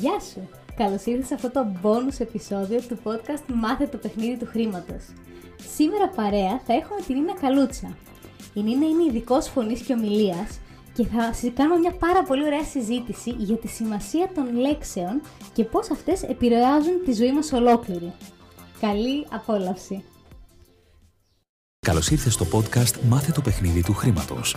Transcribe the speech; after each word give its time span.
Γεια 0.00 0.20
σου! 0.20 0.48
Καλώς 0.76 1.04
ήρθες 1.04 1.26
σε 1.26 1.34
αυτό 1.34 1.50
το 1.50 1.66
bonus 1.82 2.20
επεισόδιο 2.20 2.80
του 2.88 2.98
podcast 3.04 3.44
Μάθε 3.54 3.86
το 3.86 3.96
παιχνίδι 3.96 4.36
του 4.36 4.46
χρήματος. 4.46 5.04
Σήμερα 5.76 6.08
παρέα 6.08 6.60
θα 6.66 6.72
έχουμε 6.72 7.00
την 7.06 7.14
Νίνα 7.14 7.34
Καλούτσα. 7.40 7.96
Η 8.54 8.60
Νίνα 8.60 8.86
είναι 8.86 9.04
ειδικός 9.08 9.48
φωνής 9.48 9.80
και 9.80 9.92
ομιλίας 9.92 10.60
και 10.94 11.06
θα 11.06 11.32
κάνουμε 11.54 11.78
μια 11.78 11.92
πάρα 11.92 12.22
πολύ 12.22 12.44
ωραία 12.44 12.64
συζήτηση 12.64 13.30
για 13.30 13.56
τη 13.56 13.68
σημασία 13.68 14.30
των 14.34 14.56
λέξεων 14.56 15.20
και 15.52 15.64
πώς 15.64 15.90
αυτές 15.90 16.22
επηρεάζουν 16.22 17.04
τη 17.04 17.12
ζωή 17.12 17.32
μας 17.32 17.52
ολόκληρη. 17.52 18.12
Καλή 18.80 19.26
απόλαυση! 19.30 20.04
Καλώς 21.86 22.10
ήρθες 22.10 22.32
στο 22.32 22.46
podcast 22.52 23.00
Μάθε 23.08 23.32
το 23.32 23.40
παιχνίδι 23.40 23.82
του 23.82 23.94
χρήματος. 23.94 24.56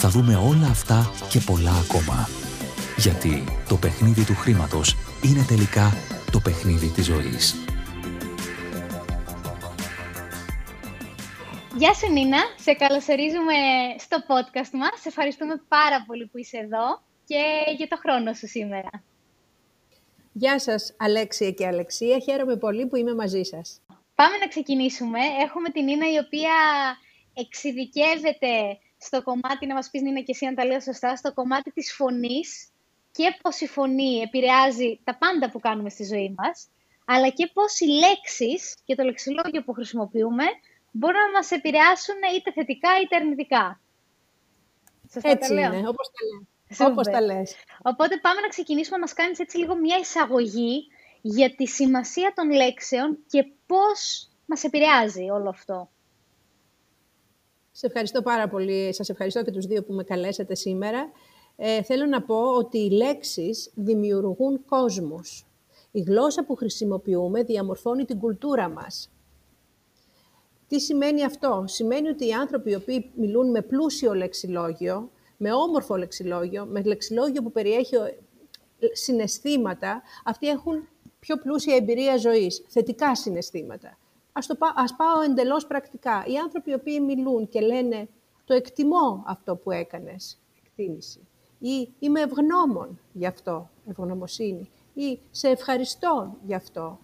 θα 0.00 0.08
δούμε 0.08 0.34
όλα 0.36 0.66
αυτά 0.66 1.12
και 1.30 1.40
πολλά 1.40 1.74
ακόμα. 1.84 2.28
Γιατί 2.96 3.44
το 3.68 3.76
παιχνίδι 3.76 4.24
του 4.24 4.34
χρήματος 4.34 4.96
είναι 5.24 5.44
τελικά 5.48 5.86
το 6.32 6.40
παιχνίδι 6.40 6.88
της 6.88 7.04
ζωής. 7.04 7.54
Γεια 11.76 11.94
σου 11.94 12.12
Νίνα, 12.12 12.42
σε 12.58 12.72
καλωσορίζουμε 12.72 13.54
στο 13.98 14.16
podcast 14.28 14.72
μας. 14.72 15.00
Σε 15.00 15.08
ευχαριστούμε 15.08 15.62
πάρα 15.68 16.04
πολύ 16.06 16.26
που 16.26 16.38
είσαι 16.38 16.56
εδώ 16.56 17.02
και 17.24 17.42
για 17.76 17.88
το 17.88 17.96
χρόνο 17.96 18.32
σου 18.32 18.48
σήμερα. 18.48 18.90
Γεια 20.32 20.58
σας 20.58 20.94
Αλέξια 20.98 21.50
και 21.50 21.66
Αλεξία, 21.66 22.18
χαίρομαι 22.18 22.56
πολύ 22.56 22.86
που 22.86 22.96
είμαι 22.96 23.14
μαζί 23.14 23.42
σας. 23.42 23.80
Πάμε 24.14 24.36
να 24.36 24.48
ξεκινήσουμε. 24.48 25.18
Έχουμε 25.44 25.68
την 25.68 25.84
Νίνα 25.84 26.06
η 26.12 26.18
οποία 26.18 26.56
εξειδικεύεται 27.34 28.78
στο 28.98 29.22
κομμάτι, 29.22 29.66
να 29.66 29.74
μας 29.74 29.90
πεις 29.90 30.02
Νίνα 30.02 30.20
και 30.20 30.32
εσύ 30.32 30.46
αν 30.46 30.54
τα 30.54 30.64
λέω 30.64 30.80
σωστά, 30.80 31.16
στο 31.16 31.32
κομμάτι 31.32 31.72
της 31.72 31.92
φωνής 31.94 32.68
και 33.12 33.38
πώς 33.42 33.60
η 33.60 33.66
φωνή 33.66 34.20
επηρεάζει 34.20 35.00
τα 35.04 35.16
πάντα 35.16 35.50
που 35.50 35.60
κάνουμε 35.60 35.90
στη 35.90 36.04
ζωή 36.04 36.34
μας, 36.36 36.68
αλλά 37.04 37.28
και 37.28 37.50
πώς 37.52 37.80
οι 37.80 37.86
λέξεις 37.86 38.76
και 38.84 38.94
το 38.94 39.04
λεξιλόγιο 39.04 39.62
που 39.62 39.72
χρησιμοποιούμε 39.72 40.44
μπορούν 40.90 41.20
να 41.20 41.30
μας 41.30 41.50
επηρεάσουν 41.50 42.16
είτε 42.36 42.52
θετικά 42.52 42.88
είτε 43.02 43.16
αρνητικά. 43.16 43.80
Σωστά 45.12 45.30
έτσι 45.30 45.48
τα 45.48 45.54
λέω; 45.54 45.72
είναι, 45.72 45.88
όπως 45.88 46.10
τα 46.10 46.24
λες. 46.28 46.80
Όπως 46.90 47.06
τα 47.06 47.20
λες. 47.20 47.54
Οπότε 47.82 48.18
πάμε 48.18 48.40
να 48.40 48.48
ξεκινήσουμε 48.48 48.96
να 48.96 49.02
μας 49.02 49.12
κάνεις 49.12 49.38
έτσι 49.38 49.58
λίγο 49.58 49.74
μια 49.74 49.96
εισαγωγή 49.96 50.86
για 51.20 51.54
τη 51.54 51.66
σημασία 51.66 52.32
των 52.34 52.50
λέξεων 52.50 53.18
και 53.30 53.46
πώς 53.66 54.28
μας 54.46 54.64
επηρεάζει 54.64 55.30
όλο 55.30 55.48
αυτό. 55.48 55.88
Σε 57.78 57.86
ευχαριστώ 57.86 58.22
πάρα 58.22 58.48
πολύ. 58.48 58.94
Σας 58.94 59.08
ευχαριστώ 59.08 59.42
και 59.42 59.50
τους 59.50 59.66
δύο 59.66 59.82
που 59.82 59.92
με 59.92 60.04
καλέσατε 60.04 60.54
σήμερα. 60.54 61.10
Ε, 61.56 61.82
θέλω 61.82 62.06
να 62.06 62.22
πω 62.22 62.56
ότι 62.56 62.78
οι 62.78 62.90
λέξεις 62.90 63.70
δημιουργούν 63.74 64.64
κόσμους. 64.64 65.46
Η 65.90 66.00
γλώσσα 66.00 66.44
που 66.44 66.54
χρησιμοποιούμε 66.54 67.42
διαμορφώνει 67.42 68.04
την 68.04 68.18
κουλτούρα 68.18 68.68
μας. 68.68 69.10
Τι 70.68 70.80
σημαίνει 70.80 71.24
αυτό; 71.24 71.64
Σημαίνει 71.66 72.08
ότι 72.08 72.26
οι 72.26 72.32
άνθρωποι 72.32 72.70
οι 72.70 72.74
οποίοι 72.74 73.10
μιλούν 73.14 73.50
με 73.50 73.62
πλούσιο 73.62 74.14
λεξιλόγιο, 74.14 75.10
με 75.36 75.52
όμορφο 75.52 75.96
λεξιλόγιο, 75.96 76.66
με 76.66 76.82
λεξιλόγιο 76.82 77.42
που 77.42 77.52
περιέχει 77.52 77.96
συναισθήματα, 78.92 80.02
αυτοί 80.24 80.48
έχουν 80.48 80.88
πιο 81.18 81.36
πλούσια 81.36 81.76
εμπειρία 81.76 82.16
ζωής, 82.16 82.64
θετικά 82.68 83.14
συναισθήματα. 83.14 83.98
Ας, 84.38 84.46
το, 84.46 84.56
ας 84.74 84.96
πάω 84.96 85.20
εντελώς 85.20 85.66
πρακτικά. 85.66 86.24
Οι 86.26 86.36
άνθρωποι 86.36 86.70
οι 86.70 86.74
οποίοι 86.74 87.02
μιλούν 87.06 87.48
και 87.48 87.60
λένε 87.60 88.08
«το 88.44 88.54
εκτιμώ 88.54 89.22
αυτό 89.26 89.56
που 89.56 89.70
έκανες», 89.70 90.38
εκτίμηση, 90.64 91.26
ή 91.58 91.92
«είμαι 91.98 92.20
ευγνώμων 92.20 93.00
γι' 93.12 93.26
αυτό», 93.26 93.70
ευγνωμοσύνη, 93.88 94.70
ή 94.94 95.18
«σε 95.30 95.48
ευχαριστώ 95.48 96.36
γι' 96.46 96.54
αυτό», 96.54 96.98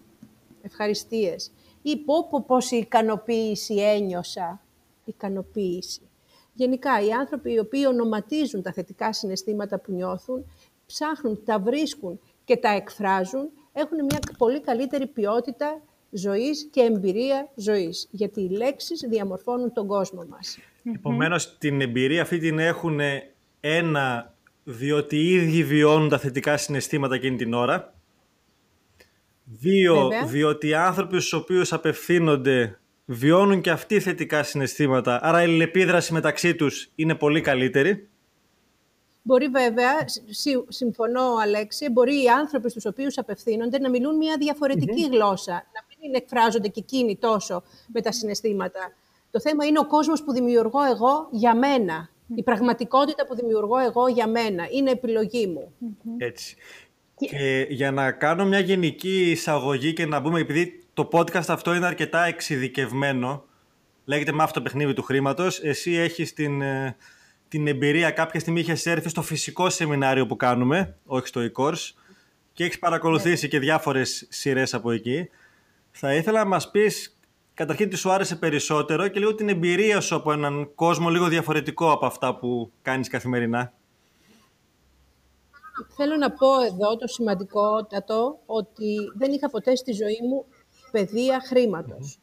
ευχαριστίες, 0.61 1.51
ή 1.81 1.97
«πω, 1.97 2.27
πω 2.29 2.43
πόση 2.47 2.75
ικανοποίηση 2.75 3.75
ένιωσα», 3.75 4.61
ικανοποίηση. 5.05 6.09
Γενικά, 6.53 7.01
οι 7.01 7.11
άνθρωποι 7.11 7.51
οι 7.51 7.59
οποίοι 7.59 7.85
ονοματίζουν 7.87 8.61
τα 8.61 8.71
θετικά 8.71 9.13
συναισθήματα 9.13 9.79
που 9.79 9.91
νιώθουν, 9.91 10.45
ψάχνουν, 10.85 11.43
τα 11.45 11.59
βρίσκουν 11.59 12.19
και 12.43 12.57
τα 12.57 12.69
εκφράζουν, 12.69 13.49
έχουν 13.73 14.05
μια 14.05 14.19
πολύ 14.37 14.61
καλύτερη 14.61 15.07
ποιότητα 15.07 15.81
ζωής 16.15 16.69
και 16.71 16.81
εμπειρία 16.81 17.49
ζωής. 17.55 18.07
Γιατί 18.11 18.41
οι 18.41 18.49
λέξεις 18.49 19.05
διαμορφώνουν 19.09 19.73
τον 19.73 19.87
κόσμο 19.87 20.25
μας. 20.29 20.57
Επομένως, 20.95 21.57
την 21.57 21.81
εμπειρία 21.81 22.21
αυτή 22.21 22.37
την 22.37 22.59
έχουν 22.59 22.99
ένα, 23.59 24.33
διότι 24.63 25.15
οι 25.15 25.33
ίδιοι 25.33 25.63
βιώνουν 25.63 26.09
τα 26.09 26.17
θετικά 26.17 26.57
συναισθήματα 26.57 27.15
εκείνη 27.15 27.35
την 27.35 27.53
ώρα. 27.53 27.93
Δύο, 29.43 30.09
διότι 30.25 30.67
οι 30.67 30.73
άνθρωποι 30.73 31.19
στους 31.19 31.33
οποίους 31.33 31.73
απευθύνονται 31.73 32.79
βιώνουν 33.05 33.61
και 33.61 33.69
αυτοί 33.69 33.99
θετικά 33.99 34.43
συναισθήματα, 34.43 35.19
άρα 35.23 35.41
η 35.41 35.43
αλληλεπίδραση 35.43 36.13
μεταξύ 36.13 36.55
τους 36.55 36.91
είναι 36.95 37.15
πολύ 37.15 37.41
καλύτερη. 37.41 38.09
Μπορεί 39.21 39.47
βέβαια, 39.47 39.93
συμφωνώ 40.67 41.35
Αλέξη, 41.41 41.89
μπορεί 41.89 42.23
οι 42.23 42.29
άνθρωποι 42.29 42.69
στους 42.69 42.85
οποίους 42.85 43.17
απευθύνονται 43.17 43.79
να 43.79 43.89
μιλούν 43.89 44.15
μια 44.15 44.37
διαφορετικη 44.39 45.07
γλώσσα, 45.11 45.51
να 45.51 45.84
μην 46.05 46.15
εκφράζονται 46.15 46.67
και 46.67 46.79
εκείνοι 46.79 47.17
τόσο 47.17 47.63
με 47.87 48.01
τα 48.01 48.11
συναισθήματα. 48.11 48.93
Το 49.31 49.39
θέμα 49.39 49.65
είναι 49.65 49.79
ο 49.79 49.87
κόσμος 49.87 50.23
που 50.23 50.31
δημιουργώ 50.31 50.83
εγώ 50.83 51.27
για 51.31 51.55
μένα. 51.55 52.09
Η 52.35 52.43
πραγματικότητα 52.43 53.25
που 53.25 53.35
δημιουργώ 53.35 53.77
εγώ 53.77 54.07
για 54.07 54.27
μένα. 54.27 54.67
Είναι 54.71 54.91
επιλογή 54.91 55.47
μου. 55.47 55.73
Έτσι. 56.17 56.55
Και 57.15 57.67
για 57.69 57.91
να 57.91 58.11
κάνω 58.11 58.45
μια 58.45 58.59
γενική 58.59 59.31
εισαγωγή 59.31 59.93
και 59.93 60.05
να 60.05 60.19
μπούμε, 60.19 60.39
επειδή 60.39 60.83
το 60.93 61.09
podcast 61.11 61.47
αυτό 61.47 61.75
είναι 61.75 61.85
αρκετά 61.85 62.25
εξειδικευμένο, 62.25 63.43
λέγεται 64.05 64.31
με 64.31 64.43
αυτό 64.43 64.59
το 64.59 64.61
παιχνίδι 64.61 64.93
του 64.93 65.03
χρήματος, 65.03 65.59
εσύ 65.63 65.91
έχεις 65.93 66.33
την 66.33 66.61
ε, 66.61 66.95
την 67.47 67.67
εμπειρία 67.67 68.11
κάποια 68.11 68.39
στιγμή 68.39 68.59
είχες 68.59 68.85
έρθει 68.85 69.09
στο 69.09 69.21
φυσικό 69.21 69.69
σεμινάριο 69.69 70.25
που 70.25 70.35
κάνουμε, 70.35 70.95
όχι 71.05 71.27
στο 71.27 71.41
e-course, 71.51 71.91
και 72.53 72.63
έχεις 72.63 72.79
παρακολουθήσει 72.79 73.47
και 73.47 73.59
διάφορες 73.59 74.25
σειρές 74.29 74.73
από 74.73 74.91
εκεί. 74.91 75.29
Θα 75.97 76.15
ήθελα 76.15 76.39
να 76.39 76.49
μας 76.49 76.71
πεις 76.71 77.17
καταρχήν 77.53 77.89
τι 77.89 77.95
σου 77.95 78.11
άρεσε 78.11 78.35
περισσότερο 78.35 79.07
και 79.07 79.19
λίγο 79.19 79.35
την 79.35 79.49
εμπειρία 79.49 80.01
σου 80.01 80.15
από 80.15 80.31
έναν 80.31 80.71
κόσμο 80.75 81.09
λίγο 81.09 81.27
διαφορετικό 81.27 81.91
από 81.91 82.05
αυτά 82.05 82.35
που 82.35 82.71
κάνεις 82.81 83.07
καθημερινά. 83.07 83.73
Θέλω 85.95 86.15
να 86.15 86.31
πω 86.31 86.61
εδώ 86.61 86.97
το 86.97 87.07
σημαντικότατο 87.07 88.39
ότι 88.45 88.95
δεν 89.15 89.31
είχα 89.31 89.49
ποτέ 89.49 89.75
στη 89.75 89.91
ζωή 89.91 90.19
μου 90.29 90.45
παιδεία 90.91 91.41
χρήματος. 91.47 92.19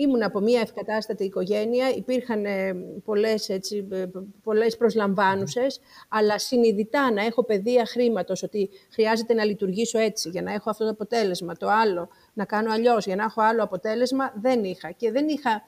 Ήμουν 0.00 0.22
από 0.22 0.40
μια 0.40 0.60
ευκατάστατη 0.60 1.24
οικογένεια, 1.24 1.88
υπήρχαν 1.96 2.44
ε, 2.44 2.74
πολλές, 3.04 3.48
έτσι, 3.48 3.88
ε, 3.90 4.04
πολλές 4.42 4.76
προσλαμβάνουσες, 4.76 5.80
αλλά 6.08 6.38
συνειδητά 6.38 7.12
να 7.12 7.24
έχω 7.24 7.44
παιδεία 7.44 7.86
χρήματος, 7.86 8.42
ότι 8.42 8.70
χρειάζεται 8.90 9.34
να 9.34 9.44
λειτουργήσω 9.44 9.98
έτσι 9.98 10.28
για 10.28 10.42
να 10.42 10.52
έχω 10.52 10.70
αυτό 10.70 10.84
το 10.84 10.90
αποτέλεσμα, 10.90 11.56
το 11.56 11.68
άλλο, 11.68 12.08
να 12.32 12.44
κάνω 12.44 12.72
αλλιώς 12.72 13.06
για 13.06 13.16
να 13.16 13.24
έχω 13.24 13.42
άλλο 13.42 13.62
αποτέλεσμα, 13.62 14.32
δεν 14.40 14.64
είχα. 14.64 14.90
Και 14.90 15.10
δεν, 15.10 15.28
είχα, 15.28 15.62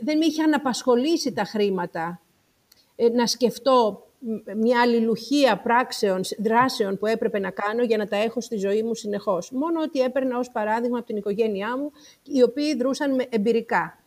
δεν 0.00 0.18
με 0.18 0.24
είχε 0.24 0.42
αναπασχολήσει 0.42 1.32
τα 1.32 1.44
χρήματα 1.44 2.20
ε, 2.96 3.08
να 3.08 3.26
σκεφτώ 3.26 4.05
μια 4.56 4.80
αλληλουχία 4.80 5.60
πράξεων, 5.60 6.20
δράσεων 6.38 6.98
που 6.98 7.06
έπρεπε 7.06 7.38
να 7.38 7.50
κάνω 7.50 7.82
για 7.82 7.96
να 7.96 8.06
τα 8.06 8.16
έχω 8.16 8.40
στη 8.40 8.56
ζωή 8.56 8.82
μου 8.82 8.94
συνεχώς. 8.94 9.50
Μόνο 9.50 9.82
ότι 9.82 10.00
έπαιρνα 10.00 10.38
ως 10.38 10.50
παράδειγμα 10.50 10.98
από 10.98 11.06
την 11.06 11.16
οικογένειά 11.16 11.78
μου, 11.78 11.90
οι 12.22 12.42
οποίοι 12.42 12.76
δρούσαν 12.76 13.14
με 13.14 13.24
εμπειρικά. 13.28 13.98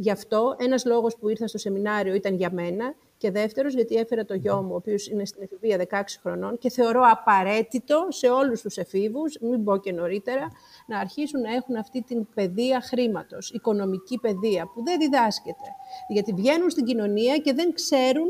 Γι' 0.00 0.10
αυτό 0.10 0.56
ένας 0.58 0.84
λόγος 0.84 1.16
που 1.16 1.28
ήρθα 1.28 1.46
στο 1.46 1.58
σεμινάριο 1.58 2.14
ήταν 2.14 2.34
για 2.34 2.50
μένα 2.52 2.94
και 3.16 3.30
δεύτερος 3.30 3.74
γιατί 3.74 3.94
έφερα 3.94 4.24
το 4.24 4.34
γιο 4.34 4.62
μου, 4.62 4.72
ο 4.72 4.76
οποίος 4.76 5.08
είναι 5.08 5.24
στην 5.24 5.42
εφηβεία 5.42 5.86
16 5.90 6.02
χρονών 6.22 6.58
και 6.58 6.70
θεωρώ 6.70 7.02
απαραίτητο 7.10 8.06
σε 8.08 8.28
όλους 8.28 8.60
τους 8.60 8.76
εφήβους, 8.76 9.38
μην 9.40 9.64
πω 9.64 9.76
και 9.76 9.92
νωρίτερα, 9.92 10.48
να 10.86 10.98
αρχίσουν 10.98 11.40
να 11.40 11.54
έχουν 11.54 11.76
αυτή 11.76 12.02
την 12.02 12.26
παιδεία 12.34 12.80
χρήματος, 12.80 13.50
οικονομική 13.50 14.18
παιδεία, 14.18 14.70
που 14.74 14.84
δεν 14.84 14.98
διδάσκεται. 14.98 15.68
Γιατί 16.08 16.32
βγαίνουν 16.32 16.70
στην 16.70 16.84
κοινωνία 16.84 17.36
και 17.36 17.52
δεν 17.52 17.72
ξέρουν, 17.72 18.28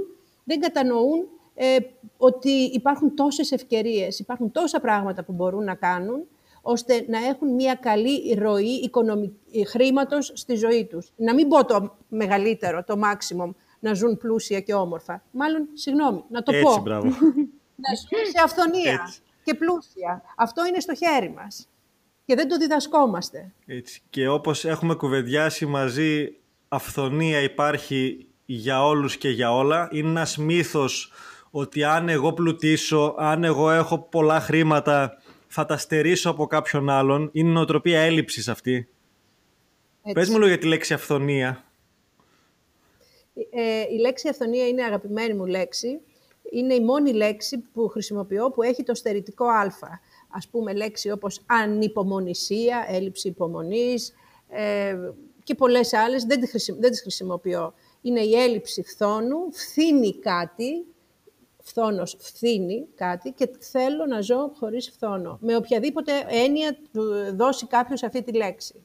δεν 0.48 0.60
κατανοούν 0.60 1.28
ε, 1.54 1.76
ότι 2.16 2.50
υπάρχουν 2.50 3.14
τόσες 3.14 3.52
ευκαιρίες, 3.52 4.18
υπάρχουν 4.18 4.50
τόσα 4.50 4.80
πράγματα 4.80 5.24
που 5.24 5.32
μπορούν 5.32 5.64
να 5.64 5.74
κάνουν, 5.74 6.26
ώστε 6.62 7.04
να 7.08 7.18
έχουν 7.26 7.54
μια 7.54 7.74
καλή 7.74 8.34
ροή 8.34 8.90
χρήματος 9.66 10.32
στη 10.34 10.54
ζωή 10.54 10.84
τους. 10.84 11.12
Να 11.16 11.34
μην 11.34 11.48
πω 11.48 11.64
το 11.64 11.96
μεγαλύτερο, 12.08 12.84
το 12.84 12.94
maximum, 13.04 13.50
να 13.80 13.94
ζουν 13.94 14.16
πλούσια 14.16 14.60
και 14.60 14.74
όμορφα. 14.74 15.22
Μάλλον, 15.30 15.68
συγγνώμη, 15.72 16.24
να 16.28 16.42
το 16.42 16.52
Έτσι, 16.54 16.64
πω. 16.64 16.80
Μπράβο. 16.82 17.06
να 17.84 17.94
ζουν 17.94 18.26
σε 18.32 18.42
αυθονία 18.44 18.92
Έτσι. 19.02 19.20
και 19.44 19.54
πλούσια. 19.54 20.22
Αυτό 20.36 20.66
είναι 20.66 20.80
στο 20.80 20.94
χέρι 20.94 21.30
μας. 21.30 21.68
Και 22.24 22.34
δεν 22.34 22.48
το 22.48 22.56
διδασκόμαστε. 22.56 23.52
Έτσι. 23.66 24.02
Και 24.10 24.28
όπως 24.28 24.64
έχουμε 24.64 24.94
κουβεντιάσει 24.94 25.66
μαζί, 25.66 26.36
αυθονία 26.68 27.40
υπάρχει 27.40 28.27
για 28.50 28.84
όλους 28.84 29.16
και 29.16 29.28
για 29.28 29.54
όλα. 29.54 29.88
Είναι 29.92 30.08
ένας 30.08 30.36
μύθος 30.36 31.12
ότι 31.50 31.84
αν 31.84 32.08
εγώ 32.08 32.32
πλουτίσω, 32.32 33.14
αν 33.18 33.44
εγώ 33.44 33.70
έχω 33.70 33.98
πολλά 33.98 34.40
χρήματα, 34.40 35.22
θα 35.46 35.64
τα 35.64 35.76
στερήσω 35.76 36.30
από 36.30 36.46
κάποιον 36.46 36.90
άλλον. 36.90 37.30
Είναι 37.32 37.50
νοοτροπία 37.50 38.00
έλλειψης 38.00 38.48
αυτή. 38.48 38.88
Έτσι. 40.02 40.12
Πες 40.12 40.28
μου 40.28 40.36
λίγο 40.36 40.48
για 40.48 40.58
τη 40.58 40.66
λέξη 40.66 40.94
αυθονία. 40.94 41.64
Ε, 43.50 43.82
η 43.94 43.98
λέξη 43.98 44.28
αυθονία 44.28 44.68
είναι 44.68 44.84
αγαπημένη 44.84 45.34
μου 45.34 45.46
λέξη. 45.46 46.00
Είναι 46.52 46.74
η 46.74 46.80
μόνη 46.80 47.12
λέξη 47.12 47.58
που 47.58 47.88
χρησιμοποιώ 47.88 48.50
που 48.50 48.62
έχει 48.62 48.82
το 48.82 48.94
στερητικό 48.94 49.46
α. 49.46 49.72
Ας 50.28 50.48
πούμε 50.48 50.74
λέξη 50.74 51.10
όπως 51.10 51.40
ανυπομονησία, 51.46 52.84
έλλειψη 52.88 53.28
υπομονής 53.28 54.14
ε, 54.48 54.96
και 55.42 55.54
πολλές 55.54 55.92
άλλες 55.92 56.24
δεν, 56.24 56.40
τις 56.40 56.50
χρησι- 56.50 56.80
δεν 56.80 56.90
τις 56.90 57.00
χρησιμοποιώ. 57.00 57.74
Είναι 58.02 58.20
η 58.20 58.34
έλλειψη 58.34 58.82
φθόνου, 58.82 59.52
φθήνει 59.52 60.18
κάτι, 60.18 60.86
φθόνος 61.62 62.16
φθήνει 62.18 62.86
κάτι 62.94 63.30
και 63.30 63.50
θέλω 63.58 64.06
να 64.06 64.20
ζω 64.20 64.52
χωρίς 64.58 64.90
φθόνο. 64.90 65.38
Με 65.40 65.56
οποιαδήποτε 65.56 66.12
έννοια 66.28 66.78
του 66.92 67.02
δώσει 67.36 67.66
κάποιος 67.66 68.02
αυτή 68.02 68.22
τη 68.22 68.32
λέξη. 68.32 68.82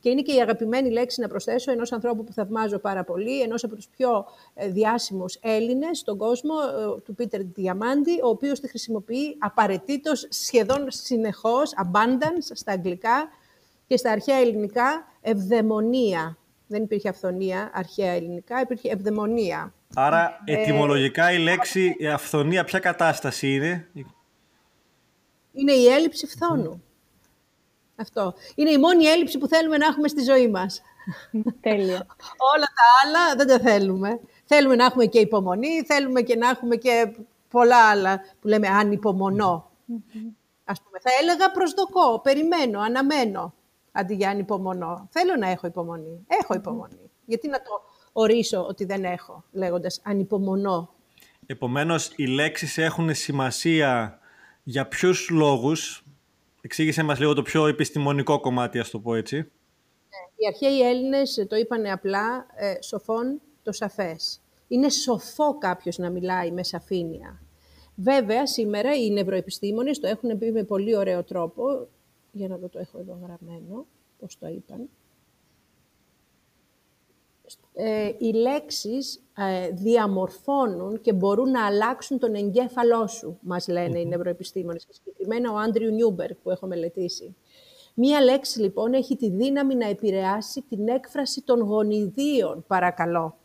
Και 0.00 0.10
είναι 0.10 0.22
και 0.22 0.34
η 0.34 0.40
αγαπημένη 0.40 0.90
λέξη 0.90 1.20
να 1.20 1.28
προσθέσω 1.28 1.70
ενός 1.70 1.92
ανθρώπου 1.92 2.24
που 2.24 2.32
θαυμάζω 2.32 2.78
πάρα 2.78 3.04
πολύ, 3.04 3.40
ενός 3.40 3.64
από 3.64 3.74
τους 3.74 3.88
πιο 3.88 4.26
ε, 4.54 4.68
διάσημους 4.68 5.38
Έλληνες 5.42 5.98
στον 5.98 6.18
κόσμο, 6.18 6.54
ε, 6.96 7.00
του 7.00 7.14
Πίτερ 7.14 7.42
Διαμάντη, 7.42 8.20
ο 8.22 8.28
οποίος 8.28 8.60
τη 8.60 8.68
χρησιμοποιεί 8.68 9.36
απαραίτητος 9.38 10.26
σχεδόν 10.30 10.86
συνεχώς, 10.88 11.72
abundance 11.84 12.50
στα 12.52 12.72
αγγλικά 12.72 13.28
και 13.86 13.96
στα 13.96 14.10
αρχαία 14.10 14.36
ελληνικά, 14.36 15.04
ευδαιμονία. 15.20 16.36
Δεν 16.72 16.82
υπήρχε 16.82 17.08
αυθονία 17.08 17.70
αρχαία 17.74 18.12
ελληνικά, 18.12 18.60
υπήρχε 18.60 18.90
ευδαιμονία. 18.90 19.74
Άρα, 19.94 20.40
ετυμολογικά 20.44 21.32
η 21.32 21.38
λέξη 21.38 21.94
η 21.98 22.06
αυθονία 22.06 22.64
ποια 22.64 22.78
κατάσταση 22.78 23.54
είναι; 23.54 23.88
Είναι 25.52 25.72
η 25.72 25.86
έλλειψη 25.86 26.26
φθόνου. 26.26 26.82
Αυτό. 27.96 28.34
Είναι 28.54 28.70
η 28.70 28.78
μόνη 28.78 29.04
έλλειψη 29.04 29.38
που 29.38 29.48
θέλουμε 29.48 29.76
να 29.76 29.86
έχουμε 29.86 30.08
στη 30.08 30.22
ζωή 30.22 30.48
μας. 30.48 30.82
Τέλεια. 31.60 32.06
Όλα 32.54 32.66
τα 32.66 32.86
άλλα 33.04 33.36
δεν 33.36 33.46
τα 33.46 33.70
θέλουμε. 33.70 34.20
Θέλουμε 34.44 34.74
να 34.74 34.84
έχουμε 34.84 35.06
και 35.06 35.18
υπομονή, 35.18 35.82
θέλουμε 35.86 36.20
και 36.20 36.36
να 36.36 36.48
έχουμε 36.48 36.76
και 36.76 37.12
πολλά 37.48 37.88
άλλα 37.90 38.20
που 38.40 38.48
λέμε 38.48 38.68
ανυπομονώ. 38.68 39.70
Ας 40.64 40.82
πούμε, 40.82 40.98
θα 41.02 41.10
έλεγα 41.20 41.50
προσδοκώ, 41.50 42.20
περιμένω, 42.20 42.80
αναμένω, 42.80 43.54
αντί 43.92 44.14
για 44.14 44.30
ανυπομονώ. 44.30 45.08
Θέλω 45.10 45.36
να 45.36 45.48
έχω 45.48 45.66
υπομονή. 45.66 46.24
Έχω 46.42 46.54
υπομονή. 46.54 47.10
Γιατί 47.26 47.48
να 47.48 47.62
το 47.62 47.70
ορίσω 48.12 48.66
ότι 48.66 48.84
δεν 48.84 49.04
έχω, 49.04 49.44
λέγοντας 49.52 50.00
ανυπομονώ. 50.04 50.94
Επομένως, 51.46 52.12
οι 52.16 52.26
λέξεις 52.26 52.78
έχουν 52.78 53.14
σημασία 53.14 54.18
για 54.62 54.86
ποιους 54.86 55.28
λόγους. 55.30 56.04
Εξήγησε 56.60 57.02
μας 57.02 57.18
λίγο 57.18 57.34
το 57.34 57.42
πιο 57.42 57.66
επιστημονικό 57.66 58.40
κομμάτι, 58.40 58.78
ας 58.78 58.90
το 58.90 58.98
πω 58.98 59.14
έτσι. 59.14 59.36
Οι 60.36 60.46
αρχαίοι 60.46 60.88
Έλληνες 60.88 61.46
το 61.48 61.56
είπανε 61.56 61.92
απλά, 61.92 62.46
ε, 62.54 62.82
σοφόν 62.82 63.40
το 63.62 63.72
σαφές. 63.72 64.40
Είναι 64.68 64.88
σοφό 64.88 65.58
κάποιος 65.58 65.98
να 65.98 66.10
μιλάει 66.10 66.50
με 66.50 66.62
σαφήνεια. 66.62 67.42
Βέβαια, 67.94 68.46
σήμερα 68.46 68.94
οι 68.94 69.10
νευροεπιστήμονες 69.10 69.98
το 69.98 70.06
έχουν 70.06 70.38
πει 70.38 70.52
με 70.52 70.62
πολύ 70.62 70.96
ωραίο 70.96 71.24
τρόπο, 71.24 71.88
για 72.32 72.48
να 72.48 72.56
δω 72.56 72.68
το 72.68 72.78
έχω 72.78 72.98
εδώ 72.98 73.18
γραμμένο, 73.22 73.86
πώς 74.18 74.38
το 74.38 74.46
είπαν. 74.46 74.88
Ε, 77.74 78.12
οι 78.18 78.32
λέξεις 78.32 79.22
ε, 79.36 79.70
διαμορφώνουν 79.70 81.00
και 81.00 81.12
μπορούν 81.12 81.50
να 81.50 81.66
αλλάξουν 81.66 82.18
τον 82.18 82.34
εγκέφαλό 82.34 83.06
σου, 83.06 83.38
μας 83.40 83.68
λένε 83.68 83.98
οι 83.98 84.06
νευροεπιστήμονες. 84.06 84.84
Και 84.84 84.92
συγκεκριμένα 84.92 85.52
ο 85.52 85.56
Άντριου 85.56 85.92
Νιούμπεργκ 85.92 86.34
που 86.34 86.50
έχω 86.50 86.66
μελετήσει. 86.66 87.36
Μία 87.94 88.20
λέξη 88.20 88.60
λοιπόν 88.60 88.92
έχει 88.92 89.16
τη 89.16 89.30
δύναμη 89.30 89.74
να 89.74 89.88
επηρεάσει 89.88 90.62
την 90.68 90.88
έκφραση 90.88 91.42
των 91.42 91.60
γονιδίων, 91.60 92.64
παρακαλώ, 92.66 93.36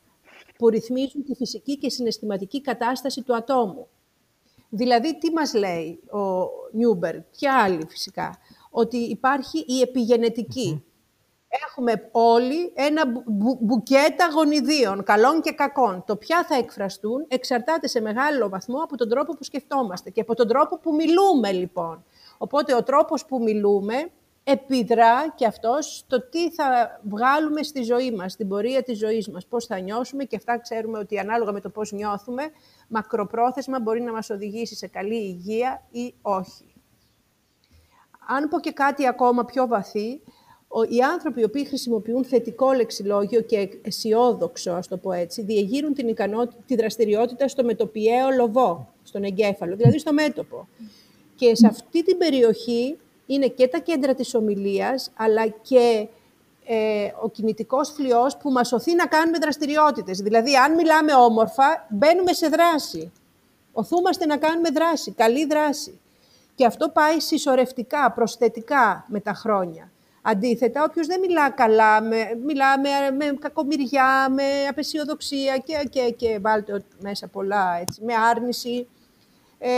που 0.58 0.70
ρυθμίζουν 0.70 1.24
τη 1.24 1.36
φυσική 1.36 1.78
και 1.78 1.90
συναισθηματική 1.90 2.62
κατάσταση 2.62 3.22
του 3.24 3.36
ατόμου. 3.36 3.88
Δηλαδή, 4.70 5.18
τι 5.18 5.32
μας 5.32 5.54
λέει 5.54 6.00
ο 6.10 6.50
Νιούμπεργκ 6.72 7.30
και 7.30 7.50
άλλοι 7.50 7.86
φυσικά, 7.88 8.38
ότι 8.78 8.98
υπάρχει 8.98 9.64
η 9.68 9.82
επιγενετική. 9.82 10.84
Έχουμε 11.68 12.10
όλοι 12.12 12.72
ένα 12.76 13.08
μπου- 13.08 13.24
μπου- 13.26 13.58
μπουκέτα 13.62 14.30
γονιδίων, 14.36 15.04
καλών 15.04 15.42
και 15.42 15.52
κακών. 15.52 16.04
Το 16.06 16.16
ποια 16.16 16.46
θα 16.48 16.56
εκφραστούν 16.56 17.26
εξαρτάται 17.28 17.88
σε 17.88 18.02
μεγάλο 18.02 18.50
βαθμό 18.50 18.78
από 18.84 18.98
τον 18.98 19.10
τρόπο 19.10 19.34
που 19.34 19.44
σκεφτόμαστε 19.44 20.10
και 20.10 20.22
από 20.22 20.36
τον 20.36 20.48
τρόπο 20.48 20.78
που 20.78 20.96
μιλούμε, 20.96 21.52
λοιπόν. 21.52 22.04
Οπότε, 22.38 22.76
ο 22.76 22.84
τρόπος 22.84 23.26
που 23.26 23.42
μιλούμε 23.44 24.10
επιδρά 24.44 25.30
και 25.36 25.46
αυτός 25.46 25.98
στο 25.98 26.30
τι 26.30 26.52
θα 26.52 27.00
βγάλουμε 27.04 27.64
στη 27.64 27.84
ζωή 27.84 28.12
μας, 28.12 28.32
στην 28.32 28.48
πορεία 28.48 28.84
της 28.84 28.98
ζωής 28.98 29.30
μας, 29.30 29.46
πώς 29.46 29.66
θα 29.66 29.80
νιώσουμε 29.80 30.24
και 30.24 30.36
αυτά 30.36 30.60
ξέρουμε 30.60 31.00
ότι 31.00 31.20
ανάλογα 31.20 31.52
με 31.52 31.62
το 31.62 31.70
πώς 31.70 31.92
νιώθουμε, 31.92 32.44
μακροπρόθεσμα 32.88 33.80
μπορεί 33.80 34.02
να 34.02 34.12
μας 34.12 34.30
οδηγήσει 34.30 34.76
σε 34.76 34.88
καλή 34.88 35.16
υγεία 35.16 35.84
ή 35.92 36.14
όχι. 36.22 36.67
Αν 38.28 38.48
πω 38.50 38.60
και 38.60 38.72
κάτι 38.72 39.08
ακόμα 39.08 39.46
πιο 39.46 39.68
βαθύ, 39.68 40.22
ο- 40.68 40.84
οι 40.84 41.00
άνθρωποι 41.14 41.42
οι 41.42 41.44
οποίοι 41.44 41.66
χρησιμοποιούν 41.66 42.26
θετικό 42.26 42.72
λεξιλόγιο 42.72 43.42
και 43.42 43.70
αισιόδοξο, 43.82 44.72
ας 44.72 44.88
το 44.88 44.98
πω 44.98 45.12
έτσι, 45.12 45.42
διεγείρουν 45.42 45.94
την 45.94 46.08
ικανότητα, 46.08 46.62
τη 46.66 46.76
δραστηριότητα 46.76 47.48
στο 47.48 47.64
μετοπιαίο 47.64 48.30
λοβό, 48.38 48.88
στον 49.04 49.24
εγκέφαλο, 49.24 49.76
δηλαδή 49.76 50.00
στο 50.00 50.14
μέτωπο. 50.14 50.68
Και 51.36 51.56
σε 51.56 51.68
αυτή 51.68 52.04
την 52.04 52.18
περιοχή 52.18 52.98
είναι 53.26 53.48
και 53.48 53.68
τα 53.68 53.80
κέντρα 53.80 54.14
της 54.14 54.36
ομιλίας, 54.36 55.12
αλλά 55.16 55.48
και 55.48 56.08
ε, 56.66 57.12
ο 57.22 57.30
κινητικός 57.30 57.90
φλοιός 57.90 58.38
που 58.38 58.52
μας 58.52 58.72
οθεί 58.72 58.96
να 58.96 59.06
κάνουμε 59.06 59.38
δραστηριότητες. 59.38 60.18
Δηλαδή, 60.20 60.56
αν 60.56 60.74
μιλάμε 60.76 61.14
όμορφα, 61.14 61.88
μπαίνουμε 61.90 62.34
σε 62.34 62.48
δράση. 62.48 63.12
Οθούμαστε 63.74 64.26
να 64.26 64.38
κάνουμε 64.38 64.70
δράση, 64.70 65.12
καλή 65.12 65.46
δράση. 65.46 66.00
Και 66.58 66.66
αυτό 66.66 66.90
πάει 66.90 67.20
συσσωρευτικά, 67.20 68.12
προσθετικά 68.12 69.06
με 69.08 69.20
τα 69.20 69.34
χρόνια. 69.34 69.92
Αντίθετα, 70.22 70.84
όποιος 70.84 71.08
δεν 71.08 71.20
μιλά 71.20 71.50
καλά, 71.50 72.02
με, 72.02 72.18
μιλά 72.46 72.80
με, 72.80 72.90
με 73.18 73.38
κακομοιριά, 73.40 74.30
με 74.30 74.44
απεσιοδοξία 74.70 75.58
και, 75.58 75.88
και, 75.90 76.14
και 76.18 76.40
βάλτε 76.42 76.84
μέσα 77.00 77.28
πολλά, 77.28 77.78
έτσι, 77.82 78.04
με 78.04 78.14
άρνηση. 78.30 78.88
Ε, 79.60 79.70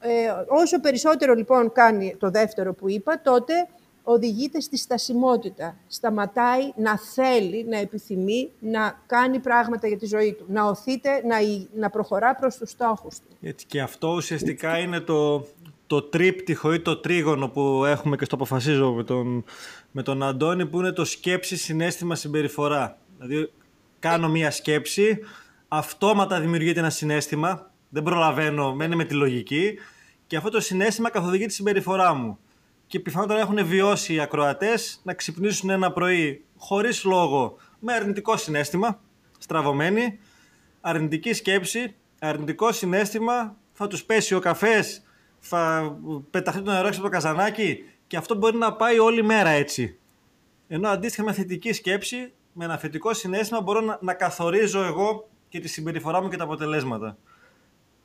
ε, 0.00 0.30
όσο 0.48 0.80
περισσότερο 0.80 1.34
λοιπόν 1.34 1.72
κάνει 1.72 2.16
το 2.18 2.30
δεύτερο 2.30 2.74
που 2.74 2.88
είπα, 2.88 3.20
τότε 3.20 3.68
οδηγείται 4.02 4.60
στη 4.60 4.76
στασιμότητα. 4.76 5.76
Σταματάει 5.86 6.72
να 6.76 6.98
θέλει, 6.98 7.64
να 7.64 7.78
επιθυμεί, 7.78 8.50
να 8.58 9.02
κάνει 9.06 9.38
πράγματα 9.38 9.88
για 9.88 9.98
τη 9.98 10.06
ζωή 10.06 10.32
του. 10.32 10.44
Να 10.48 10.64
οθείται, 10.64 11.22
να, 11.24 11.36
να 11.74 11.90
προχωρά 11.90 12.34
προς 12.34 12.56
τους 12.56 12.70
στόχους 12.70 13.18
του. 13.18 13.36
Έτσι, 13.40 13.66
και 13.66 13.80
αυτό 13.80 14.08
ουσιαστικά 14.08 14.78
είναι 14.78 15.00
το, 15.00 15.46
το 15.90 16.02
τρίπτυχο 16.02 16.72
ή 16.72 16.80
το 16.80 16.96
τρίγωνο 16.96 17.48
που 17.48 17.84
έχουμε 17.84 18.16
και 18.16 18.24
στο 18.24 18.34
αποφασίζω 18.34 18.92
με 18.92 19.04
τον, 19.04 19.44
με 19.90 20.02
τον 20.02 20.22
Αντώνη 20.22 20.66
που 20.66 20.78
είναι 20.78 20.92
το 20.92 21.04
σκέψη, 21.04 21.56
συνέστημα, 21.56 22.14
συμπεριφορά. 22.14 22.98
Δηλαδή 23.18 23.52
κάνω 23.98 24.28
μία 24.28 24.50
σκέψη, 24.50 25.18
αυτόματα 25.68 26.40
δημιουργείται 26.40 26.80
ένα 26.80 26.90
συνέστημα, 26.90 27.70
δεν 27.88 28.02
προλαβαίνω, 28.02 28.74
μένει 28.74 28.96
με 28.96 29.04
τη 29.04 29.14
λογική 29.14 29.78
και 30.26 30.36
αυτό 30.36 30.50
το 30.50 30.60
συνέστημα 30.60 31.10
καθοδηγεί 31.10 31.46
τη 31.46 31.52
συμπεριφορά 31.52 32.14
μου. 32.14 32.38
Και 32.86 33.00
πιθανότατα 33.00 33.40
έχουν 33.40 33.66
βιώσει 33.66 34.14
οι 34.14 34.20
ακροατές 34.20 35.00
να 35.02 35.14
ξυπνήσουν 35.14 35.70
ένα 35.70 35.92
πρωί 35.92 36.44
χωρίς 36.56 37.04
λόγο 37.04 37.56
με 37.78 37.92
αρνητικό 37.92 38.36
συνέστημα, 38.36 39.00
στραβωμένοι, 39.38 40.18
αρνητική 40.80 41.32
σκέψη, 41.32 41.94
αρνητικό 42.18 42.72
συνέστημα, 42.72 43.56
θα 43.72 43.86
τους 43.86 44.04
πέσει 44.04 44.34
ο 44.34 44.38
καφές, 44.38 45.02
θα 45.40 45.94
πεταχτεί 46.30 46.62
το 46.62 46.70
νερό 46.70 46.86
έξω 46.86 47.00
από 47.00 47.08
το 47.08 47.14
καζανάκι 47.14 47.84
και 48.06 48.16
αυτό 48.16 48.34
μπορεί 48.34 48.56
να 48.56 48.72
πάει 48.72 48.98
όλη 48.98 49.22
μέρα 49.22 49.48
έτσι. 49.48 49.98
Ενώ 50.68 50.88
αντίστοιχα 50.88 51.22
με 51.22 51.32
θετική 51.32 51.72
σκέψη, 51.72 52.32
με 52.52 52.64
ένα 52.64 52.78
θετικό 52.78 53.14
συνέστημα 53.14 53.60
μπορώ 53.60 53.80
να, 53.80 53.98
να 54.00 54.14
καθορίζω 54.14 54.82
εγώ 54.82 55.28
και 55.48 55.60
τη 55.60 55.68
συμπεριφορά 55.68 56.22
μου 56.22 56.28
και 56.28 56.36
τα 56.36 56.44
αποτελέσματα. 56.44 57.16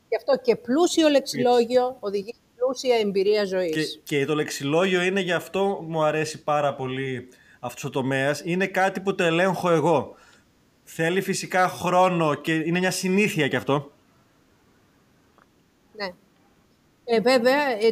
Γι' 0.10 0.16
αυτό 0.16 0.38
και 0.44 0.56
πλούσιο 0.56 1.08
λεξιλόγιο 1.08 1.98
οδηγεί 2.00 2.34
σε 2.34 2.42
πλούσια 2.56 2.96
εμπειρία 2.96 3.46
ζωής. 3.46 4.02
Και, 4.04 4.18
και 4.18 4.26
το 4.26 4.36
λεξιλόγιο 4.36 5.02
είναι 5.02 5.20
γι' 5.20 5.32
αυτό 5.32 5.84
μου 5.88 6.04
αρέσει 6.04 6.44
πάρα 6.44 6.76
πολύ 6.76 7.28
αυτός 7.60 7.84
ο 7.84 7.90
τομέας. 7.90 8.42
Είναι 8.46 8.68
κάτι 8.68 9.00
που 9.00 9.16
το 9.16 9.24
ελέγχω 9.24 9.70
εγώ. 9.70 10.16
Θέλει 10.84 11.22
φυσικά 11.22 11.68
χρόνο 11.68 12.34
και 12.34 12.54
είναι 12.54 12.80
μια 12.80 12.92
συνήθεια 12.92 13.48
κι 13.48 13.56
αυτό. 13.56 13.92
Ναι. 15.96 16.14
Ε, 17.06 17.22
βέβαια, 17.22 17.70
ε, 17.70 17.92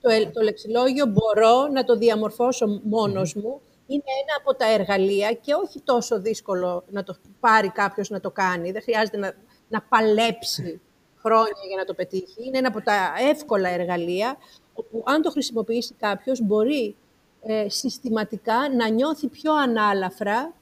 το, 0.00 0.30
το 0.32 0.42
λεξιλόγιο 0.42 1.06
μπορώ 1.06 1.66
να 1.66 1.84
το 1.84 1.96
διαμορφώσω 1.96 2.80
μόνος 2.82 3.34
μου. 3.34 3.60
Είναι 3.86 4.02
ένα 4.22 4.36
από 4.38 4.54
τα 4.54 4.72
εργαλεία 4.72 5.32
και 5.32 5.54
όχι 5.54 5.80
τόσο 5.80 6.20
δύσκολο 6.20 6.84
να 6.90 7.02
το 7.02 7.16
πάρει 7.40 7.68
κάποιος 7.68 8.10
να 8.10 8.20
το 8.20 8.30
κάνει. 8.30 8.70
Δεν 8.70 8.82
χρειάζεται 8.82 9.16
να, 9.16 9.32
να 9.68 9.82
παλέψει 9.82 10.80
χρόνια 11.18 11.62
για 11.68 11.76
να 11.76 11.84
το 11.84 11.94
πετύχει. 11.94 12.46
Είναι 12.46 12.58
ένα 12.58 12.68
από 12.68 12.80
τα 12.82 13.12
εύκολα 13.30 13.68
εργαλεία, 13.68 14.36
όπου 14.74 15.02
αν 15.06 15.22
το 15.22 15.30
χρησιμοποιήσει 15.30 15.94
κάποιος 15.94 16.40
μπορεί 16.40 16.96
ε, 17.42 17.68
συστηματικά 17.68 18.74
να 18.76 18.88
νιώθει 18.88 19.28
πιο 19.28 19.54
αναλαφρα 19.54 20.54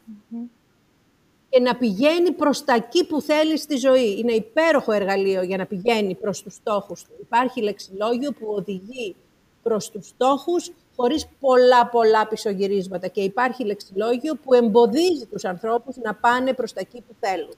και 1.55 1.61
να 1.61 1.77
πηγαίνει 1.77 2.33
προς 2.33 2.65
τα 2.65 2.75
εκεί 2.75 3.07
που 3.07 3.21
θέλει 3.21 3.59
στη 3.59 3.77
ζωή. 3.77 4.19
Είναι 4.19 4.33
υπέροχο 4.33 4.93
εργαλείο 4.93 5.43
για 5.43 5.57
να 5.57 5.67
πηγαίνει 5.67 6.15
προς 6.15 6.43
τους 6.43 6.55
στόχους 6.55 7.03
του. 7.03 7.11
Υπάρχει 7.21 7.61
λεξιλόγιο 7.63 8.33
που 8.33 8.47
οδηγεί 8.49 9.17
προς 9.63 9.91
τους 9.91 10.07
στόχους 10.07 10.73
χωρίς 10.97 11.27
πολλά 11.41 11.87
πολλά 11.87 12.27
πισωγυρίσματα 12.27 13.09
και 13.09 13.21
υπάρχει 13.21 13.65
λεξιλόγιο 13.65 14.35
που 14.35 14.55
εμποδίζει 14.55 15.27
τους 15.27 15.45
ανθρώπους 15.45 15.97
να 15.97 16.15
πάνε 16.15 16.53
προς 16.53 16.73
τα 16.73 16.81
εκεί 16.81 17.01
που 17.09 17.15
θέλουν. 17.21 17.57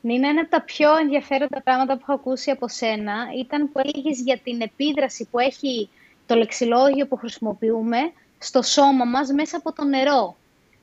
Νίνα, 0.00 0.28
ένα 0.28 0.40
από 0.40 0.50
τα 0.50 0.62
πιο 0.62 0.96
ενδιαφέροντα 0.96 1.62
πράγματα 1.62 1.94
που 1.94 2.00
έχω 2.02 2.12
ακούσει 2.12 2.50
από 2.50 2.68
σένα 2.68 3.14
ήταν 3.38 3.72
που 3.72 3.80
έλεγες 3.84 4.20
για 4.20 4.38
την 4.44 4.60
επίδραση 4.60 5.28
που 5.30 5.38
έχει 5.38 5.88
το 6.26 6.34
λεξιλόγιο 6.34 7.06
που 7.06 7.16
χρησιμοποιούμε 7.16 7.98
στο 8.38 8.62
σώμα 8.62 9.04
μας 9.04 9.30
μέσα 9.32 9.56
από 9.56 9.72
το 9.72 9.84
νερό. 9.84 10.36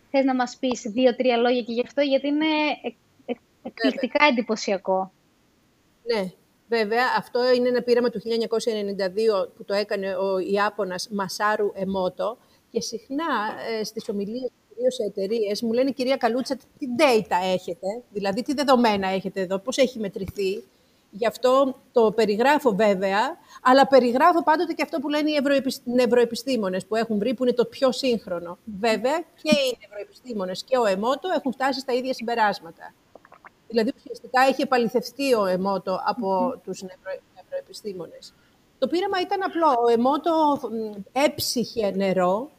Θες 0.10 0.26
να 0.26 0.36
μας 0.36 0.58
πεις 0.58 0.82
δύο-τρία 0.82 1.38
λόγια 1.38 1.62
και 1.62 1.74
γι' 1.74 1.82
αυτό, 1.82 2.02
γιατί 2.02 2.28
είναι 2.28 2.46
εκπληκτικά 3.64 4.26
εντυπωσιακό. 4.26 5.12
Ναι, 6.04 6.32
βέβαια. 6.68 7.04
Αυτό 7.18 7.54
είναι 7.54 7.68
ένα 7.68 7.82
πείραμα 7.82 8.10
του 8.10 8.20
1992 8.20 9.50
που 9.58 9.66
το 9.66 9.74
έκανε 9.74 10.16
ο 10.16 10.40
Ιάπωνας 10.40 11.10
Μασάρου 11.12 11.72
Εμότο 11.74 12.38
και 12.72 12.82
συχνά 12.82 13.26
ε, 13.80 13.84
στις 13.84 14.10
ομιλίες 14.10 14.52
κυρίως 14.78 14.96
σε 14.96 15.04
εταιρείες 15.04 15.62
μου 15.62 15.74
λένε 15.74 15.92
«Κυρία 15.92 16.16
Καλούτσα, 16.16 16.56
τι 16.56 16.88
data 16.98 17.38
έχετε, 17.54 17.88
δηλαδή 18.10 18.42
τι 18.42 18.54
δεδομένα 18.54 19.08
έχετε 19.08 19.42
εδώ, 19.42 19.60
πώς 19.60 19.78
έχει 19.78 20.00
μετρηθεί». 20.00 20.64
Γι' 21.18 21.28
αυτό 21.28 21.76
το 21.92 22.12
περιγράφω 22.12 22.76
βέβαια, 22.76 23.38
αλλά 23.62 23.88
περιγράφω 23.88 24.44
πάντοτε 24.44 24.74
και 24.74 24.82
αυτό 24.82 25.00
που 25.00 25.10
λένε 25.10 25.30
οι 25.32 25.40
νευροεπιστήμονες 25.84 26.86
που 26.86 26.96
έχουν 26.96 27.18
βρει, 27.18 27.34
που 27.34 27.44
είναι 27.44 27.54
το 27.54 27.66
πιο 27.66 27.92
σύγχρονο. 27.92 28.58
Βέβαια 28.80 29.20
και 29.20 29.52
οι 29.52 29.78
νευροεπιστήμονες 29.82 30.64
και 30.64 30.78
ο 30.78 30.86
ΕΜΟΤΟ 30.86 31.30
έχουν 31.36 31.52
φτάσει 31.52 31.80
στα 31.80 31.94
ίδια 31.94 32.14
συμπεράσματα. 32.14 32.94
Δηλαδή 33.68 33.94
ουσιαστικά 33.98 34.42
έχει 34.42 34.62
επαληθευτεί 34.62 35.34
ο 35.34 35.46
ΕΜΟΤΟ 35.46 36.02
από 36.06 36.50
mm-hmm. 36.50 36.62
τους 36.64 36.84
νευροεπιστήμονες. 37.36 38.34
Το 38.80 38.88
πείραμα 38.88 39.22
ήταν 39.22 39.44
απλό. 39.44 39.82
Ο 39.86 39.92
ΕΜΟΤΟ 39.92 40.60
έψυχε 41.12 41.92
νερό, 41.92 42.50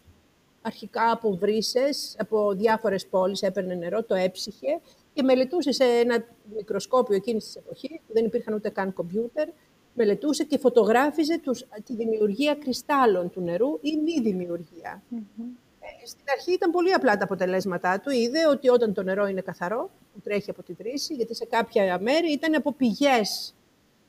αρχικά 0.62 1.10
από 1.10 1.36
βρύσες, 1.36 2.16
από 2.18 2.52
διάφορες 2.52 3.06
πόλεις 3.06 3.42
έπαιρνε 3.42 3.74
νερό, 3.74 4.02
το 4.02 4.14
έψυχε 4.14 4.80
και 5.12 5.22
μελετούσε 5.22 5.72
σε 5.72 5.84
ένα 5.84 6.24
μικροσκόπιο 6.56 7.16
εκείνης 7.16 7.44
της 7.44 7.56
εποχής, 7.56 8.00
που 8.06 8.12
δεν 8.12 8.24
υπήρχαν 8.24 8.54
ούτε 8.54 8.68
καν 8.68 8.92
κομπιούτερ, 8.92 9.48
μελετούσε 9.94 10.44
και 10.44 10.58
φωτογράφιζε 10.58 11.38
τους, 11.38 11.64
τη 11.84 11.94
δημιουργία 11.94 12.54
κρυστάλλων 12.54 13.30
του 13.30 13.40
νερού 13.40 13.78
ή 13.80 13.96
μη 13.96 14.20
δημιουργία. 14.20 15.02
Ε, 15.80 16.06
στην 16.06 16.24
αρχή 16.32 16.52
ήταν 16.52 16.70
πολύ 16.70 16.92
απλά 16.92 17.16
τα 17.16 17.24
αποτελέσματά 17.24 18.00
του. 18.00 18.10
Είδε 18.10 18.46
ότι 18.46 18.68
όταν 18.68 18.94
το 18.94 19.02
νερό 19.02 19.26
είναι 19.26 19.40
καθαρό, 19.40 19.90
που 20.14 20.20
τρέχει 20.20 20.50
από 20.50 20.62
τη 20.62 20.72
βρύση, 20.72 21.14
γιατί 21.14 21.34
σε 21.34 21.44
κάποια 21.44 21.98
μέρη 22.00 22.32
ήταν 22.32 22.54
από 22.54 22.72
πηγές 22.72 23.54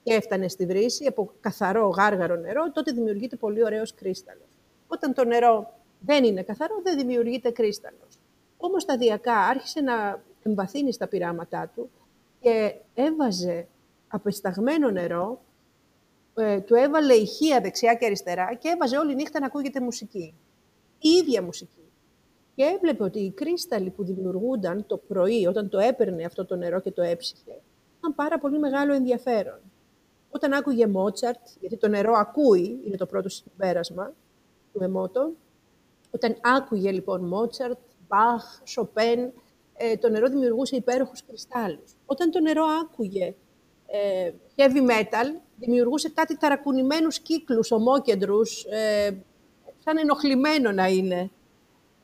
και 0.03 0.13
έφτανε 0.13 0.47
στη 0.47 0.65
βρύση, 0.65 1.05
από 1.05 1.31
καθαρό 1.39 1.87
γάργαρο 1.87 2.35
νερό, 2.35 2.71
τότε 2.71 2.91
δημιουργείται 2.91 3.35
πολύ 3.35 3.63
ωραίος 3.63 3.93
κρύσταλλος. 3.93 4.57
Όταν 4.87 5.13
το 5.13 5.25
νερό 5.25 5.73
δεν 5.99 6.23
είναι 6.23 6.43
καθαρό, 6.43 6.79
δεν 6.83 6.97
δημιουργείται 6.97 7.51
κρύσταλλος. 7.51 8.19
Όμως 8.57 8.81
σταδιακά 8.81 9.37
άρχισε 9.37 9.81
να 9.81 10.23
εμβαθύνει 10.43 10.91
στα 10.91 11.07
πειράματά 11.07 11.71
του 11.75 11.89
και 12.39 12.75
έβαζε 12.93 13.67
απεσταγμένο 14.07 14.91
νερό, 14.91 15.41
ε, 16.35 16.59
του 16.59 16.75
έβαλε 16.75 17.13
ηχεία 17.13 17.61
δεξιά 17.61 17.93
και 17.93 18.05
αριστερά 18.05 18.53
και 18.53 18.69
έβαζε 18.69 18.97
όλη 18.97 19.15
νύχτα 19.15 19.39
να 19.39 19.45
ακούγεται 19.45 19.79
μουσική. 19.79 20.33
Η 20.99 21.09
ίδια 21.09 21.41
μουσική. 21.43 21.83
Και 22.55 22.63
έβλεπε 22.63 23.03
ότι 23.03 23.19
οι 23.19 23.31
κρύσταλλοι 23.31 23.89
που 23.89 24.03
δημιουργούνταν 24.03 24.85
το 24.87 24.97
πρωί, 24.97 25.45
όταν 25.45 25.69
το 25.69 25.79
έπαιρνε 25.79 26.25
αυτό 26.25 26.45
το 26.45 26.55
νερό 26.55 26.79
και 26.79 26.91
το 26.91 27.01
έψυχε, 27.01 27.61
είχαν 27.97 28.15
πάρα 28.15 28.39
πολύ 28.39 28.59
μεγάλο 28.59 28.93
ενδιαφέρον. 28.93 29.59
Όταν 30.31 30.53
άκουγε 30.53 30.87
Μότσαρτ, 30.87 31.39
γιατί 31.59 31.77
το 31.77 31.87
νερό 31.87 32.13
ακούει, 32.13 32.79
είναι 32.85 32.97
το 32.97 33.05
πρώτο 33.05 33.29
συμπέρασμα 33.29 34.13
του 34.73 34.83
Εμότο, 34.83 35.31
όταν 36.11 36.35
άκουγε 36.41 36.91
λοιπόν 36.91 37.25
Μότσαρτ, 37.25 37.77
Μπαχ, 38.07 38.61
Σοπέν, 38.63 39.33
ε, 39.81 39.97
το 39.97 40.09
νερό 40.09 40.27
δημιουργούσε 40.29 40.75
υπέροχους 40.75 41.23
κρυστάλλους. 41.25 41.95
Όταν 42.05 42.31
το 42.31 42.39
νερό 42.39 42.63
άκουγε 42.81 43.35
ε, 43.87 44.31
heavy 44.55 44.89
metal, 44.89 45.39
δημιουργούσε 45.59 46.09
κάτι 46.09 46.37
ταρακουνημένους 46.37 47.19
κύκλους, 47.19 47.71
ομόκεντρους, 47.71 48.63
ε, 48.63 49.17
σαν 49.83 49.97
ενοχλημένο 49.97 50.71
να 50.71 50.87
είναι. 50.87 51.29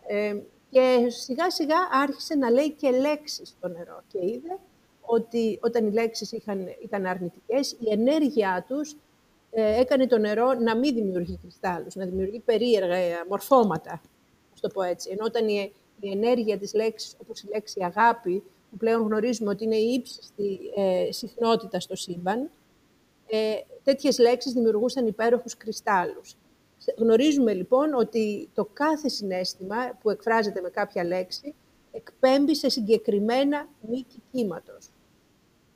Ε, 0.07 0.35
και 0.69 1.05
σιγά 1.09 1.49
σιγά 1.49 1.75
άρχισε 1.91 2.35
να 2.35 2.49
λέει 2.49 2.71
και 2.71 2.89
λέξεις 2.89 3.49
στο 3.49 3.67
νερό 3.67 4.03
και 4.07 4.19
είδε 4.21 4.59
ότι 5.01 5.59
όταν 5.61 5.87
οι 5.87 5.91
λέξεις 5.91 6.31
είχαν, 6.31 6.67
ήταν 6.83 7.05
αρνητικές, 7.05 7.71
η 7.71 7.91
ενέργειά 7.91 8.65
τους 8.67 8.95
ε, 9.51 9.79
έκανε 9.79 10.07
το 10.07 10.17
νερό 10.17 10.53
να 10.53 10.75
μην 10.75 10.95
δημιουργεί 10.95 11.39
κρυστάλλους, 11.41 11.95
να 11.95 12.05
δημιουργεί 12.05 12.39
περίεργα 12.39 13.25
μορφώματα, 13.29 14.01
να 14.53 14.59
το 14.61 14.67
πω 14.67 14.81
έτσι. 14.81 15.09
Ενώ 15.11 15.25
όταν 15.25 15.47
η, 15.47 15.73
η 15.99 16.09
ενέργεια 16.11 16.57
της 16.57 16.73
λέξης, 16.73 17.15
όπως 17.21 17.41
η 17.41 17.47
λέξη 17.47 17.83
αγάπη, 17.83 18.43
που 18.71 18.77
πλέον 18.77 19.01
γνωρίζουμε 19.01 19.49
ότι 19.49 19.63
είναι 19.63 19.75
η 19.75 19.93
ύψιστη 19.93 20.59
ε, 20.75 21.11
συχνότητα 21.11 21.79
στο 21.79 21.95
σύμπαν, 21.95 22.49
ε, 23.27 23.53
τέτοιες 23.83 24.19
λέξεις 24.19 24.53
δημιουργούσαν 24.53 25.07
υπέροχους 25.07 25.57
κρυστάλλους. 25.57 26.35
Γνωρίζουμε 26.97 27.53
λοιπόν 27.53 27.93
ότι 27.93 28.49
το 28.53 28.69
κάθε 28.73 29.07
συνέστημα 29.07 29.75
που 30.01 30.09
εκφράζεται 30.09 30.61
με 30.61 30.69
κάποια 30.69 31.03
λέξη 31.03 31.53
εκπέμπει 31.91 32.55
σε 32.55 32.69
συγκεκριμένα 32.69 33.67
μήκη 33.89 34.21
κύματος. 34.31 34.89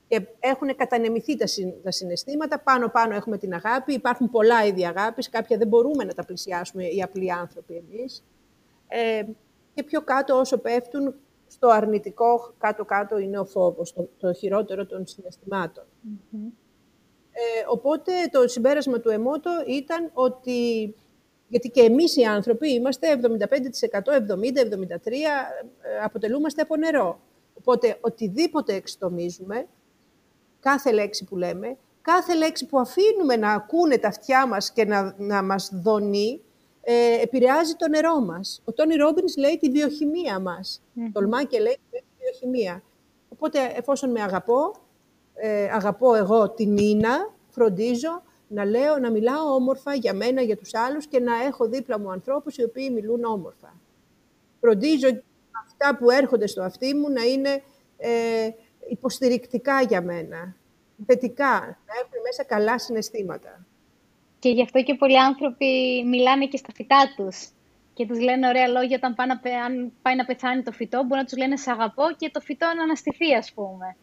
Και 0.08 0.28
έχουν 0.40 0.76
κατανεμηθεί 0.76 1.38
τα 1.84 1.92
συναισθήματα. 1.92 2.60
Πάνω-πάνω 2.60 3.16
έχουμε 3.16 3.38
την 3.38 3.54
αγάπη. 3.54 3.94
Υπάρχουν 3.94 4.30
πολλά 4.30 4.66
είδη 4.66 4.86
αγάπης. 4.86 5.30
Κάποια 5.30 5.58
δεν 5.58 5.68
μπορούμε 5.68 6.04
να 6.04 6.14
τα 6.14 6.26
πλησιάσουμε 6.26 6.86
οι 6.86 7.02
απλοί 7.02 7.32
άνθρωποι 7.32 7.84
εμείς. 7.90 8.24
Ε, 8.88 9.24
και 9.80 9.86
πιο 9.86 10.02
κάτω 10.02 10.40
όσο 10.40 10.58
πέφτουν 10.58 11.16
στο 11.48 11.68
αρνητικό 11.68 12.54
κάτω-κάτω 12.58 13.18
είναι 13.18 13.40
ο 13.40 13.46
φόβος, 13.46 13.94
το, 13.94 14.10
το 14.18 14.34
χειρότερο 14.34 14.86
των 14.86 15.08
συναισθηματων 15.08 15.84
Ε, 17.32 17.66
οπότε 17.68 18.12
το 18.32 18.48
συμπέρασμα 18.48 19.00
του 19.00 19.10
εμότο 19.10 19.52
ήταν 19.68 20.12
ότι, 20.14 20.94
γιατί 21.48 21.70
και 21.70 21.82
εμείς 21.82 22.16
οι 22.16 22.24
άνθρωποι 22.24 22.74
είμαστε 22.74 23.20
75%, 23.22 23.28
70-73% 23.28 23.32
αποτελούμαστε 26.04 26.62
από 26.62 26.76
νερό. 26.76 27.20
Οπότε 27.54 27.98
οτιδήποτε 28.02 28.74
εξτομίζουμε, 28.74 29.68
κάθε 30.60 30.92
λέξη 30.92 31.24
που 31.24 31.38
λέμε, 31.38 31.78
κάθε 32.02 32.36
λέξη 32.36 32.66
που 32.66 32.80
αφήνουμε 32.80 33.36
να 33.36 33.52
ακούνε 33.52 33.98
τα 33.98 34.08
αυτιά 34.08 34.48
μας 34.48 34.72
και 34.72 34.86
να, 34.86 35.16
να 35.18 35.44
μας 35.44 35.70
δονεί, 35.74 36.42
ε, 36.92 37.22
επηρεάζει 37.22 37.74
το 37.74 37.88
νερό 37.88 38.20
μας. 38.20 38.62
Ο 38.66 38.74
Τόνι 38.74 38.96
Ρόμπινς 38.96 39.38
λέει 39.38 39.58
τη 39.58 39.70
βιοχημία 39.70 40.40
μας. 40.40 40.82
Mm. 40.96 41.00
Τολμά 41.14 41.44
και 41.44 41.60
λέει 41.60 41.80
τη 41.92 42.00
βιοχημία. 42.20 42.84
Οπότε, 43.30 43.60
εφόσον 43.76 44.12
με 44.12 44.22
αγαπώ, 44.22 44.72
ε, 45.34 45.64
αγαπώ 45.64 46.16
εγώ 46.16 46.50
την 46.50 46.74
Νίνα, 46.74 47.34
φροντίζω 47.50 48.24
να 48.48 48.66
λέω, 48.66 48.98
να 48.98 49.12
μιλάω 49.12 49.54
όμορφα 49.54 49.94
για 49.94 50.14
μένα, 50.14 50.42
για 50.42 50.58
τους 50.58 50.74
άλλους 50.74 51.08
και 51.08 51.20
να 51.20 51.44
έχω 51.44 51.68
δίπλα 51.68 52.00
μου 52.00 52.12
ανθρώπους 52.12 52.58
οι 52.58 52.64
οποίοι 52.64 52.90
μιλούν 52.94 53.24
όμορφα. 53.24 53.74
Φροντίζω 54.60 55.08
αυτά 55.66 55.98
που 55.98 56.10
έρχονται 56.10 56.48
στο 56.48 56.62
αυτί 56.62 56.94
μου 56.94 57.10
να 57.10 57.24
είναι 57.24 57.64
ε, 57.98 58.50
υποστηρικτικά 58.90 59.82
για 59.82 60.02
μένα, 60.02 60.56
θετικά, 61.06 61.60
να 61.60 61.94
έχουν 62.02 62.22
μέσα 62.24 62.44
καλά 62.44 62.80
συναισθήματα. 62.80 63.66
Και 64.40 64.50
γι' 64.50 64.62
αυτό 64.62 64.84
και 64.84 64.96
πολλοί 64.96 65.20
άνθρωποι 65.20 66.04
μιλάνε 66.06 66.46
και 66.46 66.58
στα 66.58 66.72
φυτά 66.76 67.14
τους 67.16 67.50
και 67.94 68.06
τους 68.06 68.20
λένε 68.20 68.48
ωραία 68.48 68.68
λόγια 68.68 68.96
όταν 68.96 69.16
πάει 69.16 69.28
να, 69.28 69.64
αν 69.66 69.92
πάει 70.02 70.16
να 70.16 70.26
πεθάνει 70.26 70.64
το 70.64 70.72
φυτό, 70.72 71.04
μπορεί 71.04 71.20
να 71.20 71.24
τους 71.24 71.38
λένε 71.38 71.58
«Σ' 71.58 71.68
αγαπώ» 71.68 72.04
και 72.18 72.30
το 72.34 72.40
φυτό 72.40 72.66
να 72.78 72.84
αναστηθεί, 72.84 73.34
ας 73.34 73.52
πούμε. 73.54 73.96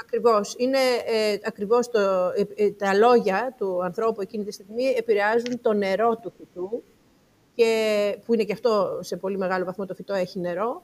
Ακριβώς. 0.00 0.54
Είναι 0.58 0.78
ε, 1.06 1.38
ακριβώς 1.44 1.90
το, 1.90 2.00
ε, 2.36 2.64
ε, 2.64 2.70
τα 2.70 2.94
λόγια 2.94 3.54
του 3.58 3.84
ανθρώπου 3.84 4.20
εκείνη 4.20 4.44
τη 4.44 4.52
στιγμή 4.52 4.84
επηρεάζουν 4.84 5.60
το 5.62 5.72
νερό 5.72 6.16
του 6.16 6.32
φυτού, 6.36 6.82
και, 7.54 8.18
που 8.24 8.34
είναι 8.34 8.44
και 8.44 8.52
αυτό 8.52 8.98
σε 9.00 9.16
πολύ 9.16 9.38
μεγάλο 9.38 9.64
βαθμό 9.64 9.86
το 9.86 9.94
φυτό 9.94 10.14
έχει 10.14 10.40
νερό, 10.40 10.82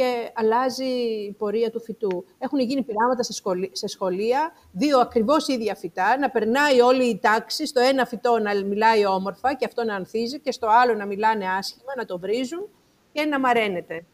και 0.00 0.30
αλλάζει 0.34 0.84
η 1.28 1.34
πορεία 1.38 1.70
του 1.70 1.80
φυτού. 1.80 2.24
Έχουν 2.38 2.60
γίνει 2.60 2.82
πειράματα 2.82 3.22
σε, 3.22 3.42
σε 3.72 3.86
σχολεία, 3.86 4.52
δύο 4.72 4.98
ακριβώς 4.98 5.48
ίδια 5.48 5.74
φυτά, 5.74 6.18
να 6.18 6.30
περνάει 6.30 6.80
όλη 6.80 7.04
η 7.04 7.18
τάξη, 7.18 7.66
στο 7.66 7.80
ένα 7.80 8.06
φυτό 8.06 8.38
να 8.38 8.64
μιλάει 8.64 9.06
όμορφα 9.06 9.54
και 9.54 9.64
αυτό 9.64 9.84
να 9.84 9.94
ανθίζει 9.94 10.40
και 10.40 10.52
στο 10.52 10.66
άλλο 10.70 10.94
να 10.94 11.06
μιλάνε 11.06 11.44
άσχημα, 11.58 11.92
να 11.96 12.04
το 12.04 12.18
βρίζουν 12.18 12.68
και 13.12 13.24
να 13.24 13.40
μαραίνεται. 13.40 14.04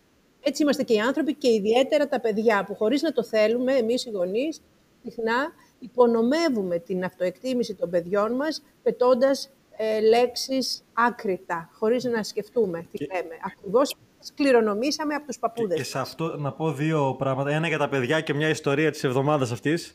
Έτσι 0.43 0.63
είμαστε 0.63 0.83
και 0.83 0.95
οι 0.95 0.99
άνθρωποι 0.99 1.35
και 1.35 1.53
ιδιαίτερα 1.53 2.09
τα 2.09 2.21
παιδιά 2.21 2.65
που 2.65 2.75
χωρίς 2.75 3.03
να 3.03 3.13
το 3.13 3.25
θέλουμε, 3.25 3.73
εμείς 3.73 4.05
οι 4.05 4.11
γονείς, 4.11 4.63
συχνά 5.03 5.53
υπονομεύουμε 5.79 6.79
την 6.79 7.05
αυτοεκτίμηση 7.05 7.75
των 7.75 7.91
παιδιών 7.91 8.33
μας 8.33 8.63
πετώντας 8.83 9.51
ε, 9.77 10.01
λέξεις 10.01 10.85
άκρητα, 10.93 11.71
χωρίς 11.73 12.05
να 12.05 12.23
σκεφτούμε 12.23 12.87
τι 12.91 13.05
λέμε. 13.05 13.35
Ακριβώς 13.45 13.97
κληρονομήσαμε 14.35 15.15
από 15.15 15.27
τους 15.27 15.39
παππούδες. 15.39 15.77
Και, 15.77 15.83
και 15.83 15.89
σε 15.89 15.99
αυτό 15.99 16.37
να 16.39 16.53
πω 16.53 16.73
δύο 16.73 17.15
πράγματα. 17.19 17.51
Ένα 17.51 17.69
για 17.69 17.79
τα 17.79 17.89
παιδιά 17.89 18.21
και 18.21 18.35
μια 18.35 18.49
ιστορία 18.49 18.91
της 18.91 19.05
εβδομάδας 19.05 19.53
αυτής. 19.53 19.95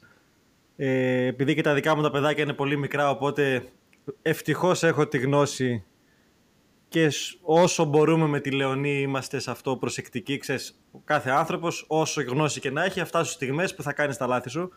Ε, 0.75 1.25
επειδή 1.25 1.55
και 1.55 1.61
τα 1.61 1.73
δικά 1.73 1.95
μου 1.95 2.01
τα 2.01 2.11
παιδάκια 2.11 2.43
είναι 2.43 2.53
πολύ 2.53 2.77
μικρά, 2.77 3.09
οπότε 3.09 3.63
ευτυχώς 4.21 4.83
έχω 4.83 5.07
τη 5.07 5.17
γνώση 5.17 5.83
και 6.87 7.09
όσο 7.41 7.85
μπορούμε 7.85 8.27
με 8.27 8.39
τη 8.39 8.51
Λεωνή 8.51 9.01
είμαστε 9.01 9.39
σε 9.39 9.51
αυτό 9.51 9.77
προσεκτικοί. 9.77 10.37
Ξέρεις, 10.37 10.81
ο 10.91 10.99
κάθε 11.03 11.29
άνθρωπος, 11.29 11.85
όσο 11.87 12.23
γνώση 12.23 12.59
και 12.59 12.71
να 12.71 12.83
έχει, 12.83 12.99
αυτά 12.99 13.17
φτάσει 13.17 13.33
στιγμές 13.33 13.75
που 13.75 13.83
θα 13.83 13.93
κάνεις 13.93 14.17
τα 14.17 14.27
λάθη 14.27 14.49
σου. 14.49 14.71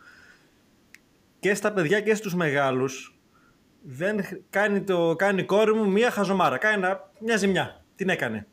Και 1.39 1.53
στα 1.53 1.73
παιδιά 1.73 2.01
και 2.01 2.15
στους 2.15 2.35
μεγάλους, 2.35 3.19
δεν 3.81 4.25
κάνει, 4.49 4.81
το, 4.81 5.15
κάνει 5.15 5.41
η 5.41 5.45
κόρη 5.45 5.73
μου 5.73 5.91
μία 5.91 6.11
χαζομάρα. 6.11 6.57
Κάνει 6.57 6.83
μια 7.19 7.37
ζημιά. 7.37 7.85
Την 7.95 8.09
έκανε. 8.09 8.47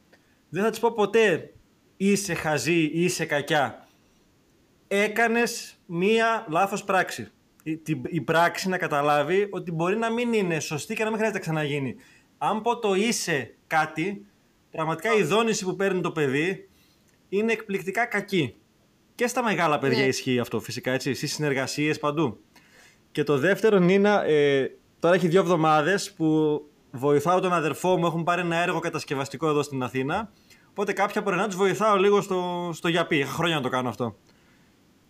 Δεν 0.53 0.63
θα 0.63 0.71
της 0.71 0.79
πω 0.79 0.93
ποτέ 0.93 1.53
είσαι 1.97 2.35
χαζή 2.35 2.81
ή 2.81 3.05
είσαι 3.05 3.25
κακιά. 3.25 3.89
Έκανες 4.89 5.81
μία 5.87 6.47
λάθος 6.49 6.85
πράξη. 6.85 7.31
Η, 7.63 7.81
η 8.09 8.21
πράξη 8.21 8.69
να 8.69 8.79
καταλάβει 8.79 9.49
ότι 9.51 9.73
μπορεί 9.73 9.97
να 9.97 10.11
μην 10.11 10.33
είναι 10.33 10.61
σωστή 10.61 10.95
και 10.95 11.05
να 11.05 11.09
μην 11.09 11.19
χρειάζεται 11.19 11.39
να 11.39 11.53
ξαναγίνει 11.53 11.97
αν 12.45 12.63
πω 12.63 12.79
το 12.79 12.95
είσαι 12.95 13.55
κάτι, 13.67 14.27
πραγματικά 14.71 15.15
η 15.15 15.23
δόνηση 15.23 15.65
που 15.65 15.77
παίρνει 15.77 16.01
το 16.01 16.11
παιδί 16.11 16.69
είναι 17.29 17.53
εκπληκτικά 17.53 18.07
κακή. 18.07 18.55
Και 19.15 19.27
στα 19.27 19.43
μεγάλα 19.43 19.79
παιδιά 19.79 19.99
ναι. 19.99 20.07
ισχύει 20.07 20.39
αυτό 20.39 20.61
φυσικά, 20.61 20.93
έτσι, 20.93 21.15
στις 21.15 21.33
συνεργασίες 21.33 21.99
παντού. 21.99 22.39
Και 23.13 23.23
το 23.23 23.39
δεύτερο, 23.39 23.79
Νίνα, 23.79 24.25
ε, 24.25 24.71
τώρα 24.99 25.15
έχει 25.15 25.29
δύο 25.29 25.41
εβδομάδες 25.41 26.13
που 26.13 26.61
βοηθάω 26.91 27.41
τον 27.41 27.53
αδερφό 27.53 27.97
μου, 27.97 28.07
έχουν 28.07 28.23
πάρει 28.23 28.41
ένα 28.41 28.57
έργο 28.57 28.79
κατασκευαστικό 28.79 29.49
εδώ 29.49 29.63
στην 29.63 29.83
Αθήνα, 29.83 30.33
οπότε 30.73 30.93
κάποια 30.93 31.23
πρωινά 31.23 31.47
τους 31.47 31.57
βοηθάω 31.57 31.97
λίγο 31.97 32.21
στο, 32.21 32.71
στο 32.73 32.89
γιαπί, 32.89 33.17
είχα 33.17 33.33
χρόνια 33.33 33.57
να 33.57 33.63
το 33.63 33.69
κάνω 33.69 33.89
αυτό. 33.89 34.17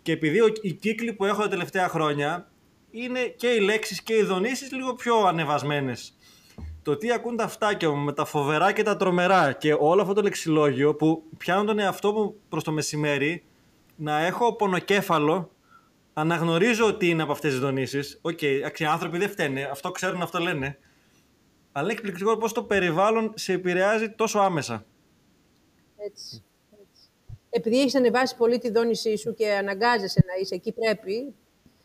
Και 0.02 0.12
επειδή 0.12 0.38
οι 0.60 0.72
κύκλοι 0.72 1.12
που 1.12 1.24
έχω 1.24 1.42
τα 1.42 1.48
τελευταία 1.48 1.88
χρόνια 1.88 2.50
είναι 2.90 3.20
και 3.20 3.48
οι 3.48 3.60
λέξεις 3.60 4.02
και 4.02 4.14
οι 4.14 4.22
δονήσεις 4.22 4.72
λίγο 4.72 4.94
πιο 4.94 5.16
ανεβασμένες 5.16 6.16
το 6.82 6.96
τι 6.96 7.12
ακούν 7.12 7.36
τα 7.36 7.44
αυτάκια 7.44 7.90
μου 7.90 7.96
με 7.96 8.12
τα 8.12 8.24
φοβερά 8.24 8.72
και 8.72 8.82
τα 8.82 8.96
τρομερά 8.96 9.52
και 9.52 9.76
όλο 9.78 10.02
αυτό 10.02 10.14
το 10.14 10.22
λεξιλόγιο 10.22 10.94
που 10.94 11.22
πιάνουν 11.38 11.66
τον 11.66 11.78
εαυτό 11.78 12.12
μου 12.12 12.34
προς 12.48 12.64
το 12.64 12.72
μεσημέρι 12.72 13.44
να 13.96 14.24
έχω 14.24 14.56
πονοκέφαλο, 14.56 15.50
αναγνωρίζω 16.12 16.86
ότι 16.86 17.08
είναι 17.08 17.22
από 17.22 17.32
αυτές 17.32 17.50
τις 17.50 17.60
δονήσεις. 17.60 18.18
OK, 18.22 18.38
okay, 18.40 18.84
άνθρωποι 18.84 19.18
δεν 19.18 19.28
φταίνε, 19.28 19.68
αυτό 19.72 19.90
ξέρουν, 19.90 20.22
αυτό 20.22 20.38
λένε. 20.38 20.78
Αλλά 21.72 21.84
είναι 21.84 21.92
εκπληκτικό 21.92 22.36
πώς 22.36 22.52
το 22.52 22.62
περιβάλλον 22.62 23.32
σε 23.34 23.52
επηρεάζει 23.52 24.10
τόσο 24.10 24.38
άμεσα. 24.38 24.84
Έτσι. 26.06 26.42
έτσι. 26.72 27.10
Επειδή 27.50 27.80
έχεις 27.80 27.94
ανεβάσει 27.94 28.36
πολύ 28.36 28.58
τη 28.58 28.70
δόνησή 28.70 29.16
σου 29.16 29.34
και 29.34 29.52
αναγκάζεσαι 29.52 30.24
να 30.26 30.40
είσαι 30.40 30.54
εκεί 30.54 30.72
πρέπει, 30.72 31.34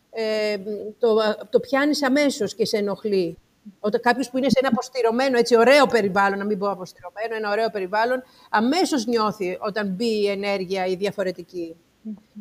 ε, 0.09 0.57
το, 0.99 1.17
το 1.49 1.59
πιάνεις 1.59 2.03
αμέσως 2.03 2.55
και 2.55 2.65
σε 2.65 2.77
ενοχλεί. 2.77 3.37
Όταν 3.79 4.01
κάποιος 4.01 4.29
που 4.29 4.37
είναι 4.37 4.49
σε 4.49 4.59
ένα 4.59 4.67
αποστειρωμένο, 4.67 5.37
έτσι 5.37 5.57
ωραίο 5.57 5.85
περιβάλλον, 5.85 6.37
να 6.37 6.45
μην 6.45 6.57
πω 6.57 6.69
αποστειρωμένο, 6.69 7.35
ένα 7.35 7.51
ωραίο 7.51 7.69
περιβάλλον, 7.69 8.23
αμέσως 8.49 9.05
νιώθει 9.05 9.57
όταν 9.61 9.87
μπει 9.87 10.21
η 10.21 10.27
ενέργεια 10.27 10.85
η 10.85 10.95
διαφορετική. 10.95 11.75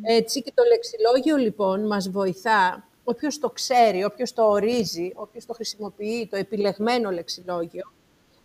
Έτσι 0.01 0.41
και 0.41 0.51
το 0.55 0.63
λεξιλόγιο 0.63 1.35
λοιπόν 1.35 1.87
μας 1.87 2.09
βοηθά, 2.09 2.87
όποιος 3.03 3.39
το 3.39 3.49
ξέρει, 3.49 4.03
όποιος 4.03 4.33
το 4.33 4.43
ορίζει, 4.43 5.11
όποιος 5.15 5.45
το 5.45 5.53
χρησιμοποιεί, 5.53 6.27
το 6.31 6.37
επιλεγμένο 6.37 7.11
λεξιλόγιο, 7.11 7.91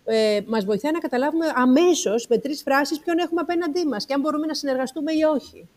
ε, 0.05 0.41
μας 0.47 0.65
βοηθάει 0.65 0.93
να 0.93 0.99
καταλάβουμε 0.99 1.47
αμέσως 1.55 2.27
με 2.27 2.39
τρεις 2.39 2.63
φράσεις 2.63 2.99
ποιον 2.99 3.19
έχουμε 3.19 3.41
απέναντί 3.41 3.87
μας 3.87 4.07
και 4.07 4.15
αν 4.15 4.21
μπορούμε 4.21 4.47
να 4.47 4.55
συνεργαστούμε 4.55 5.13
ή 5.13 5.23
όχι. 5.23 5.69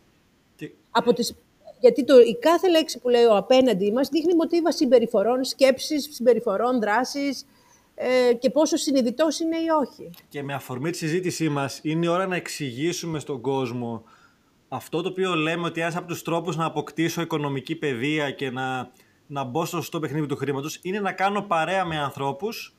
Από 0.92 1.14
τις 1.14 1.36
γιατί 1.80 2.04
το, 2.04 2.20
η 2.20 2.38
κάθε 2.40 2.70
λέξη 2.70 3.00
που 3.00 3.10
λέει 3.10 3.24
ο 3.24 3.36
απέναντι 3.36 3.92
μας 3.92 4.10
δείχνει 4.10 4.36
μοτίβα 4.36 4.72
συμπεριφορών, 4.72 5.44
σκέψεις, 5.44 6.10
συμπεριφορών, 6.12 6.80
δράσεις 6.80 7.46
ε, 7.96 8.34
και 8.34 8.50
πόσο 8.50 8.78
συνειδητός 8.78 9.40
είναι 9.40 9.58
ή 9.58 9.68
όχι. 9.82 10.10
Και 10.30 10.44
με 10.44 10.54
αφορμή 10.54 10.92
τη 10.92 10.98
συζήτησή 10.98 11.50
μας, 11.50 11.80
είναι 11.84 12.06
η 12.06 12.10
ώρα 12.10 12.28
να 12.28 12.36
εξηγήσουμε 12.36 13.20
στον 13.20 13.42
κόσμο 13.42 14.04
αυτό 14.68 15.02
το 15.02 15.10
οποίο 15.10 15.36
λέμε 15.36 15.66
ότι 15.66 15.82
ένας 15.82 15.96
από 15.96 16.08
τους 16.08 16.22
τρόπους 16.22 16.56
να 16.56 16.66
αποκτήσω 16.66 17.22
οικονομική 17.22 17.76
παιδεία 17.76 18.32
και 18.32 18.50
να, 18.50 18.92
να 19.28 19.44
μπω 19.44 19.66
στο 19.66 19.78
σωστό 19.78 20.00
παιχνίδι 20.00 20.26
του 20.26 20.36
χρήματος 20.36 20.80
είναι 20.82 21.00
να 21.00 21.12
κάνω 21.12 21.42
παρέα 21.42 21.86
με 21.86 21.98
ανθρώπους 21.98 22.75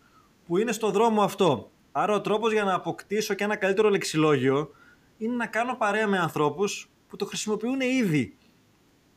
που 0.46 0.58
είναι 0.58 0.72
στο 0.72 0.90
δρόμο 0.90 1.22
αυτό. 1.22 1.70
Άρα 1.92 2.14
ο 2.14 2.20
τρόπος 2.20 2.52
για 2.52 2.64
να 2.64 2.74
αποκτήσω 2.74 3.34
και 3.34 3.44
ένα 3.44 3.56
καλύτερο 3.56 3.88
λεξιλόγιο 3.88 4.70
είναι 5.18 5.34
να 5.34 5.46
κάνω 5.46 5.76
παρέα 5.76 6.06
με 6.06 6.18
ανθρώπους 6.18 6.90
που 7.08 7.16
το 7.16 7.24
χρησιμοποιούν 7.24 7.80
ήδη. 7.80 8.36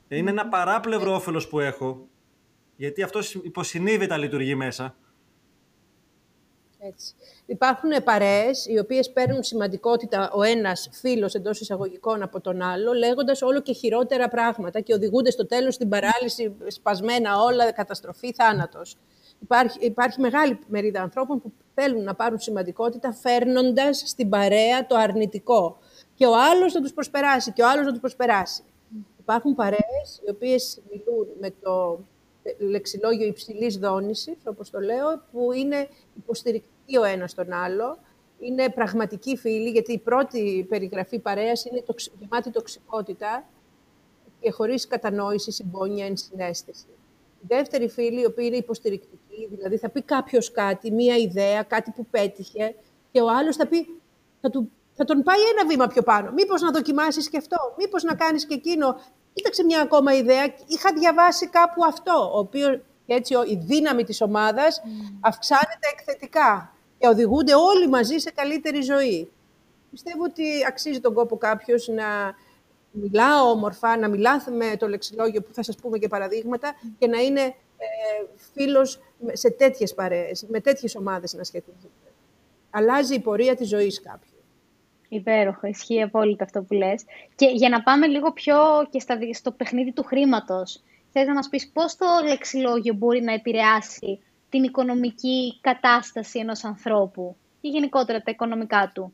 Είναι 0.07 0.29
ένα 0.29 0.47
παράπλευρο 0.47 1.13
όφελος 1.13 1.47
που 1.47 1.59
έχω, 1.59 2.07
γιατί 2.75 3.03
αυτό 3.03 3.19
υποσυνείδητα 3.43 4.17
λειτουργεί 4.17 4.55
μέσα. 4.55 4.95
Έτσι. 6.81 7.13
Υπάρχουν 7.45 7.89
παρέες 8.03 8.65
οι 8.65 8.79
οποίες 8.79 9.11
παίρνουν 9.11 9.43
σημαντικότητα 9.43 10.31
ο 10.31 10.43
ένας 10.43 10.89
φίλος 10.91 11.33
εντός 11.33 11.59
εισαγωγικών 11.59 12.21
από 12.21 12.41
τον 12.41 12.61
άλλο, 12.61 12.93
λέγοντας 12.93 13.41
όλο 13.41 13.61
και 13.61 13.73
χειρότερα 13.73 14.27
πράγματα 14.27 14.79
και 14.79 14.93
οδηγούνται 14.93 15.31
στο 15.31 15.45
τέλος 15.45 15.73
στην 15.73 15.89
παράλυση, 15.89 16.55
σπασμένα 16.67 17.41
όλα, 17.41 17.71
καταστροφή, 17.71 18.33
θάνατος. 18.33 18.97
Υπάρχει, 19.41 19.77
υπάρχει 19.81 20.21
μεγάλη 20.21 20.59
μερίδα 20.67 21.01
ανθρώπων 21.01 21.41
που 21.41 21.51
θέλουν 21.73 22.03
να 22.03 22.15
πάρουν 22.15 22.39
σημαντικότητα 22.39 23.13
φέρνοντας 23.13 24.03
στην 24.05 24.29
παρέα 24.29 24.87
το 24.87 24.95
αρνητικό. 24.95 25.77
Και 26.15 26.25
ο 26.25 26.33
άλλος 26.51 26.73
να 26.73 26.81
τους 26.81 26.93
προσπεράσει 26.93 27.51
και 27.51 27.61
ο 27.61 27.69
άλλος 27.69 27.85
να 27.85 27.91
τους 27.91 27.99
προσπεράσει. 27.99 28.63
Υπάρχουν 29.19 29.55
παρέες 29.55 30.21
οι 30.25 30.29
οποίες 30.29 30.81
μιλούν 30.91 31.27
με 31.39 31.53
το 31.61 31.99
λεξιλόγιο 32.57 33.27
υψηλής 33.27 33.77
δόνησης, 33.77 34.37
όπως 34.45 34.69
το 34.69 34.79
λέω, 34.79 35.21
που 35.31 35.51
είναι 35.51 35.87
υποστηρικτικοί 36.17 36.97
ο 36.97 37.03
ένας 37.03 37.33
τον 37.33 37.53
άλλο, 37.53 37.97
είναι 38.39 38.69
πραγματικοί 38.69 39.37
φίλοι, 39.37 39.69
γιατί 39.69 39.93
η 39.93 39.97
πρώτη 39.97 40.65
περιγραφή 40.69 41.19
παρέας 41.19 41.65
είναι 41.65 41.81
το, 41.81 41.93
γεμάτη 42.19 42.51
τοξικότητα 42.51 43.43
και 44.39 44.51
χωρίς 44.51 44.87
κατανόηση, 44.87 45.51
συμπόνια, 45.51 46.05
ενσυναίσθηση. 46.05 46.85
Η 47.41 47.45
δεύτερη 47.47 47.89
φίλη, 47.89 48.21
η 48.21 48.25
οποία 48.25 48.45
είναι 48.45 48.57
υποστηρικτική, 48.57 49.47
δηλαδή 49.51 49.77
θα 49.77 49.89
πει 49.89 50.01
κάποιος 50.01 50.51
κάτι, 50.51 50.91
μία 50.91 51.15
ιδέα, 51.15 51.63
κάτι 51.63 51.91
που 51.91 52.05
πέτυχε, 52.05 52.75
και 53.11 53.21
ο 53.21 53.29
άλλος 53.29 53.55
θα 53.55 53.67
πει, 53.67 53.87
θα, 54.41 54.49
του, 54.49 54.71
θα 54.93 55.05
τον 55.05 55.23
πάει 55.23 55.39
ένα 55.51 55.67
βήμα 55.67 55.87
πιο 55.87 56.01
πάνω. 56.01 56.31
Μήπως 56.31 56.61
να 56.61 56.71
δοκιμάσεις 56.71 57.29
και 57.29 57.37
αυτό, 57.37 57.57
μήπως 57.77 58.03
να 58.03 58.15
κάνεις 58.15 58.45
και 58.45 58.53
εκείνο. 58.53 58.99
Κοίταξε 59.33 59.63
μια 59.63 59.81
ακόμα 59.81 60.13
ιδέα. 60.13 60.43
Είχα 60.67 60.93
διαβάσει 60.93 61.47
κάπου 61.47 61.85
αυτό, 61.85 62.31
ο 62.33 62.37
οποίος 62.37 62.79
έτσι 63.05 63.33
η 63.33 63.59
δύναμη 63.61 64.03
της 64.03 64.21
ομάδας 64.21 64.81
mm. 64.83 65.17
αυξάνεται 65.19 65.87
εκθετικά 65.93 66.73
και 66.97 67.07
οδηγούνται 67.07 67.55
όλοι 67.55 67.87
μαζί 67.87 68.17
σε 68.17 68.31
καλύτερη 68.31 68.81
ζωή. 68.81 69.31
Πιστεύω 69.91 70.23
ότι 70.23 70.43
αξίζει 70.67 70.99
τον 70.99 71.13
κόπο 71.13 71.37
κάποιος 71.37 71.87
να 71.87 72.35
μιλά 72.91 73.43
όμορφα, 73.43 73.97
να 73.97 74.07
μιλά 74.07 74.43
με 74.57 74.77
το 74.77 74.87
λεξιλόγιο 74.87 75.41
που 75.41 75.53
θα 75.53 75.63
σας 75.63 75.75
πούμε 75.75 75.97
και 75.97 76.07
παραδείγματα 76.07 76.73
και 76.97 77.07
να 77.07 77.19
είναι 77.21 77.41
ε, 77.41 77.55
φίλος 78.53 78.99
σε 79.31 79.49
τέτοιες 79.49 79.93
παρέες, 79.93 80.45
με 80.49 80.59
τέτοιες 80.59 80.95
ομάδες 80.95 81.33
να 81.33 81.43
σχετίζεται. 81.43 82.11
Αλλάζει 82.69 83.15
η 83.15 83.19
πορεία 83.19 83.55
της 83.55 83.67
ζωής 83.67 84.01
κάποιου. 84.01 84.33
Υπέροχο, 85.09 85.67
ισχύει 85.67 86.01
απόλυτα 86.01 86.43
αυτό 86.43 86.61
που 86.61 86.73
λες. 86.73 87.03
Και 87.35 87.45
για 87.45 87.69
να 87.69 87.83
πάμε 87.83 88.07
λίγο 88.07 88.31
πιο 88.31 88.55
και 88.89 88.99
στα, 88.99 89.17
στο 89.33 89.51
παιχνίδι 89.51 89.91
του 89.91 90.03
χρήματος, 90.03 90.83
θες 91.11 91.27
να 91.27 91.33
μας 91.33 91.49
πεις 91.49 91.69
πώς 91.69 91.95
το 91.95 92.05
λεξιλόγιο 92.27 92.93
μπορεί 92.93 93.21
να 93.21 93.33
επηρεάσει 93.33 94.19
την 94.49 94.63
οικονομική 94.63 95.59
κατάσταση 95.61 96.39
ενός 96.39 96.63
ανθρώπου 96.63 97.35
ή 97.61 97.67
γενικότερα 97.67 98.21
τα 98.21 98.31
οικονομικά 98.31 98.91
του; 98.93 99.13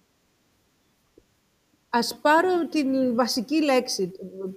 Ας 1.97 2.19
πάρω 2.21 2.67
την 2.67 3.15
βασική 3.15 3.61
λέξη 3.63 4.07
που, 4.07 4.53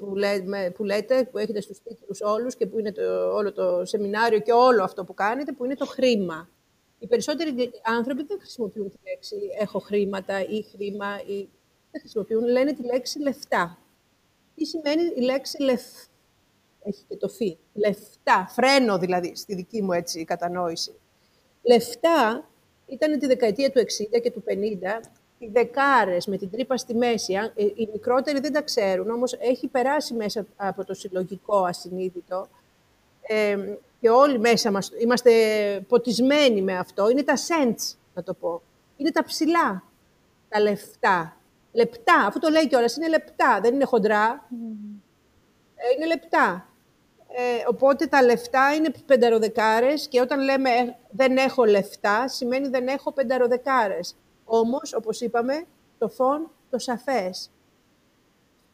που 0.75 0.85
λέτε, 0.85 1.25
που 1.25 1.39
έχετε 1.39 1.61
στους 1.61 1.83
τίτλους 1.83 2.21
όλους 2.21 2.57
και 2.57 2.67
που 2.67 2.79
είναι 2.79 2.93
το, 2.93 3.33
όλο 3.35 3.53
το 3.53 3.85
σεμινάριο 3.85 4.41
και 4.41 4.53
όλο 4.53 4.83
αυτό 4.83 5.05
που 5.05 5.15
κάνετε, 5.15 5.53
που 5.53 5.65
είναι 5.65 5.75
το 5.75 5.87
χρήμα. 5.87 6.49
Οι 6.99 7.07
περισσότεροι 7.07 7.71
άνθρωποι 7.83 8.25
δεν 8.25 8.39
χρησιμοποιούν 8.41 8.91
τη 8.91 8.97
λέξη 9.09 9.37
«έχω 9.59 9.79
χρήματα» 9.79 10.41
ή 10.41 10.63
«χρήμα» 10.63 11.21
ή 11.27 11.49
δεν 11.91 12.01
χρησιμοποιούν, 12.01 12.45
λένε 12.45 12.73
τη 12.73 12.83
λέξη 12.83 13.19
«λεφτά». 13.19 13.79
Τι 14.55 14.65
σημαίνει 14.65 15.03
η 15.17 15.21
λέξη 15.21 15.63
«λεφ» 15.63 15.83
έχει 16.83 17.05
και 17.09 17.17
το 17.17 17.29
φι. 17.29 17.59
Λεφτά, 17.75 18.49
φρένο 18.51 18.99
δηλαδή, 18.99 19.37
στη 19.37 19.55
δική 19.55 19.83
μου 19.83 19.93
έτσι 19.93 20.25
κατανόηση. 20.25 20.95
Λεφτά 21.63 22.49
ήταν 22.87 23.19
τη 23.19 23.27
δεκαετία 23.27 23.71
του 23.71 23.81
60 23.81 24.21
και 24.23 24.31
του 24.31 24.45
50 24.47 25.09
οι 25.39 25.49
δεκάρες 25.53 26.27
με 26.27 26.37
την 26.37 26.51
τρύπα 26.51 26.77
στη 26.77 26.95
μέση. 26.95 27.33
Ε, 27.35 27.63
οι 27.65 27.89
μικρότεροι 27.93 28.41
δεν 28.41 28.53
τα 28.53 28.63
ξέρουν, 28.63 29.11
όμως 29.11 29.33
έχει 29.33 29.67
περάσει 29.67 30.15
μέσα 30.15 30.47
από 30.57 30.85
το 30.85 30.95
συλλογικό 30.95 31.65
ασυνείδητο 31.65 32.49
ε, 33.21 33.57
και 34.01 34.11
όλοι 34.11 34.39
μέσα 34.39 34.71
μας 34.71 34.93
είμαστε 35.01 35.31
ποτισμένοι 35.89 36.63
με 36.63 36.77
αυτό. 36.77 37.11
Είναι 37.11 37.23
τα 37.23 37.35
cents, 37.35 37.97
να 38.15 38.23
το 38.23 38.35
πω. 38.35 38.63
Είναι 38.97 39.11
τα 39.11 39.25
ψηλά, 39.25 39.83
τα 40.49 40.61
λεφτά. 40.61 41.37
Λεπτά, 41.73 42.25
αυτό 42.27 42.39
το 42.39 42.49
λέει 42.49 42.69
κιόλας, 42.69 42.97
είναι 42.97 43.09
λεπτά, 43.09 43.61
δεν 43.63 43.75
είναι 43.75 43.85
χοντρά. 43.85 44.49
Ε, 45.75 45.95
είναι 45.97 46.07
λεπτά. 46.07 46.69
Ε, 47.29 47.65
οπότε 47.69 48.07
τα 48.07 48.23
λεφτά 48.23 48.75
είναι 48.75 48.91
πενταροδεκάρες 49.07 50.09
και 50.09 50.21
όταν 50.21 50.41
λέμε 50.41 50.97
δεν 51.11 51.37
έχω 51.37 51.65
λεφτά, 51.65 52.29
σημαίνει 52.29 52.69
δεν 52.69 52.89
έχω 52.89 53.13
πενταροδεκάρες. 53.13 54.17
Όμως, 54.51 54.95
όπως 54.95 55.21
είπαμε, 55.21 55.65
το 55.99 56.09
φων, 56.09 56.51
το 56.71 56.79
σαφές. 56.79 57.51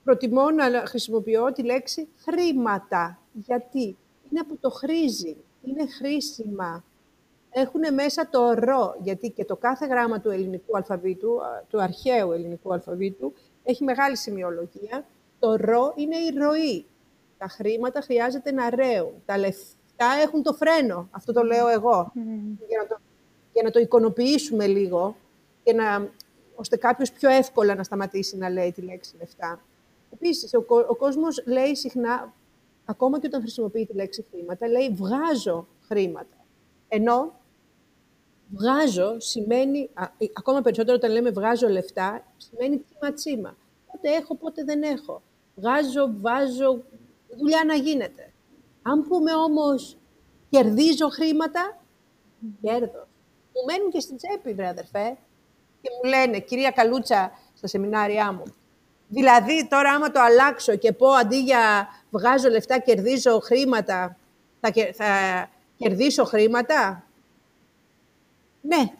Προτιμώ 0.04 0.50
να 0.50 0.86
χρησιμοποιώ 0.86 1.52
τη 1.52 1.62
λέξη 1.62 2.08
χρήματα. 2.16 3.18
Γιατί; 3.32 3.96
Είναι 4.30 4.40
από 4.40 4.56
το 4.60 4.70
χρήζει, 4.70 5.36
είναι 5.62 5.86
χρήσιμα. 5.86 6.84
Έχουν 7.50 7.94
μέσα 7.94 8.28
το 8.28 8.52
ρο, 8.52 8.96
γιατί 9.02 9.30
και 9.30 9.44
το 9.44 9.56
κάθε 9.56 9.86
γράμμα 9.86 10.20
του 10.20 10.30
ελληνικού 10.30 10.76
αλφαβήτου, 10.76 11.40
του 11.68 11.82
αρχαίου 11.82 12.32
ελληνικού 12.32 12.72
αλφαβήτου, 12.72 13.32
έχει 13.64 13.84
μεγάλη 13.84 14.16
σημειολογία. 14.16 15.04
Το 15.38 15.56
ρο 15.56 15.92
είναι 15.96 16.16
η 16.16 16.30
ροή. 16.38 16.86
Τα 17.38 17.48
χρήματα 17.48 18.00
χρειάζεται 18.00 18.52
να 18.52 18.70
ρέουν. 18.70 19.12
Τα 19.26 19.38
λεφτά 19.38 20.06
έχουν 20.22 20.42
το 20.42 20.52
φρένο. 20.52 21.08
Αυτό 21.10 21.32
το 21.32 21.42
λέω 21.42 21.68
εγώ. 21.68 22.12
Για, 22.68 22.78
να 22.82 22.86
το, 22.86 22.98
για 23.52 23.62
να 23.62 23.70
το 23.70 23.78
εικονοποιήσουμε 23.78 24.66
λίγο, 24.66 25.16
και 25.64 25.72
να, 25.72 26.10
ώστε 26.54 26.76
κάποιος 26.76 27.12
πιο 27.12 27.30
εύκολα 27.30 27.74
να 27.74 27.82
σταματήσει 27.82 28.36
να 28.36 28.50
λέει 28.50 28.72
τη 28.72 28.82
λέξη 28.82 29.16
λεφτά. 29.18 29.60
Επίσης, 30.12 30.54
ο, 30.54 30.64
ο 30.88 30.94
κόσμος 30.94 31.42
λέει 31.46 31.74
συχνά, 31.74 32.32
ακόμα 32.84 33.20
και 33.20 33.26
όταν 33.26 33.40
χρησιμοποιεί 33.40 33.86
τη 33.86 33.94
λέξη 33.94 34.26
χρήματα, 34.30 34.68
λέει 34.68 34.90
βγάζω 34.90 35.66
χρήματα. 35.86 36.36
Ενώ 36.88 37.32
βγάζω 38.48 39.20
σημαίνει, 39.20 39.90
ακόμα 40.32 40.60
περισσότερο 40.60 40.96
όταν 40.96 41.10
λέμε 41.10 41.30
βγάζω 41.30 41.68
λεφτά, 41.68 42.24
σημαίνει 42.36 42.78
τσίμα-τσίμα. 42.78 43.56
Πότε 43.92 44.08
έχω, 44.10 44.34
πότε 44.34 44.64
δεν 44.64 44.82
έχω. 44.82 45.22
Βγάζω, 45.56 46.14
βάζω, 46.20 46.82
δουλειά 47.38 47.64
να 47.66 47.74
γίνεται. 47.74 48.32
Αν 48.82 49.08
πούμε 49.08 49.34
όμως 49.34 49.96
κερδίζω 50.50 51.08
χρήματα, 51.08 51.80
κέρδος. 52.60 53.08
Μου 53.54 53.64
μένουν 53.66 53.90
και 53.90 54.00
στην 54.00 54.16
τσέπη, 54.16 54.54
βρε 54.54 54.68
αδερφέ 54.68 55.16
και 55.84 55.90
μου 56.02 56.08
λένε, 56.10 56.38
κυρία 56.38 56.70
Καλούτσα, 56.70 57.32
στα 57.54 57.66
σεμινάρια 57.66 58.32
μου, 58.32 58.42
δηλαδή 59.08 59.68
τώρα 59.68 59.90
άμα 59.90 60.10
το 60.10 60.20
αλλάξω 60.20 60.76
και 60.76 60.92
πω 60.92 61.08
αντί 61.08 61.40
για 61.40 61.88
βγάζω 62.10 62.48
λεφτά, 62.48 62.78
κερδίζω 62.78 63.38
χρήματα, 63.38 64.16
θα, 64.60 64.72
θα 64.94 65.06
κερδίσω 65.76 66.24
χρήματα. 66.24 67.04
Ναι. 68.60 68.92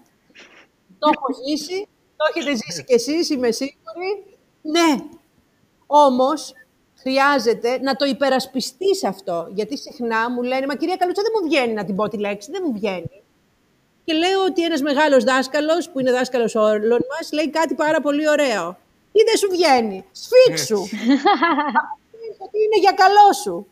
Το 0.99 1.11
έχω 1.14 1.27
ζήσει, 1.47 1.88
το 2.16 2.25
έχετε 2.35 2.57
ζήσει 2.57 2.85
κι 2.85 2.94
εσείς, 2.94 3.31
είμαι 3.31 3.51
σίγουρη. 3.51 4.38
Ναι. 4.62 5.05
Όμως, 5.87 6.53
χρειάζεται 6.94 7.79
να 7.81 7.97
το 7.97 8.05
υπερασπιστείς 8.05 9.05
αυτό. 9.05 9.49
Γιατί 9.51 9.79
συχνά 9.79 10.31
μου 10.31 10.42
λένε, 10.42 10.66
μα 10.66 10.77
κυρία 10.77 10.97
Καλούτσα 10.97 11.23
δεν 11.23 11.33
μου 11.40 11.49
βγαίνει 11.49 11.73
να 11.73 11.85
την 11.85 11.97
πω 11.97 12.09
τη 12.09 12.18
λέξη, 12.18 12.51
δεν 12.51 12.62
μου 12.66 12.73
βγαίνει. 12.73 13.23
Και 14.05 14.12
λέω 14.12 14.45
ότι 14.45 14.64
ένας 14.64 14.81
μεγάλος 14.81 15.25
δάσκαλος, 15.25 15.90
που 15.90 16.01
είναι 16.01 16.12
δάσκαλος 16.12 16.55
όλων 16.55 17.01
μας, 17.11 17.33
λέει 17.33 17.51
κάτι 17.51 17.75
πάρα 17.75 18.01
πολύ 18.01 18.29
ωραίο. 18.29 18.79
Ή 19.12 19.21
δεν 19.27 19.37
σου 19.37 19.49
βγαίνει, 19.51 20.05
σφίξου. 20.12 20.81
ότι 22.45 22.59
είναι 22.64 22.81
για 22.81 22.93
καλό 22.93 23.33
σου. 23.43 23.69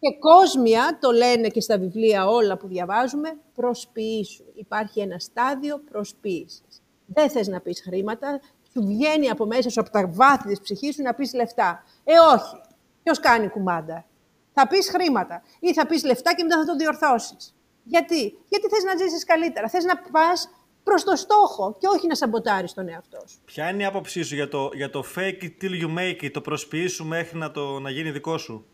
Και 0.00 0.18
κόσμια, 0.18 0.98
το 1.00 1.10
λένε 1.10 1.48
και 1.48 1.60
στα 1.60 1.78
βιβλία 1.78 2.26
όλα 2.26 2.56
που 2.56 2.66
διαβάζουμε, 2.66 3.36
προσποιήσου. 3.54 4.44
Υπάρχει 4.54 5.00
ένα 5.00 5.18
στάδιο 5.18 5.82
προσποίησης. 5.90 6.82
Δεν 7.06 7.30
θες 7.30 7.48
να 7.48 7.60
πεις 7.60 7.80
χρήματα, 7.80 8.40
σου 8.72 8.82
βγαίνει 8.86 9.30
από 9.30 9.46
μέσα 9.46 9.70
σου, 9.70 9.80
από 9.80 9.90
τα 9.90 10.08
βάθη 10.08 10.48
της 10.48 10.60
ψυχής 10.60 10.94
σου, 10.94 11.02
να 11.02 11.14
πεις 11.14 11.34
λεφτά. 11.34 11.84
Ε, 12.04 12.12
όχι. 12.34 12.60
Ποιος 13.02 13.20
κάνει 13.20 13.48
κουμάντα; 13.48 14.04
Θα 14.52 14.66
πεις 14.68 14.88
χρήματα 14.88 15.42
ή 15.60 15.72
θα 15.72 15.86
πεις 15.86 16.04
λεφτά 16.04 16.34
και 16.34 16.42
μετά 16.42 16.58
θα 16.58 16.64
το 16.64 16.76
διορθώσεις. 16.76 17.54
Γιατί; 17.90 18.22
Γιατί 18.48 18.68
θες 18.68 18.84
να 18.84 18.96
ζήσεις 18.96 19.24
καλύτερα. 19.24 19.68
Θες 19.68 19.84
να 19.84 19.96
πας 19.96 20.50
προς 20.82 21.04
το 21.04 21.16
στόχο 21.16 21.76
και 21.78 21.86
όχι 21.86 22.06
να 22.06 22.14
σαμποτάρεις 22.14 22.72
τον 22.72 22.88
εαυτό 22.88 23.22
σου. 23.26 23.38
Ποια 23.44 23.68
είναι 23.68 23.82
η 23.82 23.86
άποψή 23.86 24.22
σου 24.22 24.34
για 24.34 24.48
το, 24.48 24.70
για 24.74 24.90
το 24.90 25.04
fake 25.16 25.42
it 25.42 25.52
till 25.60 25.82
you 25.82 25.98
make 25.98 26.24
it, 26.24 26.30
το 26.32 26.40
προσποιεί 26.40 26.86
σου 26.86 27.04
μέχρι 27.04 27.38
να, 27.38 27.50
το, 27.50 27.78
να 27.78 27.90
γίνει 27.90 28.10
δικό 28.10 28.38
σου; 28.38 28.66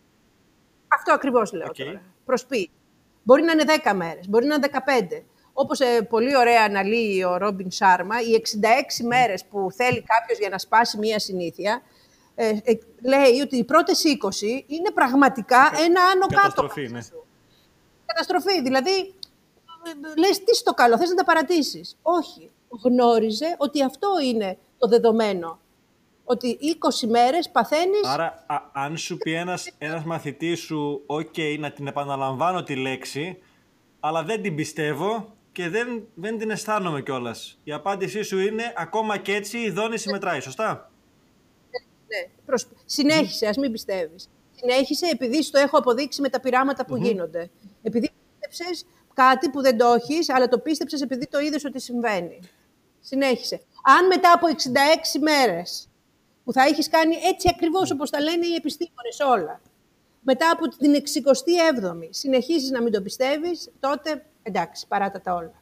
Αυτό 0.89 1.13
ακριβώς 1.13 1.53
λέω 1.53 1.67
okay. 1.67 1.85
τώρα. 1.85 2.03
Προσποιεί. 2.25 2.71
Μπορεί 3.23 3.43
να 3.43 3.53
είναι 3.53 3.65
10 3.85 3.93
μέρες, 3.95 4.29
μπορεί 4.29 4.47
να 4.47 4.55
είναι 4.55 4.69
15. 4.73 5.23
Όπως 5.53 5.81
ε, 5.81 6.03
πολύ 6.03 6.37
ωραία 6.37 6.65
αναλύει 6.65 7.25
ο 7.27 7.37
Ρόμπιν 7.37 7.71
Σάρμα, 7.71 8.21
οι 8.21 8.43
66 9.03 9.07
μέρες 9.07 9.45
που 9.45 9.69
θέλει 9.77 10.03
κάποιος 10.03 10.39
για 10.39 10.49
να 10.49 10.59
σπάσει 10.59 10.99
μία 10.99 11.19
συνήθεια, 11.19 11.83
ε, 12.35 12.49
ε, 12.49 12.79
λέει 13.03 13.41
ότι 13.43 13.57
οι 13.57 13.65
πρώτες 13.65 14.03
20 14.05 14.43
είναι 14.67 14.91
πραγματικά 14.95 15.71
ένα 15.85 16.01
άνω 16.03 16.27
κάτω. 16.27 16.35
Καταστροφή, 16.35 16.89
ναι 16.89 17.01
καταστροφή. 18.07 18.63
Δηλαδή, 18.63 19.15
λες 20.17 20.45
τι 20.45 20.55
στο 20.55 20.73
καλό, 20.73 20.99
θες 20.99 21.09
να 21.09 21.15
τα 21.15 21.25
παρατήσεις. 21.25 21.97
Όχι. 22.03 22.51
Γνώριζε 22.85 23.55
ότι 23.59 23.83
αυτό 23.83 24.09
είναι 24.25 24.59
το 24.79 24.89
δεδομένο. 24.89 25.59
Ότι 26.25 26.59
20 27.05 27.09
μέρες 27.09 27.51
παθαίνεις... 27.51 28.05
Άρα, 28.05 28.45
αν 28.73 28.97
σου 28.97 29.17
πει 29.17 29.33
ένας, 29.33 29.73
ένας 29.79 30.05
μαθητής 30.05 30.61
σου, 30.61 31.03
οκ, 31.07 31.35
να 31.59 31.71
την 31.71 31.87
επαναλαμβάνω 31.87 32.63
τη 32.63 32.77
λέξη, 32.77 33.39
αλλά 34.01 34.23
δεν 34.23 34.43
την 34.43 34.55
πιστεύω 34.55 35.37
και 35.53 35.69
δεν, 35.69 36.07
δεν 36.15 36.39
την 36.39 36.51
αισθάνομαι 36.51 37.03
κιόλας. 37.03 37.59
Η 37.65 37.73
απάντησή 37.73 38.23
σου 38.23 38.39
είναι, 38.39 38.73
ακόμα 38.77 39.19
και 39.19 39.35
έτσι 39.35 39.59
η 39.59 39.71
δόνηση 39.71 40.11
μετράει, 40.11 40.41
σωστά; 40.41 40.91
Ναι, 41.71 42.19
ναι. 42.47 42.57
Συνέχισε, 42.85 43.47
ας 43.47 43.57
μην 43.57 43.73
πιστεύεις. 43.73 44.29
Συνέχισε 44.67 45.07
επειδή 45.07 45.51
το 45.51 45.59
έχω 45.59 45.79
αποδείξει 45.79 46.21
με 46.21 46.29
τα 46.29 46.41
πειράματα 46.41 46.85
που 46.85 46.97
γίνονται. 46.97 47.51
Επειδή 47.83 48.11
πίστεψες 48.41 48.87
κάτι 49.15 49.51
που 49.51 49.61
δεν 49.61 49.77
το 49.77 49.87
έχεις, 49.87 50.31
αλλά 50.31 50.49
το 50.49 50.59
πίστεψες 50.59 51.03
επειδή 51.03 51.27
το 51.27 51.39
είδες 51.39 51.65
ότι 51.65 51.81
συμβαίνει. 51.81 52.39
Συνέχισε. 53.01 53.61
Αν 53.83 54.07
μετά 54.07 54.33
από 54.33 54.47
66 54.47 55.21
μέρες 55.21 55.89
που 56.45 56.53
θα 56.53 56.63
έχεις 56.63 56.89
κάνει 56.89 57.17
έτσι 57.23 57.49
ακριβώς 57.51 57.91
όπως 57.91 58.11
τα 58.11 58.21
λένε 58.21 58.47
οι 58.47 58.55
επιστήμονες 58.55 59.21
όλα, 59.21 59.61
μετά 60.21 60.51
από 60.51 60.69
την 60.69 60.95
67η 60.95 62.09
συνεχίσει 62.11 62.71
να 62.71 62.83
μην 62.83 62.93
το 62.93 63.03
πιστεύεις, 63.03 63.71
τότε 63.81 64.25
εντάξει, 64.43 64.87
παράτα 64.87 65.21
τα 65.21 65.35
όλα. 65.35 65.61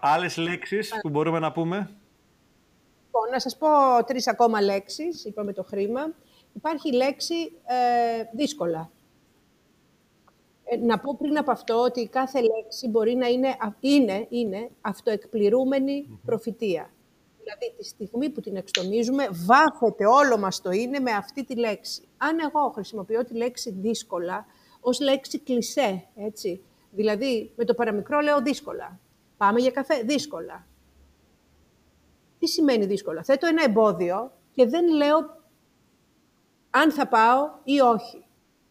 Άλλες 0.00 0.36
λέξεις 0.36 0.94
που 1.00 1.08
μπορούμε 1.08 1.38
να 1.38 1.52
πούμε; 1.52 1.90
Λοιπόν, 3.04 3.30
να 3.30 3.38
σας 3.40 3.56
πω 3.56 3.68
τρεις 4.06 4.28
ακόμα 4.28 4.62
λέξεις, 4.62 5.24
είπαμε 5.24 5.52
το 5.52 5.62
χρήμα. 5.62 6.00
Υπάρχει 6.52 6.88
η 6.88 6.92
λέξη 6.92 7.52
ε, 7.64 8.24
δύσκολα. 8.32 8.90
Ε, 10.64 10.76
να 10.76 10.98
πω 10.98 11.16
πριν 11.18 11.38
από 11.38 11.50
αυτό 11.50 11.82
ότι 11.82 12.08
κάθε 12.08 12.40
λέξη 12.40 12.88
μπορεί 12.88 13.14
να 13.14 13.26
είναι, 13.26 13.56
είναι, 13.80 14.26
είναι 14.28 14.70
αυτοεκπληρούμενη 14.80 16.20
προφητεία. 16.24 16.90
Δηλαδή, 17.42 17.76
τη 17.76 17.84
στιγμή 17.84 18.30
που 18.30 18.40
την 18.40 18.56
εξτομίζουμε, 18.56 19.28
βάφεται 19.32 20.06
όλο 20.06 20.38
μας 20.38 20.60
το 20.60 20.70
είναι 20.70 20.98
με 20.98 21.10
αυτή 21.10 21.44
τη 21.44 21.56
λέξη. 21.56 22.08
Αν 22.16 22.38
εγώ 22.40 22.70
χρησιμοποιώ 22.70 23.24
τη 23.24 23.34
λέξη 23.34 23.70
δύσκολα 23.70 24.46
ως 24.80 25.00
λέξη 25.00 25.38
κλισέ, 25.38 26.04
έτσι, 26.16 26.62
δηλαδή 26.90 27.52
με 27.56 27.64
το 27.64 27.74
παραμικρό 27.74 28.20
λέω 28.20 28.42
δύσκολα. 28.42 29.00
Πάμε 29.36 29.60
για 29.60 29.70
καφέ, 29.70 30.02
δύσκολα. 30.02 30.66
Τι 32.38 32.46
σημαίνει 32.46 32.86
δύσκολα; 32.86 33.22
Θέτω 33.22 33.46
ένα 33.46 33.62
εμπόδιο 33.64 34.32
και 34.52 34.66
δεν 34.66 34.88
λέω 34.94 35.37
αν 36.78 36.92
θα 36.92 37.06
πάω 37.06 37.50
ή 37.64 37.80
όχι. 37.80 38.24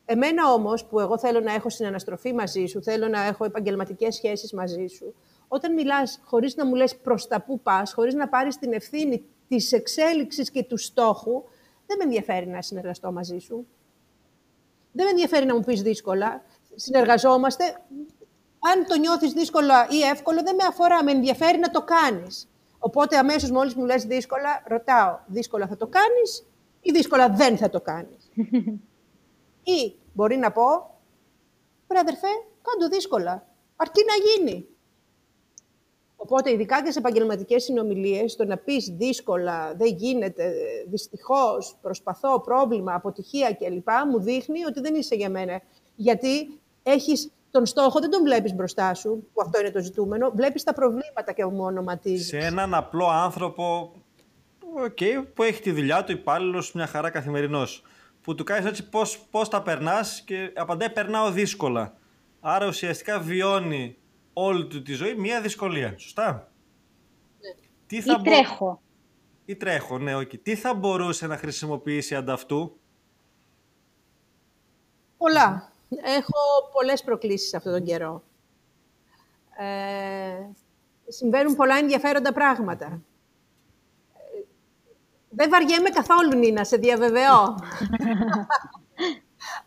Εμένα 0.05 0.53
όμως, 0.53 0.85
που 0.85 0.99
εγώ 0.99 1.17
θέλω 1.17 1.39
να 1.39 1.53
έχω 1.53 1.69
συναναστροφή 1.69 2.33
μαζί 2.33 2.65
σου, 2.65 2.83
θέλω 2.83 3.07
να 3.07 3.21
έχω 3.21 3.45
επαγγελματικές 3.45 4.15
σχέσεις 4.15 4.53
μαζί 4.53 4.87
σου, 4.87 5.15
όταν 5.47 5.73
μιλάς 5.73 6.19
χωρίς 6.23 6.55
να 6.55 6.65
μου 6.65 6.75
λες 6.75 6.97
προς 6.97 7.27
τα 7.27 7.41
που 7.41 7.59
πας, 7.59 7.93
χωρίς 7.93 8.13
να 8.13 8.27
πάρεις 8.27 8.57
την 8.57 8.73
ευθύνη 8.73 9.25
της 9.47 9.71
εξέλιξης 9.71 10.51
και 10.51 10.63
του 10.63 10.77
στόχου, 10.77 11.43
δεν 11.85 11.97
με 11.97 12.03
ενδιαφέρει 12.03 12.47
να 12.47 12.61
συνεργαστώ 12.61 13.11
μαζί 13.11 13.37
σου. 13.37 13.67
Δεν 14.91 15.05
με 15.05 15.11
ενδιαφέρει 15.11 15.45
να 15.45 15.55
μου 15.55 15.61
πεις 15.61 15.81
δύσκολα. 15.81 16.41
Συνεργαζόμαστε. 16.75 17.63
Αν 18.59 18.85
το 18.87 18.97
νιώθεις 18.97 19.33
δύσκολα 19.33 19.87
ή 19.89 20.01
εύκολο, 20.01 20.43
δεν 20.43 20.55
με 20.55 20.63
αφορά. 20.67 21.03
Με 21.03 21.11
ενδιαφέρει 21.11 21.57
να 21.57 21.69
το 21.69 21.81
κάνεις. 21.81 22.49
Οπότε 22.79 23.17
αμέσως 23.17 23.51
μόλις 23.51 23.75
μου 23.75 23.85
λες 23.85 24.03
δύσκολα, 24.03 24.63
ρωτάω, 24.65 25.19
δύσκολα 25.25 25.67
θα 25.67 25.77
το 25.77 25.87
κάνεις 25.87 26.46
ή 26.87 26.91
δύσκολα 26.91 27.29
δεν 27.29 27.57
θα 27.57 27.69
το 27.69 27.81
κάνεις. 27.81 28.31
ή 29.77 29.95
μπορεί 30.13 30.37
να 30.37 30.51
πω, 30.51 30.63
βρε 31.87 31.99
αδερφέ, 31.99 32.27
κάντο 32.61 32.95
δύσκολα, 32.95 33.47
αρκεί 33.75 34.01
να 34.05 34.43
γίνει. 34.45 34.67
Οπότε, 36.15 36.51
ειδικά 36.51 36.83
και 36.83 36.91
σε 36.91 36.99
επαγγελματικές 36.99 37.63
συνομιλίες, 37.63 38.35
το 38.35 38.45
να 38.45 38.57
πεις 38.57 38.93
δύσκολα, 38.97 39.73
δεν 39.75 39.95
γίνεται, 39.95 40.53
δυστυχώς, 40.87 41.77
προσπαθώ, 41.81 42.41
πρόβλημα, 42.41 42.93
αποτυχία 42.93 43.53
κλπ., 43.53 43.87
μου 44.11 44.19
δείχνει 44.19 44.65
ότι 44.65 44.79
δεν 44.79 44.95
είσαι 44.95 45.15
για 45.15 45.29
μένα. 45.29 45.61
Γιατί 45.95 46.59
έχεις 46.83 47.31
τον 47.51 47.65
στόχο, 47.65 47.99
δεν 47.99 48.09
τον 48.09 48.23
βλέπεις 48.23 48.53
μπροστά 48.53 48.93
σου, 48.93 49.27
που 49.33 49.41
αυτό 49.41 49.59
είναι 49.59 49.71
το 49.71 49.81
ζητούμενο, 49.81 50.31
βλέπεις 50.35 50.63
τα 50.63 50.73
προβλήματα 50.73 51.31
και 51.35 51.45
μου 51.45 51.63
ονοματίζει. 51.63 52.23
Σε 52.23 52.37
έναν 52.37 52.73
απλό 52.73 53.07
άνθρωπο 53.07 53.91
okay, 54.85 55.25
που 55.33 55.43
έχει 55.43 55.61
τη 55.61 55.71
δουλειά 55.71 56.03
του 56.03 56.11
υπάλληλος 56.11 56.71
μια 56.71 56.87
χαρά 56.87 57.09
καθημερινός. 57.09 57.83
Που 58.21 58.35
του 58.35 58.43
κάνεις 58.43 58.65
έτσι 58.69 58.89
πώς 59.31 59.49
τα 59.49 59.61
περνάς 59.61 60.21
και 60.21 60.51
απαντάει 60.55 60.89
περνάω 60.89 61.31
δύσκολα. 61.31 61.97
Άρα 62.39 62.67
ουσιαστικά 62.67 63.19
βιώνει 63.19 63.97
όλη 64.33 64.67
του 64.67 64.81
τη 64.81 64.93
ζωή 64.93 65.15
μία 65.15 65.41
δυσκολία. 65.41 65.93
Σωστά; 65.97 66.51
Ναι. 67.41 67.49
Τι 67.87 68.01
θα 68.01 68.17
ή 68.19 68.23
τρέχω. 68.23 68.81
Ή 69.45 69.55
τρέχω, 69.55 69.97
ναι, 69.97 70.15
όχι. 70.15 70.37
Τι 70.37 70.55
θα 70.55 70.73
μπορούσε 70.73 71.27
να 71.27 71.37
χρησιμοποιήσει 71.37 72.15
ανταυτού. 72.15 72.79
Πολλά. 75.17 75.71
Έχω 75.89 76.37
πολλές 76.73 77.03
προκλήσεις 77.03 77.53
αυτόν 77.53 77.71
τον 77.71 77.83
καιρό. 77.83 78.23
Ε, 79.57 80.49
συμβαίνουν 81.07 81.55
πολλά 81.55 81.75
ενδιαφέροντα 81.75 82.33
πράγματα. 82.33 83.01
Ε, 85.37 85.43
δεν 85.43 85.49
βαριέμαι 85.49 85.89
καθόλου, 85.89 86.37
Νίνα, 86.37 86.63
σε 86.63 86.77
διαβεβαιώ. 86.77 87.41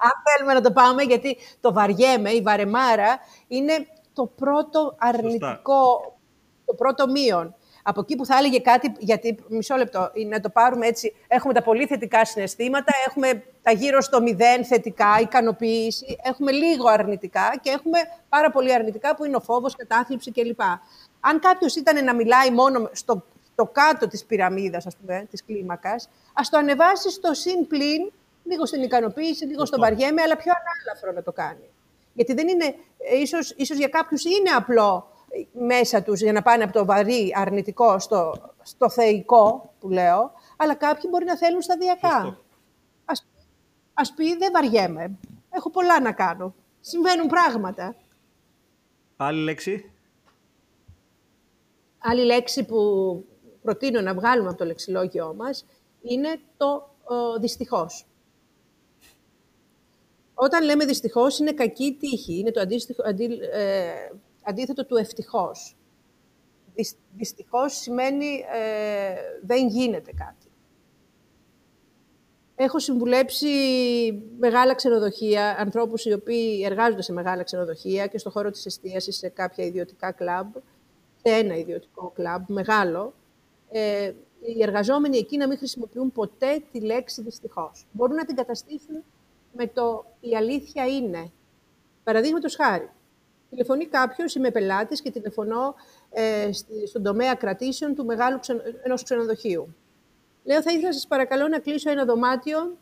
Αν 0.06 0.12
θέλουμε 0.24 0.54
να 0.54 0.61
το 0.61 0.72
πάμε, 0.72 1.02
γιατί 1.02 1.37
το 1.61 1.72
βαριέμαι, 1.72 2.30
η 2.30 2.42
βαρεμάρα, 2.42 3.18
είναι 3.48 3.87
το 4.12 4.26
πρώτο 4.26 4.94
αρνητικό, 4.98 6.16
το 6.64 6.74
πρώτο 6.74 7.11
μείον. 7.11 7.54
Από 7.83 8.00
εκεί 8.00 8.16
που 8.16 8.26
θα 8.26 8.37
έλεγε 8.37 8.59
κάτι, 8.59 8.92
γιατί 8.98 9.38
μισό 9.48 9.76
λεπτό, 9.76 10.11
να 10.28 10.40
το 10.40 10.48
πάρουμε 10.48 10.87
έτσι, 10.87 11.14
έχουμε 11.28 11.54
τα 11.54 11.62
πολύ 11.62 11.87
θετικά 11.87 12.24
συναισθήματα, 12.24 12.92
έχουμε 13.06 13.42
τα 13.62 13.72
γύρω 13.72 14.00
στο 14.00 14.22
μηδέν 14.22 14.64
θετικά, 14.64 15.18
ικανοποίηση, 15.20 16.16
έχουμε 16.22 16.52
λίγο 16.52 16.88
αρνητικά 16.88 17.52
και 17.61 17.70
έχουμε 17.70 17.98
πάρα 18.28 18.50
πολύ 18.50 18.74
αρνητικά 18.74 19.14
που 19.14 19.24
είναι 19.24 19.37
ο 19.37 19.40
φόβος, 19.40 19.76
κατάθλιψη 19.76 20.33
κλπ. 20.33 20.61
Αν 21.20 21.40
κάποιος 21.40 21.76
ήταν 21.76 22.04
να 22.04 22.14
μιλάει 22.14 22.50
μόνο 22.50 22.90
στο, 22.92 23.24
στο 23.61 23.70
κάτω 23.73 24.07
της 24.07 24.25
πυραμίδας, 24.25 24.87
ας 24.87 24.96
πούμε, 24.96 25.27
της 25.31 25.44
κλίμακας, 25.44 26.09
ας 26.33 26.49
το 26.49 26.59
ανεβάσεις 26.59 27.12
στο 27.12 27.35
συν 27.35 27.66
πλήν, 27.66 28.12
λίγο 28.44 28.66
στην 28.66 28.83
ικανοποίηση, 28.83 29.44
λίγο 29.44 29.64
στο 29.64 29.79
βαριέμαι, 29.79 30.23
αλλά 30.23 30.37
πιο 30.37 30.53
ανάλαφρο 30.53 31.12
να 31.12 31.23
το 31.23 31.33
κάνει. 31.33 31.70
Γιατί 32.12 32.35
δεν 32.35 32.49
είναι, 32.49 32.75
ε, 32.99 33.16
ίσως, 33.20 33.51
ίσως 33.51 33.77
για 33.77 33.88
κάποιους 33.88 34.25
είναι 34.25 34.51
απλό 34.51 35.11
ε, 35.31 35.64
μέσα 35.64 36.03
τους 36.03 36.20
για 36.20 36.33
να 36.33 36.42
πάνε 36.42 36.62
από 36.64 36.73
το 36.73 36.85
βαρύ 36.85 37.33
αρνητικό 37.37 37.99
στο, 37.99 38.53
στο 38.62 38.90
θεϊκό, 38.90 39.75
που 39.81 39.88
λέω, 39.88 40.33
αλλά 40.57 40.75
κάποιοι 40.75 41.11
μπορεί 41.11 41.25
να 41.25 41.37
θέλουν 41.37 41.62
σταδιακά. 41.62 42.38
Ας, 43.05 43.27
ας 43.94 44.12
πει, 44.12 44.37
δεν 44.37 44.53
βαριέμαι. 44.53 45.18
Έχω 45.51 45.70
πολλά 45.70 46.01
να 46.01 46.12
κάνω. 46.12 46.55
Συμβαίνουν 46.81 47.27
πράγματα. 47.27 47.94
Άλλη 49.16 49.42
λέξη; 49.42 49.92
Άλλη 51.99 52.25
λέξη 52.25 52.64
που 52.64 52.79
προτείνω 53.62 54.01
να 54.01 54.14
βγάλουμε 54.14 54.49
από 54.49 54.59
το 54.59 54.64
λεξιλόγιό 54.64 55.35
μας 55.35 55.66
είναι 56.03 56.40
το 56.57 56.90
ο, 57.05 57.38
δυστυχώς. 57.40 58.07
Όταν 60.35 60.64
λέμε 60.64 60.85
δυστυχώς, 60.85 61.38
είναι 61.38 61.53
κακή 61.53 61.96
τύχη. 62.01 62.38
Είναι 62.38 62.51
το 62.51 62.61
αντίστοιχο, 62.61 63.03
αντί, 63.07 63.25
ε, 63.53 63.90
αντίθετο 64.42 64.87
του 64.87 64.96
ευτυχώς. 64.96 65.77
Δυστυχώς 67.16 67.75
σημαίνει 67.75 68.44
ε, 68.53 69.14
δεν 69.42 69.68
γίνεται 69.68 70.12
κάτι. 70.12 70.46
Έχω 72.55 72.79
συμβουλέψει 72.79 73.49
μεγάλα 74.38 74.75
ξενοδοχεία, 74.75 75.57
ανθρώπους 75.59 76.05
οι 76.05 76.12
οποίοι 76.12 76.62
εργάζονται 76.64 77.03
σε 77.03 77.12
μεγάλα 77.12 77.42
ξενοδοχεία 77.42 78.07
και 78.07 78.18
στον 78.18 78.33
χώρο 78.33 78.51
της 78.51 78.66
εστίασης 78.66 79.16
σε 79.16 79.29
κάποια 79.29 79.64
ιδιωτικά 79.64 80.12
κλαμπ, 80.12 80.55
σε 81.23 81.35
ένα 81.35 81.57
ιδιωτικό 81.57 82.12
κλαμπ 82.14 82.44
μεγάλο, 82.49 83.14
ε, 83.70 84.12
οι 84.40 84.62
εργαζόμενοι 84.62 85.16
εκεί 85.18 85.37
να 85.37 85.48
μην 85.48 85.59
χρησιμοποιούν 85.59 86.12
ποτέ 86.12 86.62
τη 86.72 86.80
λέξη 86.80 87.22
δυστυχώς. 87.22 87.87
Μπορούν 87.92 88.16
να 88.16 88.24
την 88.24 88.37
καταστήσουν 88.37 89.04
με 89.52 89.66
το 89.66 90.04
«η 90.20 90.37
αλήθεια 90.37 90.87
είναι». 90.87 91.30
Παραδείγματος 92.04 92.56
χάρη, 92.56 92.90
τηλεφωνεί 93.50 93.87
κάποιος, 93.87 94.35
είμαι 94.35 94.50
πελάτης 94.50 95.02
και 95.02 95.11
τηλεφωνώ 95.11 95.74
ε, 96.11 96.50
στον 96.87 97.02
τομέα 97.02 97.35
κρατήσεων 97.35 97.94
του 97.94 98.04
μεγάλου 98.04 98.38
ξενο, 98.38 98.61
ενός 98.83 99.02
ξενοδοχείου. 99.02 99.74
Λέω, 100.44 100.62
θα 100.62 100.70
ήθελα 100.70 100.87
να 100.87 100.92
σας 100.92 101.06
παρακαλώ 101.06 101.48
να 101.48 101.59
κλείσω 101.59 101.90
ένα 101.90 102.04
δωμάτιο 102.04 102.76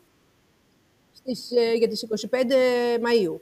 στις, 1.11 1.51
ε, 1.51 1.73
για 1.73 1.87
τις 1.87 2.01
25 2.03 2.97
Μαΐου. 2.99 3.39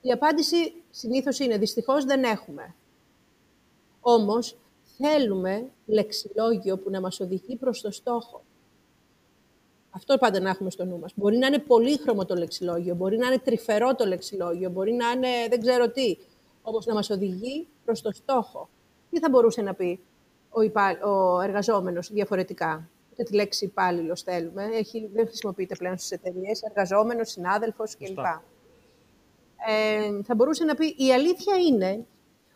Η 0.00 0.10
απάντηση 0.12 0.74
συνήθως 0.90 1.38
είναι, 1.38 1.58
δυστυχώς 1.58 2.04
δεν 2.04 2.24
έχουμε. 2.24 2.74
Όμως, 4.00 4.56
θέλουμε 5.02 5.70
λεξιλόγιο 5.86 6.78
που 6.78 6.90
να 6.90 7.00
μας 7.00 7.20
οδηγεί 7.20 7.56
προς 7.56 7.80
το 7.80 7.90
στόχο. 7.90 8.42
Αυτό 9.90 10.18
πάντα 10.18 10.40
να 10.40 10.50
έχουμε 10.50 10.70
στο 10.70 10.84
νου 10.84 10.98
μας. 10.98 11.12
Μπορεί 11.16 11.36
να 11.36 11.46
είναι 11.46 11.58
πολύχρωμο 11.58 12.24
το 12.24 12.34
λεξιλόγιο, 12.34 12.94
μπορεί 12.94 13.16
να 13.16 13.26
είναι 13.26 13.38
τρυφερό 13.38 13.94
το 13.94 14.06
λεξιλόγιο, 14.06 14.70
μπορεί 14.70 14.92
να 14.92 15.10
είναι 15.10 15.28
δεν 15.48 15.60
ξέρω 15.60 15.90
τι. 15.90 16.16
Όμως 16.62 16.86
να 16.86 16.94
μας 16.94 17.10
οδηγεί 17.10 17.66
προς 17.84 18.02
το 18.02 18.12
στόχο. 18.12 18.68
Τι 19.10 19.18
θα 19.18 19.28
μπορούσε 19.28 19.62
να 19.62 19.74
πει 19.74 20.00
ο, 20.50 20.60
υπά... 20.62 20.98
ο 21.04 21.40
εργαζόμενος 21.40 22.10
διαφορετικά; 22.12 22.88
Ούτε 23.12 23.22
τη 23.22 23.34
λέξη 23.34 23.64
υπάλληλος 23.64 24.22
θέλουμε. 24.22 24.64
Έχει... 24.64 25.10
Δεν 25.14 25.26
χρησιμοποιείται 25.26 25.74
πλέον 25.76 25.98
στις 25.98 26.10
εταιρείες. 26.10 26.62
Εργαζόμενος, 26.62 27.30
συνάδελφος 27.30 27.96
κλπ. 27.96 28.18
Ε, 29.68 30.22
θα 30.22 30.34
μπορούσε 30.34 30.64
να 30.64 30.74
πει 30.74 30.94
η 30.98 31.12
αλήθεια 31.12 31.56
είναι 31.56 32.06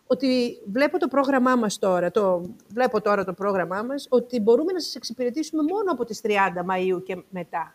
ότι 0.07 0.61
βλέπω 0.67 0.99
το 0.99 1.09
πρόγραμμά 1.09 1.57
μας 1.57 1.79
τώρα, 1.79 2.11
το, 2.11 2.43
βλέπω 2.69 3.01
τώρα 3.01 3.25
το 3.25 3.33
πρόγραμμά 3.33 3.83
μας, 3.83 4.07
ότι 4.11 4.41
μπορούμε 4.41 4.73
να 4.73 4.81
σας 4.81 4.95
εξυπηρετήσουμε 4.95 5.63
μόνο 5.63 5.93
από 5.93 6.05
τις 6.05 6.21
30 6.25 6.31
Μαΐου 6.71 7.03
και 7.05 7.23
μετά. 7.31 7.75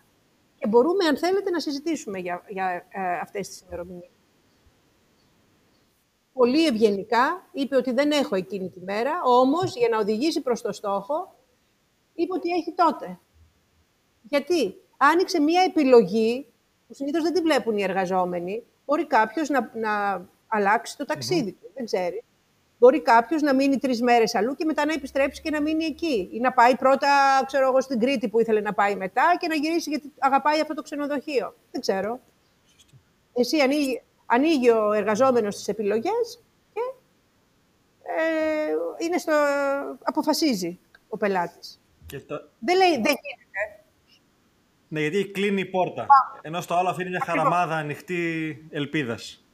Και 0.56 0.68
μπορούμε, 0.68 1.06
αν 1.06 1.18
θέλετε, 1.18 1.50
να 1.50 1.60
συζητήσουμε 1.60 2.20
για, 2.20 2.44
για 2.48 2.86
ε, 2.90 3.20
αυτές 3.22 3.48
τις 3.48 3.62
ημερομηνίες. 3.62 4.10
Πολύ 6.34 6.66
ευγενικά 6.66 7.48
είπε 7.52 7.76
ότι 7.76 7.92
δεν 7.92 8.12
έχω 8.12 8.36
εκείνη 8.36 8.70
τη 8.70 8.80
μέρα, 8.80 9.22
όμως 9.24 9.76
για 9.76 9.90
να 9.90 9.98
οδηγήσει 9.98 10.42
προς 10.42 10.62
το 10.62 10.72
στόχο, 10.72 11.36
είπε 12.14 12.34
ότι 12.34 12.50
έχει 12.50 12.72
τότε. 12.72 13.20
Γιατί 14.22 14.76
άνοιξε 14.98 15.40
μία 15.40 15.62
επιλογή, 15.62 16.46
που 16.88 16.94
συνήθως 16.94 17.24
δεν 17.24 17.34
τη 17.34 17.42
βλέπουν 17.42 17.78
οι 17.78 17.84
εργαζόμενοι, 17.84 18.64
μπορεί 18.86 19.08
κάποιος 19.08 19.50
να, 19.50 19.72
να 19.74 20.26
αλλάξει 20.52 20.98
το 20.98 21.06
ταξίδι 21.06 21.52
του. 21.52 21.72
Δεν 21.76 21.86
ξέρει. 21.86 22.24
Μπορεί 22.78 23.02
κάποιος 23.02 23.42
να 23.42 23.54
μείνει 23.56 23.78
τρεις 23.78 24.02
μέρες 24.02 24.36
αλλού 24.36 24.56
και 24.56 24.66
μετά 24.66 24.86
να 24.86 24.94
επιστρέψει 24.94 25.42
και 25.42 25.50
να 25.50 25.62
μείνει 25.62 25.86
εκεί. 25.86 26.30
Ή 26.32 26.40
να 26.40 26.52
πάει 26.52 26.76
πρώτα, 26.76 27.44
ξέρω 27.46 27.68
εγώ, 27.68 27.82
στην 27.82 28.00
Κρήτη 28.00 28.30
που 28.30 28.40
ήθελε 28.40 28.62
να 28.62 28.74
πάει 28.74 28.96
μετά 28.96 29.36
και 29.40 29.48
να 29.48 29.56
γυρίσει 29.56 29.90
γιατί 29.90 30.12
αγαπάει 30.20 30.62
αυτό 30.62 30.74
το 30.74 30.82
ξενοδοχείο. 30.82 31.56
Δεν 31.72 31.82
ξέρω. 31.82 32.20
Εσύ 33.34 33.60
ανοίγει, 33.60 34.02
ανοίγει 34.26 34.70
ο 34.70 34.92
εργαζόμενος 34.92 35.56
τις 35.56 35.68
επιλογές 35.68 36.44
και 36.74 36.82
ε, 38.04 39.06
είναι 39.06 39.18
στο, 39.18 39.34
αποφασίζει 40.04 40.80
ο 41.10 41.18
πελάτης. 41.18 41.82
Το... 42.28 42.50
Δεν 42.60 42.78
λέει, 42.78 42.92
δεν 42.92 43.02
γίνεται. 43.02 43.84
Ναι, 44.88 45.00
γιατί 45.00 45.32
κλείνει 45.32 45.62
η 45.62 45.66
πόρτα. 45.66 46.08
Ενώ 46.42 46.62
στο 46.62 46.76
άλλο 46.76 46.90
αφήνει 46.90 47.10
μια 47.10 47.24
χαραμάδα 47.26 47.76
ανοιχτή 47.76 48.56
ελπίδας. 48.70 49.46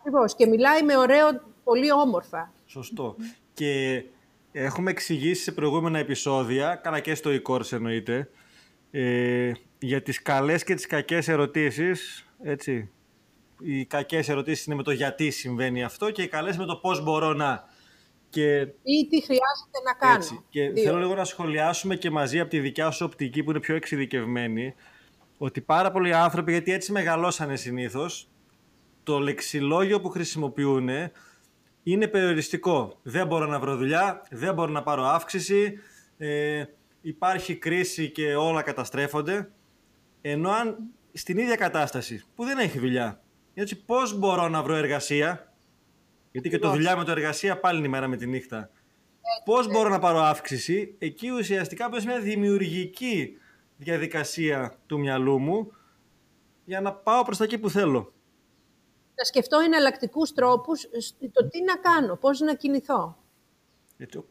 Ακριβώς. 0.00 0.34
Και 0.34 0.46
μιλάει 0.46 0.82
με 0.82 0.96
ωραίο, 0.96 1.26
πολύ 1.64 1.92
όμορφα. 1.92 2.52
Σωστό. 2.66 3.16
Και 3.54 4.04
έχουμε 4.52 4.90
εξηγήσει 4.90 5.42
σε 5.42 5.52
προηγούμενα 5.52 5.98
επεισόδια, 5.98 6.74
καλά 6.74 7.00
και 7.00 7.14
στο 7.14 7.30
e-course 7.30 7.72
εννοείται, 7.72 8.30
ε, 8.90 9.52
για 9.78 10.02
τις 10.02 10.22
καλές 10.22 10.64
και 10.64 10.74
τις 10.74 10.86
κακές 10.86 11.28
ερωτήσεις, 11.28 12.26
έτσι. 12.42 12.90
Οι 13.60 13.84
κακές 13.84 14.28
ερωτήσεις 14.28 14.66
είναι 14.66 14.74
με 14.74 14.82
το 14.82 14.90
γιατί 14.90 15.30
συμβαίνει 15.30 15.82
αυτό 15.82 16.10
και 16.10 16.22
οι 16.22 16.28
καλές 16.28 16.56
με 16.56 16.64
το 16.64 16.76
πώς 16.76 17.02
μπορώ 17.02 17.32
να. 17.32 17.64
Και... 18.28 18.58
Ή 18.82 19.06
τι 19.08 19.22
χρειάζεται 19.22 19.80
να 19.84 19.92
κάνω. 19.98 20.14
Έτσι. 20.14 20.44
Και 20.48 20.72
θέλω 20.84 20.98
λίγο 20.98 21.14
να 21.14 21.24
σχολιάσουμε 21.24 21.96
και 21.96 22.10
μαζί 22.10 22.40
από 22.40 22.50
τη 22.50 22.60
δικιά 22.60 22.90
σου 22.90 23.04
οπτική 23.04 23.42
που 23.42 23.50
είναι 23.50 23.60
πιο 23.60 23.74
εξειδικευμένη 23.74 24.74
ότι 25.38 25.60
πάρα 25.60 25.90
πολλοί 25.90 26.14
άνθρωποι, 26.14 26.52
γιατί 26.52 26.72
έτσι 26.72 26.92
μεγαλώσανε 26.92 27.56
συνήθως, 27.56 28.29
το 29.02 29.18
λεξιλόγιο 29.18 30.00
που 30.00 30.08
χρησιμοποιούν 30.08 30.88
είναι 31.82 32.06
περιοριστικό. 32.06 32.98
Δεν 33.02 33.26
μπορώ 33.26 33.46
να 33.46 33.58
βρω 33.58 33.76
δουλειά, 33.76 34.22
δεν 34.30 34.54
μπορώ 34.54 34.72
να 34.72 34.82
πάρω 34.82 35.04
αύξηση, 35.04 35.78
ε, 36.18 36.64
υπάρχει 37.00 37.56
κρίση 37.56 38.10
και 38.10 38.34
όλα 38.34 38.62
καταστρέφονται. 38.62 39.50
Ενώ 40.20 40.50
αν 40.50 40.76
στην 41.12 41.38
ίδια 41.38 41.56
κατάσταση 41.56 42.24
που 42.34 42.44
δεν 42.44 42.58
έχει 42.58 42.78
δουλειά, 42.78 43.22
έτσι 43.54 43.84
πώς 43.84 44.18
μπορώ 44.18 44.48
να 44.48 44.62
βρω 44.62 44.74
εργασία, 44.74 45.52
γιατί 46.32 46.48
και 46.48 46.58
το 46.58 46.70
δουλειά 46.70 46.96
με 46.96 47.04
το 47.04 47.10
εργασία 47.10 47.60
πάλι 47.60 47.78
είναι 47.78 47.86
η 47.86 47.90
μέρα 47.90 48.08
με 48.08 48.16
τη 48.16 48.26
νύχτα. 48.26 48.70
Πώς 49.44 49.68
μπορώ 49.68 49.88
να 49.88 49.98
πάρω 49.98 50.18
αύξηση, 50.18 50.94
εκεί 50.98 51.30
ουσιαστικά 51.30 51.88
πες 51.88 52.04
μια 52.04 52.20
δημιουργική 52.20 53.36
διαδικασία 53.76 54.74
του 54.86 54.98
μυαλού 54.98 55.38
μου 55.38 55.72
για 56.64 56.80
να 56.80 56.92
πάω 56.92 57.22
προς 57.22 57.36
τα 57.36 57.44
εκεί 57.44 57.58
που 57.58 57.70
θέλω. 57.70 58.12
Να 59.20 59.26
σκεφτώ 59.26 59.58
εναλλακτικούς 59.58 60.32
τρόπους 60.32 60.88
το 61.32 61.48
τι 61.48 61.62
να 61.62 61.76
κάνω, 61.76 62.16
πώς 62.16 62.40
να 62.40 62.54
κινηθώ. 62.54 63.16
Έτσι. 63.98 64.24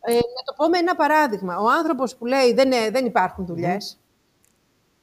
Ε, 0.00 0.12
να 0.12 0.42
το 0.44 0.54
πω 0.56 0.68
με 0.68 0.78
ένα 0.78 0.96
παράδειγμα. 0.96 1.58
Ο 1.58 1.70
άνθρωπος 1.70 2.16
που 2.16 2.26
λέει 2.26 2.52
δεν, 2.52 2.72
ε, 2.72 2.90
δεν 2.90 3.06
υπάρχουν 3.06 3.46
δουλειές, 3.46 3.96
mm. 3.96 4.04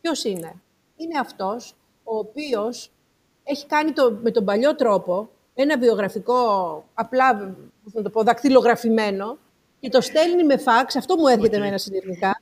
ποιος 0.02 0.23
είναι; 0.23 0.62
Είναι 0.95 1.19
αυτός 1.19 1.75
ο 2.04 2.17
οποίος 2.17 2.91
έχει 3.43 3.65
κάνει 3.65 3.91
το, 3.91 4.19
με 4.21 4.32
τον 4.32 4.45
παλιό 4.45 4.75
τρόπο 4.75 5.30
ένα 5.54 5.78
βιογραφικό, 5.78 6.39
απλά 6.93 7.56
να 7.84 8.02
το 8.02 8.10
πω, 8.10 8.23
δακτυλογραφημένο 8.23 9.38
και 9.80 9.89
το 9.89 10.02
στέλνει 10.02 10.43
με 10.43 10.58
φάξ, 10.58 10.95
αυτό 10.95 11.17
μου 11.17 11.28
έρχεται 11.28 11.58
okay. 11.58 11.60
εμένα 11.60 11.78
συνειδητικά, 11.78 12.41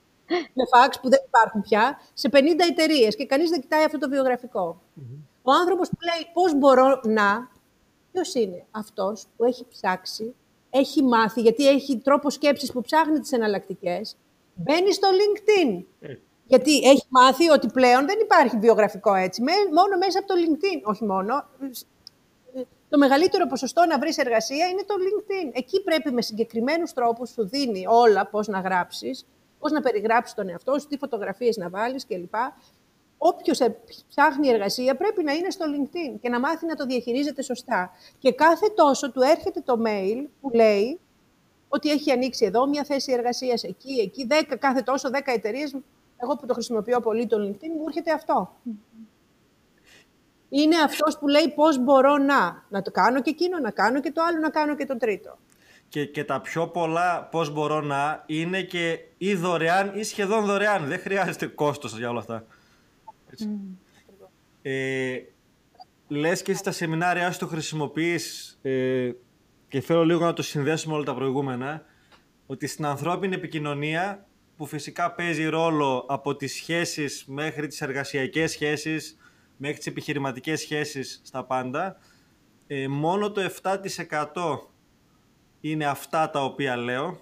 με 0.53 0.63
φάξ 0.75 0.99
που 0.99 1.09
δεν 1.09 1.19
υπάρχουν 1.25 1.61
πια, 1.61 2.01
σε 2.13 2.29
50 2.31 2.37
εταιρείες 2.69 3.15
και 3.15 3.25
κανείς 3.25 3.49
δεν 3.49 3.61
κοιτάει 3.61 3.83
αυτό 3.83 3.97
το 3.97 4.09
βιογραφικο 4.09 4.81
Ο 5.49 5.51
άνθρωπος 5.51 5.89
που 5.89 5.97
λέει 6.09 6.31
πώς 6.33 6.55
μπορώ 6.55 6.99
να, 7.03 7.49
ποιος 8.11 8.33
είναι 8.33 8.65
αυτός 8.71 9.27
που 9.37 9.43
έχει 9.43 9.65
ψάξει, 9.69 10.35
έχει 10.69 11.03
μάθει, 11.03 11.41
γιατί 11.41 11.67
έχει 11.67 11.97
τρόπο 11.97 12.29
σκέψης 12.29 12.71
που 12.71 12.81
ψάχνει 12.81 13.19
τις 13.19 13.31
εναλλακτικές, 13.31 14.17
μπαίνει 14.55 14.93
στο 14.93 15.07
LinkedIn. 15.07 15.83
Ε. 15.99 16.15
Γιατί 16.45 16.77
έχει 16.77 17.05
μάθει 17.09 17.49
ότι 17.49 17.67
πλέον 17.67 18.05
δεν 18.05 18.19
υπάρχει 18.19 18.57
βιογραφικό 18.57 19.13
έτσι, 19.13 19.41
μόνο 19.73 19.97
μέσα 19.97 20.19
από 20.19 20.27
το 20.27 20.33
LinkedIn. 20.33 20.81
Όχι 20.83 21.05
μόνο, 21.05 21.45
το 22.89 22.97
μεγαλύτερο 22.97 23.47
ποσοστό 23.47 23.85
να 23.85 23.99
βρεις 23.99 24.17
εργασία 24.17 24.67
είναι 24.67 24.83
το 24.83 24.95
LinkedIn. 24.97 25.51
Εκεί 25.53 25.83
πρέπει 25.83 26.11
με 26.11 26.21
συγκεκριμένους 26.21 26.93
τρόπους 26.93 27.29
σου 27.29 27.47
δίνει 27.47 27.85
όλα 27.87 28.27
πώς 28.27 28.47
να 28.47 28.59
γράψεις, 28.59 29.25
πώς 29.59 29.71
να 29.71 29.81
περιγράψεις 29.81 30.35
τον 30.35 30.49
εαυτό 30.49 30.79
σου, 30.79 30.87
τι 30.87 30.97
φωτογραφίες 30.97 31.57
να 31.57 31.69
βάλεις 31.69 32.05
κλπ. 32.05 32.35
Όποιος 33.17 33.59
ψάχνει 34.09 34.47
εργασία 34.47 34.95
πρέπει 34.95 35.23
να 35.23 35.31
είναι 35.33 35.49
στο 35.49 35.65
LinkedIn 35.65 36.19
και 36.21 36.29
να 36.29 36.39
μάθει 36.39 36.65
να 36.65 36.75
το 36.75 36.85
διαχειρίζεται 36.85 37.41
σωστά. 37.41 37.91
Και 38.19 38.31
κάθε 38.31 38.67
τόσο 38.75 39.11
του 39.11 39.21
έρχεται 39.21 39.61
το 39.61 39.81
mail 39.85 40.25
που 40.41 40.49
λέει 40.53 40.99
ότι 41.67 41.89
έχει 41.89 42.11
ανοίξει 42.11 42.45
εδώ 42.45 42.67
μια 42.67 42.83
θέση 42.83 43.11
εργασίας 43.11 43.63
εκεί, 43.63 43.99
εκεί, 44.01 44.27
10, 44.49 44.55
κάθε 44.59 44.81
τόσο 44.81 45.09
10 45.09 45.19
εταιρείες. 45.25 45.75
Εγώ 46.17 46.35
που 46.35 46.45
το 46.45 46.53
χρησιμοποιώ 46.53 46.99
πολύ 46.99 47.27
το 47.27 47.37
LinkedIn, 47.37 47.69
μου 47.77 47.83
έρχεται 47.87 48.11
αυτό 48.11 48.51
είναι 50.49 50.75
αυτός 50.85 51.17
που 51.17 51.27
λέει 51.27 51.53
πώς 51.55 51.83
μπορώ 51.83 52.17
να. 52.17 52.65
Να 52.69 52.81
το 52.81 52.91
κάνω 52.91 53.21
και 53.21 53.29
εκείνο, 53.29 53.59
να 53.59 53.71
κάνω 53.71 53.99
και 53.99 54.11
το 54.11 54.21
άλλο, 54.27 54.39
να 54.39 54.49
κάνω 54.49 54.75
και 54.75 54.85
το 54.85 54.97
τρίτο. 54.97 55.37
Και, 55.89 56.05
και 56.05 56.23
τα 56.23 56.41
πιο 56.41 56.67
πολλά 56.67 57.23
πώς 57.31 57.49
μπορώ 57.49 57.81
να 57.81 58.23
είναι 58.25 58.61
και 58.61 58.99
ή 59.17 59.35
δωρεάν 59.35 59.91
ή 59.93 60.03
σχεδόν 60.03 60.45
δωρεάν. 60.45 60.85
Δεν 60.85 60.99
χρειάζεται 60.99 61.45
κόστος 61.45 61.97
για 61.97 62.09
όλα 62.09 62.19
αυτά. 62.19 62.45
Έτσι. 63.31 63.59
Ε, 64.61 65.17
λες 66.07 66.41
και 66.41 66.53
στα 66.53 66.71
σεμινάρια 66.71 67.31
σου 67.31 67.39
το 67.39 67.47
χρησιμοποιείς 67.47 68.57
ε, 68.61 69.11
και 69.67 69.81
θέλω 69.81 70.05
λίγο 70.05 70.25
να 70.25 70.33
το 70.33 70.41
συνδέσουμε 70.41 70.95
όλα 70.95 71.03
τα 71.03 71.15
προηγούμενα 71.15 71.85
ότι 72.45 72.67
στην 72.67 72.85
ανθρώπινη 72.85 73.35
επικοινωνία 73.35 74.25
που 74.57 74.65
φυσικά 74.65 75.11
παίζει 75.11 75.45
ρόλο 75.45 76.05
από 76.07 76.35
τις 76.35 76.53
σχέσεις 76.53 77.25
μέχρι 77.27 77.67
τις 77.67 77.81
εργασιακές 77.81 78.51
σχέσεις 78.51 79.17
μέχρι 79.57 79.77
τις 79.77 79.87
επιχειρηματικές 79.87 80.59
σχέσεις 80.59 81.21
στα 81.23 81.43
πάντα, 81.43 81.97
ε, 82.67 82.87
μόνο 82.87 83.31
το 83.31 83.41
7% 83.41 84.71
είναι 85.61 85.85
αυτά 85.85 86.29
τα 86.29 86.43
οποία 86.43 86.75
λέω. 86.75 87.21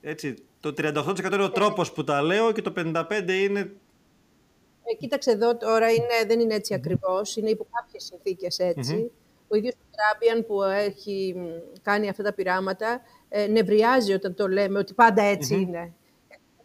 Έτσι, 0.00 0.34
το 0.60 0.72
38% 0.72 1.32
είναι 1.32 1.42
ο 1.42 1.50
τρόπος 1.50 1.92
που 1.92 2.04
τα 2.04 2.22
λέω 2.22 2.52
και 2.52 2.62
το 2.62 2.72
55% 2.76 3.28
είναι... 3.28 3.72
Ε, 4.84 4.94
κοίταξε 4.94 5.30
εδώ 5.30 5.56
τώρα, 5.56 5.90
είναι, 5.90 6.24
δεν 6.26 6.40
είναι 6.40 6.54
έτσι 6.54 6.74
ακριβώς, 6.74 7.36
είναι 7.36 7.50
υπό 7.50 7.66
κάποιες 7.72 8.04
συνθήκες 8.04 8.58
Ο 9.48 9.56
ίδιος 9.56 9.74
ο 9.74 9.86
Τράμπιαν 9.90 10.46
που 10.46 10.62
έχει 10.62 11.34
κάνει 11.82 12.08
αυτά 12.08 12.22
τα 12.22 12.32
πειράματα 12.32 13.00
ε, 13.28 13.46
νευριάζει 13.46 14.12
όταν 14.12 14.34
το 14.34 14.48
λέμε 14.48 14.78
ότι 14.78 14.94
πάντα 14.94 15.22
είναι 15.50 15.92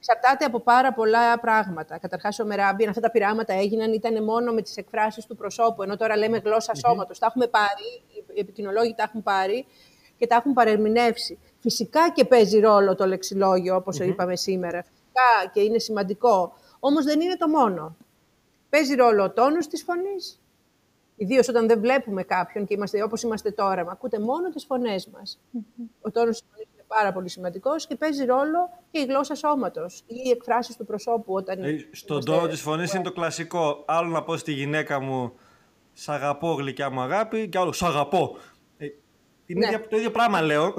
εξαρτάται 0.10 0.46
από 0.46 0.60
πάρα 0.60 0.94
πολλά 0.94 1.40
πράγματα. 1.40 1.98
Καταρχάς, 1.98 2.40
ο 2.40 2.46
Μεράμπιαν, 2.46 2.90
αυτά 2.90 3.02
τα 3.02 3.12
πειράματα 3.12 3.54
έγιναν, 3.54 3.94
ήταν 3.94 4.24
μόνο 4.24 4.52
με 4.54 4.62
τις 4.62 4.78
εκφράσεις 4.78 5.26
του 5.26 5.36
προσώπου, 5.36 5.84
ενώ 5.84 5.98
τώρα 5.98 6.18
λέμε 6.18 6.38
γλώσσα 6.38 6.76
σώματος. 6.76 7.20
Τα 7.20 7.26
έχουμε 7.26 7.48
πάρει, 7.48 8.04
οι 8.34 8.40
επικοινωνιολόγοι 8.40 8.94
τα 8.96 9.04
έχουν 9.04 9.24
πάρει 9.24 9.66
και 10.18 10.28
τα 10.28 10.36
έχουν 10.36 10.54
παρερμηνεύσει. 10.54 11.40
Φυσικά 11.60 12.12
και 12.12 12.26
παίζει 12.26 12.60
ρόλο 12.60 12.96
το 12.96 13.06
λεξιλόγιο, 13.06 13.76
όπως 13.76 14.00
είπαμε 14.00 14.36
σήμερα. 14.36 14.84
Φυσικά 14.84 15.52
και 15.54 15.62
είναι 15.62 15.80
σημαντικό. 15.80 16.54
Όμως 16.80 17.06
δεν 17.06 17.22
είναι 17.22 17.36
το 17.38 17.48
μόνο. 17.48 17.98
Παίζει 18.70 18.96
ρόλο 18.96 19.24
ο 19.24 19.32
τόνος 19.32 19.68
της 19.68 19.84
φωνής. 19.84 20.42
Ιδίως 21.16 21.48
όταν 21.48 21.68
δεν 21.68 21.80
βλέπουμε 21.80 22.24
κάποιον 22.24 22.66
και 22.66 22.74
είμαστε 22.74 23.04
όπως 23.04 23.22
είμαστε 23.22 23.52
τώρα, 23.52 23.84
μα 23.86 23.92
ακούτε 23.92 24.20
μόνο 24.20 24.50
τις 24.50 24.66
φωνές 24.66 25.08
μας. 25.08 25.40
Ο 26.02 26.12
τόνος 26.12 26.40
της 26.40 26.48
φωνής 26.52 26.68
πάρα 26.88 27.14
πολύ 27.14 27.30
σημαντικός 27.30 27.88
και 27.88 27.96
παίζει 27.96 28.26
ρόλο 28.26 28.70
και 28.92 29.00
η 29.00 29.06
γλώσσα 29.06 29.36
σώματος 29.36 30.04
ή 30.08 30.16
οι 30.26 30.30
εκφράσεις 30.30 30.76
του 30.76 30.86
προσώπου. 30.86 31.34
Όταν 31.34 31.64
ε, 31.64 31.88
στον 31.92 32.26
τόνο 32.26 32.48
της 32.48 32.62
φωνής 32.62 32.94
είναι 32.94 33.04
το 33.04 33.12
κλασικό. 33.12 33.84
Άλλο 33.88 34.10
να 34.10 34.24
πω 34.24 34.38
στη 34.38 34.52
γυναίκα 34.52 35.00
μου 35.00 35.34
Σ' 35.94 36.10
αγαπώ, 36.10 36.54
γλυκιά 36.54 36.90
μου 36.90 37.02
αγάπη, 37.02 37.50
και 37.50 37.58
άλλο 37.58 37.72
Σ' 37.72 37.84
αγαπώ. 37.84 38.38
Ε, 38.78 38.86
είναι 39.46 39.68
ναι. 39.70 39.80
το 39.80 39.98
ίδιο 39.98 40.12
πράγμα, 40.12 40.42
λέω. 40.42 40.74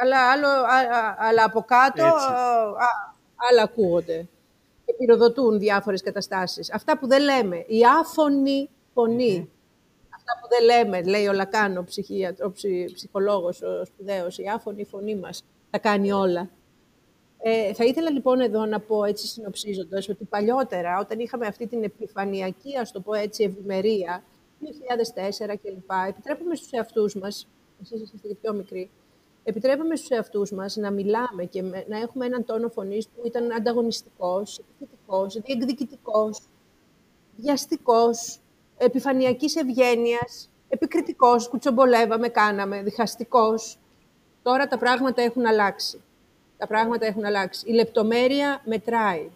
Αλλά, 0.00 0.30
άλλο, 0.30 0.48
αλλά 1.18 1.44
από 1.44 1.60
κάτω 1.60 2.04
άλλα 3.50 3.62
ακούγονται 3.62 4.16
και 4.16 4.37
πυροδοτούν 4.98 5.58
διάφορες 5.58 6.02
καταστάσεις. 6.02 6.72
Αυτά 6.72 6.98
που 6.98 7.06
δεν 7.06 7.22
λέμε, 7.22 7.64
η 7.66 7.80
άφωνη 8.00 8.68
φωνή, 8.94 9.50
αυτά 10.16 10.32
που 10.40 10.48
δεν 10.48 10.64
λέμε, 10.64 11.02
λέει 11.02 11.26
ο 11.26 11.32
Λακάν, 11.32 11.76
ο, 11.76 11.84
ο 12.44 12.52
ψυχολόγος, 12.94 13.62
ο 13.62 13.84
σπουδαίος, 13.84 14.38
η 14.38 14.44
άφωνη 14.54 14.84
φωνή 14.84 15.16
μας 15.16 15.44
τα 15.70 15.78
κάνει 15.78 16.12
όλα. 16.12 16.50
Ε, 17.42 17.74
θα 17.74 17.84
ήθελα 17.84 18.10
λοιπόν 18.10 18.40
εδώ 18.40 18.66
να 18.66 18.80
πω 18.80 19.04
έτσι 19.04 19.26
συνοψίζοντας 19.26 20.08
ότι 20.08 20.24
παλιότερα 20.24 20.98
όταν 20.98 21.18
είχαμε 21.18 21.46
αυτή 21.46 21.66
την 21.66 21.82
επιφανειακή, 21.82 22.76
ας 22.76 22.92
το 22.92 23.00
πω 23.00 23.14
έτσι, 23.14 23.44
ευημερία, 23.44 24.22
2004 24.60 25.56
κλπ. 25.62 25.90
Επιτρέπουμε 26.08 26.54
στους 26.54 26.70
εαυτούς 26.70 27.14
μας, 27.14 27.48
εσείς 27.82 28.00
είστε 28.00 28.28
και 28.28 28.34
πιο 28.34 28.52
μικροί, 28.52 28.90
επιτρέπουμε 29.48 29.96
στους 29.96 30.08
εαυτούς 30.08 30.52
μας 30.52 30.76
να 30.76 30.90
μιλάμε 30.90 31.44
και 31.44 31.62
να 31.62 31.98
έχουμε 31.98 32.26
έναν 32.26 32.44
τόνο 32.44 32.68
φωνής 32.68 33.08
που 33.08 33.22
ήταν 33.24 33.52
ανταγωνιστικός, 33.52 34.58
επιθετικός, 34.58 35.40
διεκδικητικός, 35.40 36.40
βιαστικός, 37.36 38.38
επιφανειακής 38.76 39.56
ευγένειας, 39.56 40.50
επικριτικός, 40.68 41.48
κουτσομπολεύαμε, 41.48 42.28
κάναμε, 42.28 42.82
διχαστικός. 42.82 43.78
Τώρα 44.42 44.68
τα 44.68 44.78
πράγματα 44.78 45.22
έχουν 45.22 45.46
αλλάξει. 45.46 46.00
Τα 46.58 46.66
πράγματα 46.66 47.06
έχουν 47.06 47.24
αλλάξει. 47.24 47.70
Η 47.70 47.72
λεπτομέρεια 47.72 48.62
μετράει. 48.64 49.30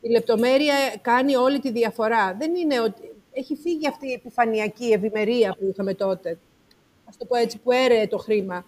Η 0.00 0.08
λεπτομέρεια 0.08 0.74
κάνει 1.02 1.36
όλη 1.36 1.58
τη 1.58 1.70
διαφορά. 1.70 2.34
Δεν 2.38 2.54
είναι 2.54 2.80
ότι 2.80 3.14
έχει 3.32 3.56
φύγει 3.56 3.88
αυτή 3.88 4.08
η 4.08 4.12
επιφανειακή 4.12 4.84
ευημερία 4.92 5.56
που 5.58 5.66
είχαμε 5.70 5.94
τότε. 5.94 6.38
Ας 7.08 7.16
το 7.16 7.24
πω 7.24 7.36
έτσι, 7.36 7.58
που 7.58 7.72
έρεε 7.72 8.06
το 8.06 8.18
χρήμα. 8.18 8.64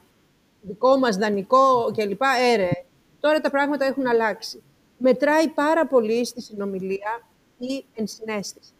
Δικό 0.63 0.97
μας 0.99 1.17
δανεικό 1.17 1.91
κλπ. 1.97 2.23
έρεε. 2.53 2.85
Τώρα 3.21 3.41
τα 3.41 3.51
πράγματα 3.51 3.85
έχουν 3.85 4.07
αλλάξει. 4.07 4.63
Μετράει 4.97 5.49
πάρα 5.49 5.87
πολύ 5.87 6.25
στη 6.25 6.41
συνομιλία 6.41 7.29
η 7.59 7.85
ενσυναίσθηση 7.95 8.73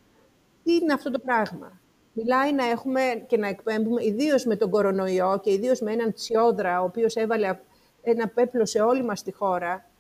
τι 0.63 0.75
είναι 0.75 0.93
αυτό 0.93 1.11
το 1.11 1.19
πράγμα; 1.19 1.81
Μιλάει 2.13 2.53
να 2.53 2.65
έχουμε 2.65 3.25
και 3.27 3.37
να 3.37 3.49
εκπέμπουμε, 3.49 4.05
ιδίως 4.05 4.45
με 4.45 4.57
τον 4.57 4.71
κορονοϊό 4.71 5.41
και 5.43 5.53
ιδίως 5.53 5.81
με 5.81 5.93
έναν 5.93 6.13
τσιόδρα, 6.13 6.81
ο 6.81 6.85
οποίος 6.85 7.17
έβαλε 7.17 7.59
ένα 8.03 8.29
πέπλο 8.29 8.67
σε 8.67 8.81
όλη 8.81 9.03
μας 9.05 9.23
τη 9.23 9.33
χώρα, 9.33 9.91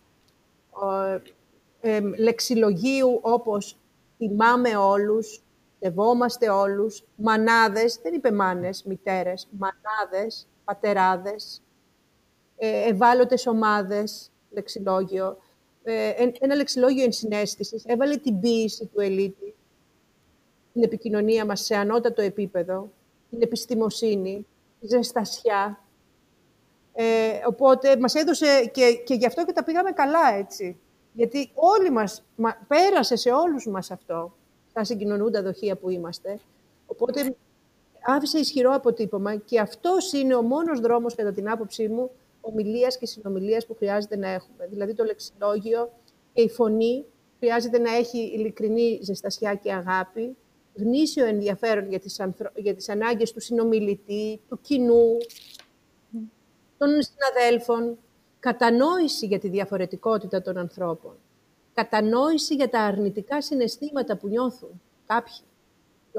ε, 1.80 2.01
λεξιλογίου 2.18 3.18
όπως 3.22 3.76
τιμάμε 4.18 4.76
όλους, 4.76 5.43
Σεβόμαστε 5.85 6.49
όλους, 6.49 7.05
μανάδες, 7.16 7.99
δεν 8.03 8.14
είπε 8.14 8.33
μάνες, 8.33 8.83
μητέρες, 8.85 9.49
μανάδες, 9.51 10.49
πατεράδες, 10.64 11.57
ε, 11.57 11.72
ευάλωτες 12.66 13.46
ομάδες, 13.46 14.30
λεξιλόγιο, 14.50 15.38
ε, 15.82 16.12
ένα 16.38 16.54
λεξιλόγιο 16.54 17.04
ενσυναίσθησης, 17.04 17.84
έβαλε 17.84 18.16
την 18.16 18.40
ποίηση 18.40 18.86
του 18.86 19.00
ελίτη, 19.00 19.54
την 20.72 20.82
επικοινωνία 20.82 21.44
μας 21.44 21.60
σε 21.60 21.76
ανώτατο 21.76 22.22
επίπεδο, 22.22 22.90
την 23.30 23.42
επιστημοσύνη, 23.42 24.46
τη 24.80 24.86
ζεστασιά. 24.86 25.80
Ε, 26.92 27.04
οπότε 27.46 27.96
μας 27.96 28.14
έδωσε 28.14 28.70
και, 28.72 29.02
και 29.04 29.14
γι' 29.14 29.26
αυτό 29.26 29.44
και 29.44 29.52
τα 29.52 29.64
πήγαμε 29.64 29.90
καλά 29.90 30.34
έτσι. 30.34 30.80
Γιατί 31.12 31.50
όλοι 31.54 31.90
μας, 31.90 32.24
μα, 32.36 32.56
πέρασε 32.68 33.16
σε 33.16 33.30
όλους 33.30 33.66
μας 33.66 33.90
αυτό, 33.90 34.34
τα 34.72 34.84
συγκοινωνούντα 34.84 35.42
δοχεία 35.42 35.76
που 35.76 35.90
είμαστε. 35.90 36.38
Οπότε 36.86 37.34
άφησε 38.02 38.38
ισχυρό 38.38 38.74
αποτύπωμα 38.74 39.36
και 39.36 39.60
αυτός 39.60 40.12
είναι 40.12 40.34
ο 40.34 40.42
μόνος 40.42 40.80
δρόμος, 40.80 41.14
κατά 41.14 41.32
την 41.32 41.50
άποψή 41.50 41.88
μου, 41.88 42.10
ομιλίας 42.43 42.99
και 42.99 43.07
συνομιλίας 43.07 43.66
που 43.66 43.74
χρειάζεται 43.74 44.16
να 44.16 44.28
έχουμε. 44.28 44.66
Δηλαδή 44.66 44.95
το 44.95 45.05
λεξιλόγιο 45.05 45.93
και 46.32 46.43
η 46.43 46.49
φωνή 46.49 47.05
χρειάζεται 47.38 47.78
να 47.78 47.97
έχει 47.97 48.18
ειλικρινή 48.18 48.99
ζεστασιά 49.03 49.55
και 49.55 49.72
αγάπη, 49.72 50.36
γνήσιο 50.74 51.24
ενδιαφέρον 51.26 51.88
για 51.88 51.99
τις, 51.99 52.20
ανθρω... 52.20 52.51
για 52.55 52.74
τις 52.74 52.88
ανάγκες 52.88 53.32
του 53.32 53.40
συνομιλητή, 53.40 54.40
του 54.49 54.61
κοινού, 54.61 55.16
των 56.78 56.88
συναδέλφων, 57.03 57.99
κατανόηση 58.38 59.26
για 59.26 59.38
τη 59.38 59.49
διαφορετικότητα 59.49 60.43
των 60.43 60.57
ανθρώπων, 60.57 61.16
κατανόηση 61.74 62.55
για 62.55 62.68
τα 62.68 62.80
αρνητικά 62.80 63.43
συναισθήματα 63.43 64.16
που 64.16 64.28
νιώθουν 64.28 64.80
κάποιοι. 65.07 65.40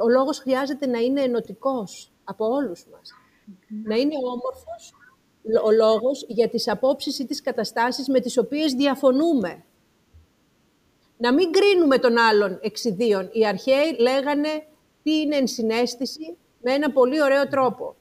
Ο 0.03 0.09
λόγος 0.09 0.39
χρειάζεται 0.39 0.85
να 0.85 0.99
είναι 0.99 1.21
ενωτικός 1.21 2.11
από 2.23 2.45
όλους 2.45 2.87
μας. 2.91 3.11
Να 3.83 3.95
είναι 3.95 4.13
όμορφος 4.23 4.93
ο 5.63 5.71
λόγος 5.71 6.25
για 6.27 6.49
τις 6.49 6.67
απόψεις 6.67 7.19
ή 7.19 7.25
τις 7.25 7.41
καταστάσεις 7.41 8.07
με 8.07 8.19
τις 8.19 8.37
οποίες 8.37 8.73
διαφωνούμε. 8.73 9.63
Να 11.17 11.33
μην 11.33 11.51
κρίνουμε 11.51 11.97
τον 11.97 12.17
άλλον 12.17 12.59
εξιδίων. 12.61 13.29
Οι 13.31 13.47
αρχαίοι 13.47 13.95
λέγανε 13.99 14.65
τι 15.03 15.19
είναι 15.19 15.35
ενσυναίσθηση 15.35 16.37
με 16.61 16.73
ένα 16.73 16.91
πολύ 16.91 17.21
ωραίο 17.21 17.47
τρόπο. 17.47 17.95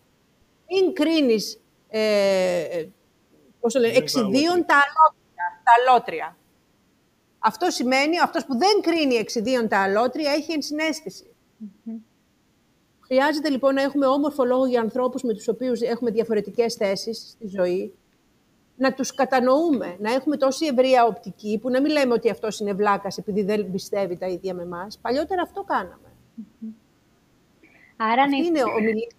Μην 0.69 0.93
κρίνεις 0.93 1.61
ε, 1.89 2.87
πώς 3.61 3.75
λένε, 3.75 3.97
εξιδίων 3.97 4.67
τα 4.67 4.75
αλότρια. 4.75 5.63
Τα 5.65 5.91
αλότρια. 5.91 6.37
Αυτό 7.39 7.71
σημαίνει, 7.71 8.21
αυτός 8.21 8.45
που 8.45 8.59
δεν 8.59 8.81
κρίνει 8.81 9.15
εξιδίων 9.15 9.69
τα 9.69 9.83
αλότρια 9.83 10.31
έχει 10.31 10.53
ενσυναίσθηση. 10.53 11.27
Χρειάζεται 13.13 13.49
λοιπόν 13.49 13.75
να 13.75 13.83
έχουμε 13.83 14.07
όμορφο 14.07 14.45
λόγο 14.45 14.67
για 14.67 14.81
ανθρώπους 14.81 15.23
με 15.23 15.35
τους 15.35 15.49
οποίους 15.49 15.81
έχουμε 15.81 16.11
διαφορετικές 16.11 16.75
θέσεις 16.75 17.19
στη 17.19 17.49
ζωή, 17.49 17.95
να 18.77 18.93
τους 18.93 19.15
κατανοούμε, 19.15 19.97
να 19.99 20.13
έχουμε 20.13 20.37
τόση 20.37 20.67
ευρεία 20.67 21.05
οπτική, 21.05 21.59
που 21.63 21.71
να 21.71 21.81
μην 21.81 21.91
λέμε 21.91 22.13
ότι 22.15 22.31
αυτός 22.31 22.61
είναι 22.61 22.73
βλάκας 22.73 23.19
επειδή 23.19 23.43
δεν 23.43 23.71
πιστεύει 23.71 24.17
τα 24.19 24.27
ίδια 24.27 24.55
με 24.55 24.63
εμάς. 24.63 24.99
Παλιότερα 24.99 25.43
αυτό 25.43 25.63
κάναμε. 25.63 26.09
Άρα 27.97 28.23
Αυτή 28.23 28.37
είναι 28.37 28.63
ομιλία 28.63 29.11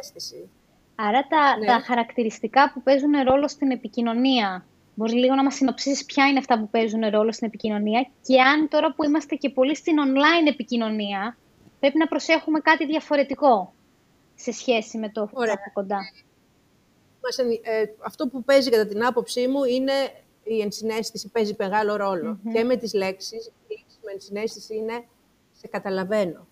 αίσθηση. 0.00 0.48
Άρα 0.94 1.26
τα, 1.26 1.56
Ναι. 1.58 1.66
τα 1.66 1.82
χαρακτηριστικά 1.86 2.72
που 2.72 2.82
παίζουν 2.82 3.12
ρόλο 3.24 3.48
στην 3.48 3.70
επικοινωνία. 3.70 4.66
Μπορείς 4.94 5.14
λίγο 5.14 5.34
να 5.34 5.42
μας 5.42 5.54
συνοψίσεις 5.54 6.04
ποια 6.04 6.26
είναι 6.28 6.38
αυτά 6.38 6.58
που 6.58 6.68
παίζουν 6.68 7.08
ρόλο 7.10 7.32
στην 7.32 7.46
επικοινωνία 7.46 8.08
και 8.22 8.40
αν 8.40 8.68
τώρα 8.68 8.92
που 8.94 9.04
είμαστε 9.04 9.34
και 9.34 9.50
πολύ 9.50 9.76
στην 9.76 9.94
online 9.98 10.48
επικοινωνία, 10.48 11.36
πρέπει 11.80 11.98
να 11.98 12.06
προσέχουμε 12.06 12.60
κάτι 12.60 12.86
διαφορετικό 12.86 13.72
σε 14.34 14.52
σχέση 14.52 14.98
με 14.98 15.08
το 15.10 15.28
Ωραία. 15.32 15.52
από 15.52 15.70
κοντά. 15.72 15.98
Μας 17.22 17.38
εννοι- 17.38 17.60
ε, 17.62 17.84
αυτό 18.00 18.28
που 18.28 18.42
παίζει 18.44 18.70
κατά 18.70 18.86
την 18.86 19.04
άποψή 19.04 19.46
μου 19.46 19.64
είναι 19.64 19.92
η 20.42 20.60
ενσυναίσθηση 20.60 21.28
παίζει 21.28 21.54
μεγάλο 21.58 21.96
ρόλο. 21.96 22.38
Και 22.52 22.64
με 22.64 22.76
τις 22.76 22.94
λέξεις, 22.94 23.46
η 23.46 23.52
λέξη 23.68 23.96
με 24.04 24.12
ενσυναίσθηση 24.12 24.76
είναι 24.76 25.04
σε 25.52 25.66
καταλαβαίνω. 25.68 26.46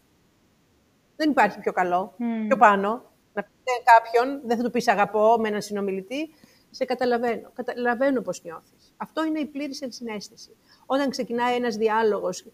Δεν 1.17 1.31
υπάρχει 1.31 1.59
πιο 1.59 1.73
καλό, 1.73 2.15
πιο 2.47 2.57
πάνω. 2.57 2.89
Να 3.35 3.43
πείτε 3.43 3.71
κάποιον, 3.85 4.41
δεν 4.45 4.57
θα 4.57 4.63
του 4.63 4.71
πεις 4.71 4.89
αγαπώ 4.89 5.37
με 5.41 5.49
έναν 5.49 5.63
συνομιλητή, 5.63 6.35
σε 6.71 6.85
καταλαβαίνω. 6.85 7.51
Καταλαβαίνω 7.55 8.21
πώς 8.21 8.43
νιώθεις. 8.43 8.95
Αυτό 8.97 9.25
είναι 9.25 9.39
η 9.39 9.45
πλήρης 9.47 9.81
ενσυναίσθηση. 9.81 10.51
Όταν 10.87 11.11
ξεκινάει 11.11 11.55
ένας 11.57 11.77
διάλογος, 11.77 12.45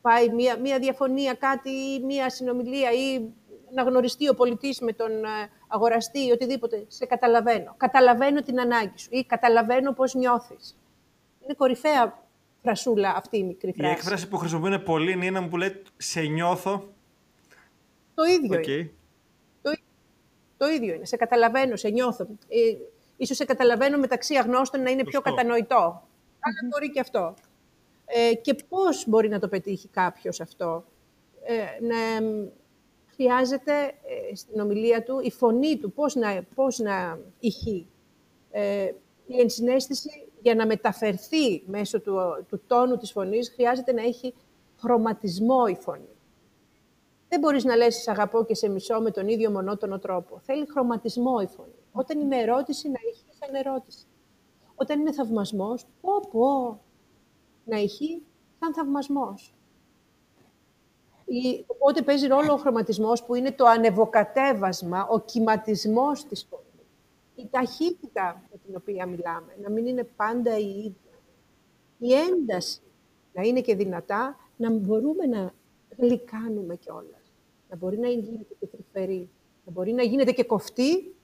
πάει 0.00 0.28
μία, 0.28 0.56
μία 0.58 0.78
διαφωνία, 0.78 1.34
κάτι, 1.34 1.70
ή 1.70 2.00
μία 2.04 2.30
συνομιλία 2.30 2.90
ή 2.92 3.20
να 3.74 3.82
γνωριστεί 3.82 4.28
ο 4.28 4.34
πωλητής 4.34 4.80
με 4.80 4.92
τον 4.92 5.10
ε, 5.24 5.28
αγοραστή 5.68 6.26
ή 6.26 6.30
οτιδήποτε, 6.30 6.84
σε 6.88 7.06
καταλαβαίνω. 7.06 7.74
Καταλαβαίνω 7.76 8.42
την 8.42 8.60
ανάγκη 8.60 8.98
σου 8.98 9.08
ή 9.10 9.24
καταλαβαίνω 9.24 9.92
πώς 9.92 10.14
νιώθεις. 10.14 10.78
Είναι 11.44 11.54
κορυφαία 11.54 12.18
φρασούλα 12.62 13.14
αυτή 13.16 13.38
η 13.38 13.42
μικρή 13.42 13.68
Η 13.70 13.72
φράση. 13.72 13.92
έκφραση 13.92 14.28
που 14.28 14.36
χρησιμοποιούν 14.36 14.82
πολύ 14.82 15.12
είναι 15.12 15.26
ένα 15.26 15.48
που 15.48 15.56
λέει 15.56 15.82
«σε 15.96 16.20
νιώθω». 16.20 16.88
Το 18.14 18.22
ίδιο 18.24 18.58
Οκ. 18.58 18.66
είναι. 18.66 18.90
Το, 19.62 19.70
το 20.56 20.66
ίδιο 20.68 20.94
είναι. 20.94 21.04
Σε 21.04 21.16
καταλαβαίνω, 21.16 21.76
σε 21.76 21.88
νιώθω. 21.88 22.26
Ε, 22.48 22.58
ίσως 23.16 23.36
σε 23.36 23.44
καταλαβαίνω 23.44 23.98
μεταξύ 23.98 24.36
αγνώστων 24.36 24.82
να 24.82 24.90
είναι 24.90 25.02
πιο 25.02 25.20
Σωστό. 25.24 25.30
κατανοητό. 25.30 26.02
Αλλά 26.40 26.68
μπορεί 26.70 26.90
και 26.90 27.00
αυτό. 27.00 27.34
Ε, 28.14 28.34
και 28.34 28.54
πώς 28.68 29.08
μπορεί 29.08 29.28
να 29.28 29.38
το 29.38 29.48
πετύχει 29.48 29.88
κάποιος 29.88 30.40
αυτό; 30.40 30.84
Ε, 31.42 31.84
να, 31.84 31.96
χρειάζεται 33.06 33.72
ε, 33.84 34.34
στην 34.34 34.60
ομιλία 34.60 35.02
του 35.02 35.20
η 35.22 35.30
φωνή 35.30 35.78
του, 35.78 35.92
πώς 35.92 36.14
να, 36.14 36.42
πώς 36.54 36.78
να 36.78 37.18
ηχεί. 37.40 37.86
Ε, 38.50 38.92
η 39.26 39.40
ενσυναίσθηση 39.40 40.28
για 40.42 40.54
να 40.54 40.66
μεταφερθεί 40.66 41.62
μέσω 41.66 42.00
του, 42.00 42.16
του 42.48 42.62
τόνου 42.66 42.96
της 42.96 43.12
φωνής 43.12 43.50
χρειάζεται 43.50 43.92
να 43.92 44.02
έχει 44.02 44.34
χρωματισμό 44.76 45.64
η 45.68 45.74
φωνή. 45.74 46.08
Δεν 47.28 47.40
μπορείς 47.40 47.64
να 47.64 47.76
λες 47.76 47.96
«Σ' 47.96 48.08
αγαπώ 48.08 48.44
και 48.44 48.54
σε 48.54 48.68
μισώ» 48.68 49.00
με 49.00 49.10
τον 49.10 49.28
ίδιο 49.28 49.50
μονότονο 49.50 49.98
τρόπο. 49.98 50.40
Θέλει 50.44 50.66
χρωματισμό 50.70 51.36
η 51.42 51.46
φωνή. 51.46 51.74
Όταν 51.92 52.20
είναι 52.20 52.36
ερώτηση, 52.36 52.88
να 52.88 52.98
ηχεί 53.10 53.24
σαν 53.40 53.54
ερώτηση. 53.54 54.06
Όταν 54.74 55.00
είναι 55.00 55.12
θαυμασμός, 55.12 55.86
πω 56.00 56.12
πω, 56.30 56.80
να 57.70 57.76
ηχεί 57.78 58.22
σαν 58.60 58.74
θαυμασμός. 58.74 59.54
Η- 61.24 61.64
Οπότε 61.66 62.02
παίζει 62.02 62.26
ρόλο 62.26 62.52
ο 62.52 62.56
χρωματισμός 62.56 63.24
που 63.24 63.34
είναι 63.34 63.52
το 63.52 63.66
ανεβοκατέβασμα, 63.66 65.06
ο 65.06 65.20
κυματισμός 65.20 66.24
της 66.24 66.46
φωνής. 66.50 66.66
Η 67.34 67.48
ταχύτητα 67.50 68.42
με 68.50 68.58
την 68.66 68.76
οποία 68.76 69.06
μιλάμε, 69.06 69.56
να 69.62 69.70
μην 69.70 69.86
είναι 69.86 70.04
πάντα 70.04 70.58
η 70.58 70.68
ίδια. 70.78 70.92
Η 71.98 72.12
ένταση 72.14 72.80
να 73.32 73.42
είναι 73.42 73.60
και 73.60 73.74
δυνατά, 73.74 74.36
να 74.56 74.70
μπορούμε 74.70 75.26
να 75.26 75.52
γλυκάνουμε 75.98 76.76
κιόλας. 76.76 77.32
Να 77.70 77.76
μπορεί 77.76 77.98
να 77.98 78.08
γίνεται 78.08 78.54
και 78.60 78.66
τρυφερή. 78.66 79.28
Να 79.64 79.72
μπορεί 79.72 79.92
να 79.92 80.02
γίνεται 80.02 80.32
και 80.32 80.44
κοφτή. 80.44 81.14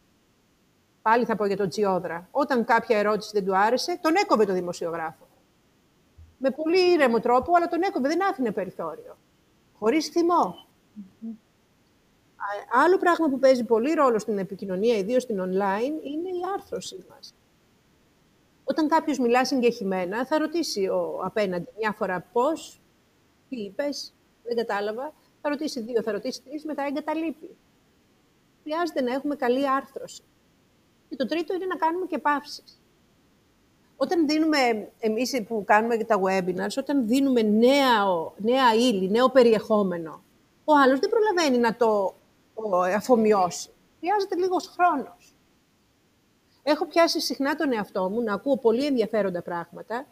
Πάλι 1.02 1.24
θα 1.24 1.36
πω 1.36 1.46
για 1.46 1.56
τον 1.56 1.68
Τζιόδρα. 1.68 2.28
Όταν 2.30 2.64
κάποια 2.64 2.98
ερώτηση 2.98 3.30
δεν 3.34 3.44
του 3.44 3.56
άρεσε, 3.56 3.98
τον 4.02 4.14
έκοβε 4.16 4.44
το 4.44 4.52
δημοσιογράφο. 4.52 5.25
Με 6.38 6.50
πολύ 6.50 6.92
ήρεμο 6.92 7.20
τρόπο, 7.20 7.52
αλλά 7.56 7.68
τον 7.68 7.82
έκοβε, 7.82 8.08
δεν 8.08 8.24
άφηνε 8.24 8.52
περιθώριο. 8.52 9.16
Χωρίς 9.78 10.08
θυμό. 10.08 10.66
Α- 12.36 12.82
Άλλο 12.84 12.98
πράγμα 12.98 13.28
που 13.28 13.38
παίζει 13.38 13.64
πολύ 13.64 13.92
ρόλο 13.92 14.18
στην 14.18 14.38
επικοινωνία, 14.38 14.96
ιδίως 14.96 15.22
στην 15.22 15.40
online, 15.40 16.04
είναι 16.04 16.28
η 16.28 16.40
άρθρωσή 16.54 17.04
μας. 17.10 17.34
Όταν 18.64 18.88
κάποιος 18.88 19.18
μιλά 19.18 19.44
συγκεχημένα, 19.44 20.26
θα 20.26 20.38
ρωτήσει 20.38 20.86
ο 20.88 21.20
απέναντι 21.24 21.66
μια 21.78 21.92
φορά 21.92 22.20
πώς, 22.32 22.80
τι 23.48 23.56
είπες, 23.56 24.14
δεν 24.44 24.56
κατάλαβα. 24.56 25.12
Θα 25.42 25.48
ρωτήσει 25.48 25.80
δύο, 25.80 26.02
θα 26.02 26.12
ρωτήσει 26.12 26.42
τρεις, 26.42 26.64
μετά 26.64 26.82
εγκαταλείπει. 26.82 27.56
Χρειάζεται 28.62 29.00
να 29.00 29.12
έχουμε 29.12 29.36
καλή 29.36 29.68
άρθρωση. 29.70 30.22
Και 31.08 31.16
το 31.16 31.26
τρίτο 31.26 31.54
είναι 31.54 31.66
να 31.66 31.76
κάνουμε 31.76 32.06
και 32.06 32.18
παύσεις. 32.18 32.80
Όταν 33.96 34.26
δίνουμε, 34.26 34.88
εμείς 34.98 35.42
που 35.48 35.64
κάνουμε 35.66 35.96
και 35.96 36.04
τα 36.04 36.20
webinars, 36.20 36.76
όταν 36.78 37.06
δίνουμε 37.06 37.42
νέα, 37.42 38.04
νέα 38.36 38.74
ύλη, 38.74 39.10
νέο 39.10 39.30
περιεχόμενο, 39.30 40.22
ο 40.64 40.72
άλλος 40.84 40.98
δεν 40.98 41.10
προλαβαίνει 41.10 41.58
να 41.58 41.76
το 41.76 42.14
ο, 42.54 42.80
αφομοιώσει. 42.80 43.68
Χρειάζεται 43.98 44.36
λίγος 44.36 44.66
χρόνος. 44.66 45.34
Έχω 46.62 46.86
πιάσει 46.86 47.20
συχνά 47.20 47.54
τον 47.54 47.72
εαυτό 47.72 48.08
μου 48.08 48.22
να 48.22 48.34
ακούω 48.34 48.56
πολύ 48.58 48.86
ενδιαφέροντα 48.86 49.42
πράγματα 49.42 50.06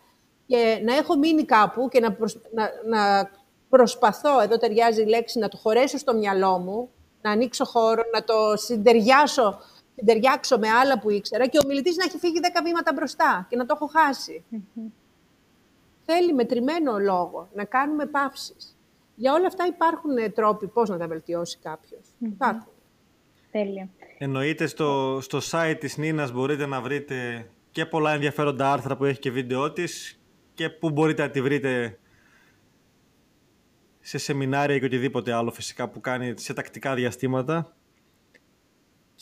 και 0.46 0.80
να 0.84 0.96
έχω 0.96 1.16
μείνει 1.16 1.44
κάπου 1.44 1.88
και 1.88 2.00
να, 2.00 2.12
προσ- 2.12 2.52
να, 2.52 2.70
να 2.86 3.30
προσπαθώ, 3.68 4.40
εδώ 4.40 4.56
ταιριάζει 4.56 5.02
η 5.02 5.06
λέξη, 5.06 5.38
να 5.38 5.48
το 5.48 5.56
χωρέσω 5.56 5.98
στο 5.98 6.14
μυαλό 6.14 6.58
μου, 6.58 6.90
να 7.22 7.30
ανοίξω 7.30 7.64
χώρο, 7.64 8.02
να 8.12 8.24
το 8.24 8.56
συντεριάσω, 8.56 9.58
συντεριάξω 9.94 10.58
με 10.58 10.68
άλλα 10.68 10.98
που 10.98 11.10
ήξερα 11.10 11.46
και 11.46 11.58
ο 11.58 11.66
μιλητής 11.66 11.96
να 11.96 12.04
έχει 12.04 12.18
φύγει 12.18 12.40
10 12.42 12.60
βήματα 12.64 12.92
μπροστά 12.92 13.46
και 13.48 13.56
να 13.56 13.66
το 13.66 13.74
έχω 13.76 13.86
χάσει. 13.86 14.44
Θέλει 16.04 16.32
μετρημένο 16.34 16.98
λόγο, 16.98 17.48
να 17.54 17.64
κάνουμε 17.64 18.06
παύσεις. 18.06 18.76
Για 19.14 19.32
όλα 19.32 19.46
αυτά 19.46 19.66
υπάρχουν 19.66 20.16
ε, 20.16 20.28
τρόποι 20.28 20.66
πώς 20.66 20.88
να 20.88 20.98
τα 20.98 21.06
βελτιώσει 21.06 21.58
Υπάρχουν. 22.18 22.72
Τέλεια. 23.50 23.88
Εννοείται 24.18 24.66
στο, 24.66 25.18
στο 25.22 25.38
site 25.50 25.76
της 25.80 25.96
Νίνας 25.96 26.32
μπορείτε 26.32 26.66
να 26.66 26.80
βρείτε 26.80 27.48
και 27.70 27.86
πολλά 27.86 28.12
ενδιαφέροντα 28.12 28.72
άρθρα 28.72 28.96
που 28.96 29.04
έχει 29.04 29.18
και 29.18 29.30
βίντεο 29.30 29.72
της 29.72 30.20
και 30.54 30.70
που 30.70 30.90
μπορείτε 30.90 31.22
να 31.22 31.30
τη 31.30 31.42
βρείτε 31.42 31.98
σε 34.00 34.18
σεμινάρια 34.18 34.78
και 34.78 34.84
οτιδήποτε 34.84 35.32
άλλο 35.32 35.50
φυσικά 35.50 35.88
που 35.88 36.00
κάνει 36.00 36.34
σε 36.36 36.52
τακτικά 36.52 36.94
διαστήματα. 36.94 37.76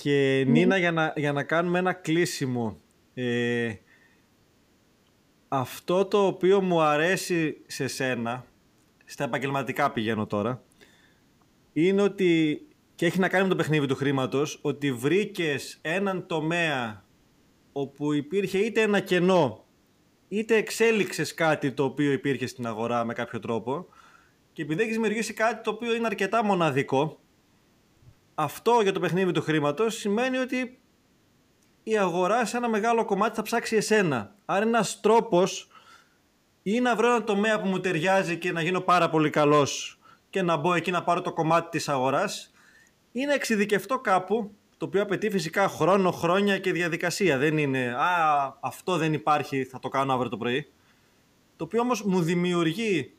Και 0.03 0.45
Νίνα 0.49 0.77
για 0.77 0.93
να, 0.93 1.13
για 1.17 1.33
να 1.33 1.43
κάνουμε 1.43 1.79
ένα 1.79 1.93
κλείσιμο 1.93 2.81
ε, 3.15 3.75
αυτό 5.49 6.05
το 6.05 6.27
οποίο 6.27 6.61
μου 6.61 6.81
αρέσει 6.81 7.63
σε 7.67 7.87
σένα 7.87 8.45
στα 9.05 9.25
επαγγελματικά 9.25 9.93
πηγαίνω 9.93 10.27
τώρα 10.27 10.63
είναι 11.73 12.03
ότι 12.03 12.61
και 12.95 13.07
έχει 13.07 13.19
να 13.19 13.29
κάνει 13.29 13.43
με 13.43 13.49
το 13.49 13.57
παιχνίδι 13.57 13.87
του 13.87 13.95
χρήματος 13.95 14.59
ότι 14.63 14.93
βρήκες 14.93 15.79
έναν 15.83 16.27
τομέα 16.27 17.05
όπου 17.73 18.13
υπήρχε 18.13 18.59
είτε 18.59 18.81
ένα 18.81 19.01
κενό 19.01 19.65
είτε 20.29 20.57
εξέλιξες 20.57 21.35
κάτι 21.35 21.73
το 21.73 21.85
οποίο 21.85 22.13
υπήρχε 22.13 22.47
στην 22.47 22.67
αγορά 22.67 23.05
με 23.05 23.13
κάποιο 23.13 23.39
τρόπο 23.39 23.87
και 24.53 24.63
επειδή 24.63 24.83
έχεις 24.83 24.95
δημιουργήσει 24.95 25.35
κάτι 25.35 25.63
το 25.63 25.71
οποίο 25.71 25.95
είναι 25.95 26.07
αρκετά 26.07 26.45
μοναδικό 26.45 27.22
αυτό 28.35 28.81
για 28.83 28.93
το 28.93 29.01
παιχνίδι 29.01 29.33
του 29.33 29.43
χρήματος 29.43 29.95
σημαίνει 29.97 30.37
ότι 30.37 30.79
η 31.83 31.99
αγορά 31.99 32.45
σε 32.45 32.57
ένα 32.57 32.69
μεγάλο 32.69 33.05
κομμάτι 33.05 33.35
θα 33.35 33.43
ψάξει 33.43 33.77
εσένα. 33.77 34.35
Άρα 34.45 34.67
ένας 34.67 35.01
τρόπος 35.01 35.69
ή 36.63 36.81
να 36.81 36.97
βρω 36.97 37.09
ένα 37.09 37.25
τομέα 37.25 37.61
που 37.61 37.69
μου 37.69 37.81
ταιριάζει 37.81 38.39
και 38.39 38.53
να 38.53 38.63
γίνω 38.63 38.81
πάρα 38.81 39.11
πολύ 39.11 39.31
καλός 39.31 39.99
και 40.31 40.43
να 40.43 40.57
μπω 40.57 40.75
εκεί 40.75 40.91
να 40.91 41.03
πάρω 41.03 41.21
το 41.21 41.33
κομμάτι 41.33 41.71
της 41.71 41.89
αγοράς 41.89 42.53
ή 43.13 43.25
να 43.25 43.33
εξειδικευτώ 43.35 43.99
κάπου 43.99 44.51
το 44.77 44.89
οποίο 44.89 45.03
απαιτεί 45.03 45.31
φυσικά 45.31 45.69
χρόνο, 45.69 46.11
χρόνια 46.11 46.59
και 46.59 46.73
διαδικασία. 46.73 47.39
Δεν 47.39 47.59
είναι 47.59 47.95
«Α, 47.95 48.57
αυτό 48.61 48.97
δεν 48.97 49.13
υπάρχει, 49.13 49.65
θα 49.65 49.79
το 49.79 49.89
κάνω 49.89 50.13
αύριο 50.13 50.31
το 50.31 50.37
πρωί». 50.37 50.73
Το 51.57 51.65
οποίο 51.65 51.81
όμως 51.81 52.03
μου 52.03 52.21
δημιουργεί 52.21 53.13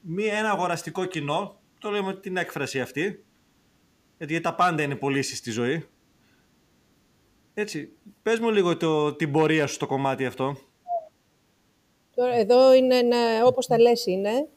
μία, 0.00 0.34
ένα 0.38 0.50
αγοραστικό 0.50 1.04
κοινό, 1.04 1.60
το 1.78 1.90
λέμε 1.90 2.14
την 2.14 2.36
έκφραση 2.36 2.80
αυτή, 2.80 3.24
γιατί 4.18 4.40
τα 4.40 4.54
πάντα 4.54 4.82
είναι 4.82 4.96
πωλήσεις 4.96 5.38
στη 5.38 5.50
ζωή. 5.50 5.86
Έτσι, 7.54 7.92
πες 8.22 8.38
μου 8.38 8.50
λίγο 8.50 8.76
το, 8.76 9.14
την 9.14 9.32
πορεία 9.32 9.66
σου 9.66 9.74
στο 9.74 9.86
κομμάτι 9.86 10.26
αυτό. 10.26 10.56
Τώρα, 12.14 12.34
εδώ 12.34 12.74
είναι, 12.74 12.96
ένα, 12.96 13.44
όπως 13.44 13.66
τα 13.66 13.80
λες 13.80 14.06
είναι, 14.06 14.48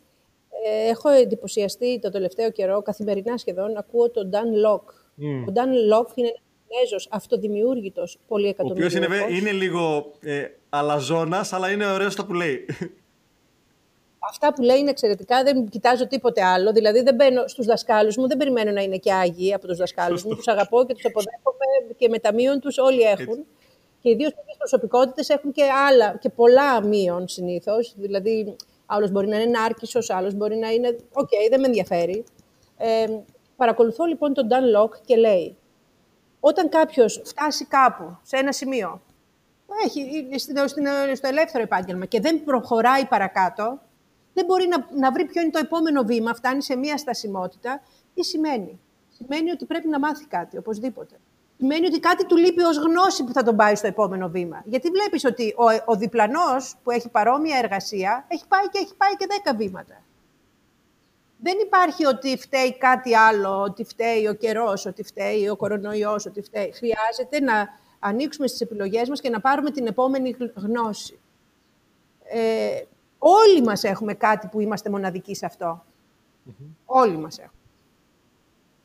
ε, 0.66 0.90
έχω 0.90 1.10
εντυπωσιαστεί 1.10 2.00
το 2.00 2.10
τελευταίο 2.10 2.52
καιρό, 2.52 2.82
καθημερινά 2.82 3.38
σχεδόν, 3.38 3.78
ακούω 3.78 4.12
τον 4.12 4.30
Dan 4.34 4.68
Locke. 4.68 4.94
Ο 5.48 5.52
Dan 5.56 5.94
Locke 5.94 6.16
είναι 6.16 6.28
ένας 6.28 6.42
Κινέζος 6.68 7.08
αυτοδημιούργητος, 7.12 8.20
πολύ 8.28 8.48
εκατομμύριος. 8.48 8.94
Ο 8.94 8.98
οποίος 8.98 9.20
είναι, 9.20 9.38
είναι 9.38 9.52
λίγο 9.52 10.12
ε, 10.20 10.46
αλαζόνας, 10.70 11.54
αλλά 11.54 11.72
είναι 11.72 11.86
ωραίος 11.86 12.16
το 12.16 12.26
που 12.26 12.34
λέει. 12.34 12.66
Αυτά 14.20 14.54
που 14.54 14.62
λέει 14.62 14.78
είναι 14.78 14.90
εξαιρετικά, 14.90 15.44
δεν 15.44 15.70
κοιτάζω 15.70 16.08
τίποτε 16.08 16.44
άλλο. 16.44 16.72
Δηλαδή, 16.72 17.02
δεν 17.02 17.16
μπαίνω 17.16 17.48
στους 17.48 17.66
δασκάλους 17.66 18.18
μου, 18.18 18.28
δεν 18.28 18.38
περιμένω 18.38 18.72
να 18.72 18.82
είναι 18.82 18.98
και 18.98 19.14
άγιοι 19.14 19.54
από 19.54 19.68
τους 19.68 19.78
δασκάλους 19.78 20.24
μου. 20.24 20.36
Τους 20.36 20.48
αγαπώ 20.48 20.86
και 20.86 20.94
τους 20.94 21.06
αποδέχομαι 21.06 21.94
και 21.98 22.10
με 22.10 22.20
τα 22.20 22.34
μείον 22.34 22.60
τους 22.60 22.78
όλοι 22.78 23.02
έχουν. 23.02 23.46
Και 24.02 24.10
ιδίως 24.10 24.30
οι 24.30 24.58
προσωπικότητες 24.58 25.30
έχουν 25.30 25.52
και 25.52 25.64
άλλα 25.88 26.18
και 26.18 26.30
πολλά 26.30 26.84
μείον 26.84 27.28
συνήθως. 27.28 27.94
Δηλαδή, 27.98 28.56
άλλος 28.86 29.12
μπορεί 29.12 29.28
να 29.28 29.42
είναι 29.42 29.60
νάρκισσος, 29.60 30.10
άλλος 30.10 30.34
μπορεί 30.34 30.56
να 30.56 30.70
είναι. 30.72 30.98
OK, 31.14 31.28
okay, 31.28 31.50
δεν 31.50 31.60
με 31.60 31.66
ενδιαφέρει. 31.66 32.24
Ε, 32.78 33.08
παρακολουθώ 33.56 34.06
λοιπόν 34.06 34.34
τον 34.34 34.48
Dan 34.52 34.80
Lok 34.80 35.02
και 35.06 35.16
λέει: 35.16 35.58
Όταν 36.40 36.70
κάποιος 36.70 37.22
φτάσει 37.26 37.66
κάπου, 37.66 38.18
σε 38.24 38.38
ένα 38.38 38.52
σημείο, 38.52 39.02
έχει, 39.86 40.28
στο 41.16 41.28
ελεύθερο 41.28 41.64
επάγγελμα 41.64 42.06
και 42.06 42.20
δεν 42.20 42.44
προχωράει 42.44 43.06
παρακάτω, 43.06 43.80
δεν 44.40 44.48
μπορεί 44.48 44.68
να, 44.68 44.88
να 45.00 45.12
βρει 45.12 45.26
ποιο 45.26 45.42
είναι 45.42 45.52
το 45.52 45.60
επόμενο 45.60 46.04
βήμα, 46.04 46.34
φτάνει 46.34 46.64
σε 46.64 46.76
μία 46.76 46.98
στασιμότητα, 46.98 47.82
τι 48.14 48.24
σημαίνει; 48.24 48.80
Σημαίνει 49.20 49.52
ότι 49.52 49.66
πρέπει 49.66 49.88
να 49.88 50.00
μάθει 50.00 50.26
κάτι, 50.26 50.58
οπωσδήποτε. 50.58 51.16
Σημαίνει 51.58 51.86
ότι 51.86 52.00
κάτι 52.00 52.26
του 52.26 52.38
λείπει 52.38 52.62
ως 52.62 52.78
γνώση 52.78 53.24
που 53.24 53.34
θα 53.34 53.44
τον 53.44 53.56
πάει 53.56 53.76
στο 53.76 53.88
επόμενο 53.88 54.30
βήμα. 54.30 54.62
Γιατί 54.66 54.90
βλέπεις 54.90 55.26
ότι 55.26 55.56
ο, 55.58 55.92
ο 55.92 55.96
διπλανός 55.96 56.76
που 56.84 56.92
έχει 56.92 57.10
παρόμοια 57.10 57.58
εργασία, 57.58 58.26
έχει 58.28 58.44
πάει 58.48 58.70
και 58.70 58.80
έχει 58.80 58.96
πάει 58.96 59.16
και 59.16 59.28
δέκα 59.30 59.58
βήματα. 59.58 60.04
Δεν 61.42 61.58
υπάρχει 61.66 62.06
ότι 62.06 62.38
φταίει 62.38 62.78
κάτι 62.78 63.16
άλλο, 63.16 63.62
ότι 63.62 63.84
φταίει 63.84 64.28
ο 64.28 64.34
καιρός, 64.34 64.86
ότι 64.86 65.04
φταίει 65.04 65.50
ο 65.50 65.56
κορονοϊός, 65.56 66.26
ότι 66.26 66.42
φταίει. 66.42 66.72
Χρειάζεται 66.72 67.40
να 67.42 67.68
ανοίξουμε 68.00 68.48
στις 68.48 68.62
επιλογές 68.62 69.10
μας 69.10 69.22
και 69.22 69.30
να 69.30 69.40
πάρουμε 69.42 69.72
την 69.72 69.88
επόμενη 69.88 70.36
γνώση. 70.56 71.20
Ε, 72.24 72.82
Όλοι 73.20 73.62
μας 73.62 73.84
έχουμε 73.84 74.14
κάτι 74.14 74.48
που 74.48 74.60
είμαστε 74.60 74.90
μοναδικοί 74.90 75.36
σε 75.36 75.46
αυτό. 75.46 75.84
Όλοι 76.86 77.18
μας 77.18 77.38
έχουμε. 77.38 77.54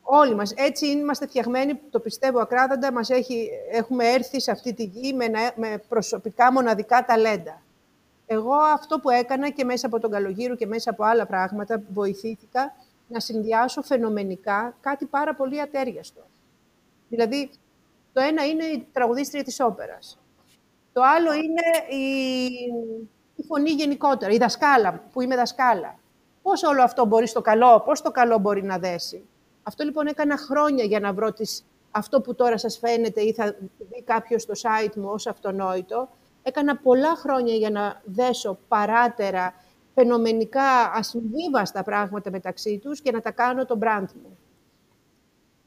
Όλοι 0.02 0.34
μας. 0.34 0.52
Έτσι 0.52 0.86
είμαστε 0.86 1.26
φτιαγμένοι, 1.26 1.80
το 1.90 2.00
πιστεύω 2.00 2.40
ακράδαντα, 2.40 2.92
μας 2.92 3.10
έχει, 3.10 3.50
έχουμε 3.70 4.04
έρθει 4.04 4.40
σε 4.40 4.50
αυτή 4.50 4.74
τη 4.74 4.84
γη 4.84 5.12
με, 5.12 5.26
με 5.56 5.82
προσωπικά 5.88 6.52
μοναδικά 6.52 7.04
ταλέντα. 7.04 7.62
Εγώ 8.26 8.54
αυτό 8.54 9.00
που 9.00 9.10
έκανα 9.10 9.50
και 9.50 9.64
μέσα 9.64 9.86
από 9.86 10.00
τον 10.00 10.10
καλογύρο 10.10 10.56
και 10.56 10.66
μέσα 10.66 10.90
από 10.90 11.04
άλλα 11.04 11.26
πράγματα 11.26 11.82
βοηθήθηκα 11.92 12.74
να 13.08 13.20
συνδυάσω 13.20 13.82
φαινομενικά 13.82 14.76
κάτι 14.80 15.04
πάρα 15.04 15.34
πολύ 15.34 15.60
ατέριαστο. 15.60 16.20
Δηλαδή, 17.08 17.50
το 18.12 18.20
ένα 18.20 18.46
είναι 18.46 18.64
η 18.64 18.86
τραγουδίστρια 18.92 19.44
της 19.44 19.60
όπερας. 19.60 20.18
Το 20.92 21.02
άλλο 21.02 21.32
είναι 21.32 21.96
η 22.02 22.14
η 22.94 23.13
φωνή 23.46 23.70
γενικότερα, 23.70 24.32
η 24.32 24.36
δασκάλα, 24.36 25.02
που 25.12 25.20
είμαι 25.20 25.36
δασκάλα. 25.36 25.98
Πώς 26.42 26.62
όλο 26.62 26.82
αυτό 26.82 27.06
μπορεί 27.06 27.26
στο 27.26 27.40
καλό, 27.40 27.80
πώς 27.80 28.02
το 28.02 28.10
καλό 28.10 28.38
μπορεί 28.38 28.62
να 28.62 28.78
δέσει. 28.78 29.28
Αυτό 29.62 29.84
λοιπόν 29.84 30.06
έκανα 30.06 30.36
χρόνια 30.36 30.84
για 30.84 31.00
να 31.00 31.12
βρω 31.12 31.32
τις, 31.32 31.64
αυτό 31.90 32.20
που 32.20 32.34
τώρα 32.34 32.58
σας 32.58 32.78
φαίνεται 32.78 33.20
ή 33.20 33.32
θα 33.32 33.56
δει 33.78 34.02
κάποιος 34.04 34.42
στο 34.42 34.52
site 34.56 34.94
μου 34.94 35.08
ως 35.08 35.26
αυτονόητο. 35.26 36.08
Έκανα 36.42 36.76
πολλά 36.76 37.16
χρόνια 37.16 37.54
για 37.54 37.70
να 37.70 38.02
δέσω 38.04 38.58
παράτερα, 38.68 39.54
φαινομενικά 39.94 40.92
ασυμβίβαστα 40.94 41.82
πράγματα 41.82 42.30
μεταξύ 42.30 42.78
τους 42.78 43.00
και 43.00 43.10
να 43.10 43.20
τα 43.20 43.30
κάνω 43.30 43.64
το 43.64 43.78
brand 43.82 44.08
μου. 44.22 44.38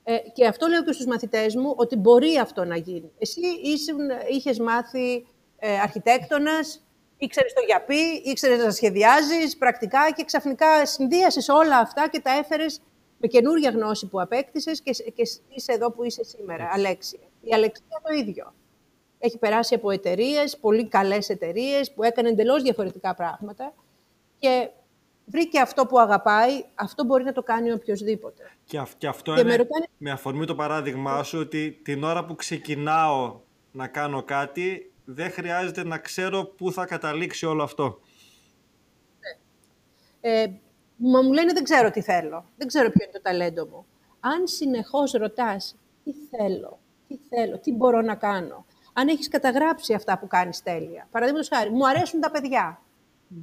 Ε, 0.03 0.17
και 0.34 0.47
αυτό 0.47 0.67
λέω 0.67 0.84
και 0.84 0.91
στους 0.91 1.05
μαθητές 1.05 1.55
μου, 1.55 1.73
ότι 1.75 1.95
μπορεί 1.95 2.38
αυτό 2.38 2.63
να 2.63 2.75
γίνει. 2.75 3.11
Εσύ 3.17 3.41
ήσουν, 3.63 3.97
είχες 4.32 4.59
μάθει 4.59 5.25
ε, 5.59 5.80
αρχιτέκτονας, 5.80 6.86
ήξερες 7.18 7.53
το 7.53 7.61
γιαπί, 7.65 8.30
ήξερες 8.30 8.63
να 8.63 8.72
σχεδιάζεις 8.72 9.57
πρακτικά 9.57 10.11
και 10.15 10.24
ξαφνικά 10.24 10.86
συνδύασες 10.86 11.49
όλα 11.49 11.78
αυτά 11.78 12.09
και 12.09 12.20
τα 12.20 12.32
έφερες 12.32 12.82
με 13.18 13.28
καινούργια 13.28 13.70
γνώση 13.70 14.07
που 14.07 14.22
απέκτησες 14.22 14.82
και, 14.82 14.91
και 14.91 15.24
είσαι 15.55 15.72
εδώ 15.72 15.91
που 15.91 16.03
είσαι 16.03 16.24
σήμερα, 16.24 16.70
Αλέξια. 16.72 17.20
Η 17.41 17.53
Αλεξία 17.53 18.01
το 18.03 18.13
ίδιο. 18.13 18.53
Έχει 19.20 19.38
περάσει 19.38 19.76
από 19.76 19.91
εταιρείες, 19.91 20.57
πολύ 20.57 20.88
καλές 20.88 21.30
εταιρείες 21.30 21.93
που 21.93 22.03
έκανε 22.03 22.30
εντελώς 22.30 22.63
διαφορετικά 22.63 23.15
πράγματα 23.15 23.74
και 24.39 24.70
βρήκε 25.26 25.59
αυτό 25.59 25.86
που 25.86 25.99
αγαπάει, 25.99 26.63
αυτό 26.76 27.03
μπορεί 27.03 27.24
να 27.24 27.34
το 27.34 27.43
κάνει 27.43 27.72
οποιοδήποτε. 27.72 28.51
Και, 28.63 28.84
και 28.97 29.07
αυτό 29.07 29.39
είναι 29.39 29.57
με, 29.57 29.68
με 29.97 30.11
αφορμή 30.11 30.45
το 30.45 30.55
παράδειγμά 30.55 31.24
σου 31.24 31.39
ότι 31.39 31.80
την 31.84 32.03
ώρα 32.03 32.26
που 32.26 32.36
ξεκινάω 32.36 33.39
να 33.72 33.88
κάνω 33.88 34.24
κάτι, 34.24 34.91
δεν 35.10 35.32
χρειάζεται 35.32 35.84
να 35.84 35.97
ξέρω 35.97 36.45
πού 36.45 36.72
θα 36.72 36.86
καταλήξει 36.86 37.45
όλο 37.45 37.64
αυτό. 37.64 37.99
Ε, 40.22 40.45
μα 40.95 41.22
μου 41.22 41.32
λένε 41.32 41.53
δεν 41.53 41.64
ξέρω 41.64 41.91
τι 41.91 42.01
θέλω. 42.01 42.45
Δεν 42.58 42.68
ξέρω 42.68 42.91
ποιο 42.91 43.03
είναι 43.03 43.14
το 43.14 43.22
ταλέντο 43.22 43.66
μου. 43.66 43.86
Αν 44.20 44.47
συνεχώς 44.47 45.12
ρωτάς 45.12 45.76
τι 46.03 46.14
θέλω, 46.14 46.80
τι 47.08 47.18
θέλω, 47.30 47.60
τι 47.60 47.72
μπορώ 47.72 48.01
να 48.01 48.16
κάνω. 48.16 48.66
Αν 48.93 49.08
έχεις 49.08 49.28
καταγράψει 49.28 49.93
αυτά 49.93 50.20
που 50.20 50.28
κάνεις 50.28 50.64
τέλεια. 50.64 51.08
Παραδείγματος 51.12 51.49
χάρη, 51.49 51.70
μου 51.70 51.88
αρέσουν 51.88 52.20
τα 52.20 52.32
παιδιά. 52.32 52.82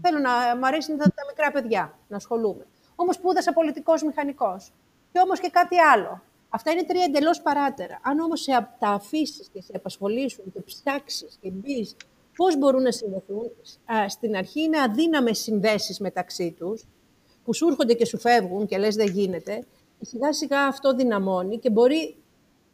Θέλω 0.03 0.19
να 0.19 0.57
μου 0.57 0.67
αρέσουν 0.67 0.97
τα, 0.97 1.05
τα 1.05 1.23
μικρά 1.29 1.51
παιδιά, 1.51 1.99
να 2.09 2.17
ασχολούμαι. 2.17 2.67
Όμως 2.95 3.15
σπούδασα 3.15 3.53
πολιτικός 3.53 4.03
μηχανικός; 4.03 4.73
Και 5.13 5.21
όμως 5.25 5.41
και 5.41 5.51
κάτι 5.51 5.79
άλλο. 5.79 6.23
Αυτά 6.55 6.71
είναι 6.71 6.83
τρία 6.83 7.05
εντελώς 7.05 7.43
παράτερα. 7.43 7.99
Αν 8.03 8.19
όμως 8.19 8.45
τα 8.79 8.89
αφήσεις 8.89 9.49
και 9.53 9.61
σε 9.63 9.73
απασχολήσουν 9.75 10.45
και 10.53 10.61
ψάξεις 10.61 11.39
και 11.41 11.51
μπεις 11.51 11.97
πώς 12.37 12.59
μπορούν 12.59 12.83
να 12.83 12.93
συνδεθούν, 12.93 13.51
στην 14.09 14.37
αρχή 14.37 14.61
είναι 14.61 14.81
αδύναμες 14.81 15.39
συνδέσεις 15.39 16.01
μεταξύ 16.01 16.55
τους, 16.59 16.85
που 17.45 17.55
σου 17.55 17.69
έρχονται 17.69 17.95
και 17.95 18.05
σου 18.05 18.19
φεύγουν 18.19 18.67
και 18.67 18.79
λες 18.79 18.95
δεν 18.95 19.07
γίνεται. 19.07 19.65
Και 19.99 20.05
σιγά 20.05 20.33
σιγά 20.33 20.67
αυτό 20.67 20.95
δυναμώνει 20.95 21.59
και 21.59 21.71
μπορεί. 21.71 22.17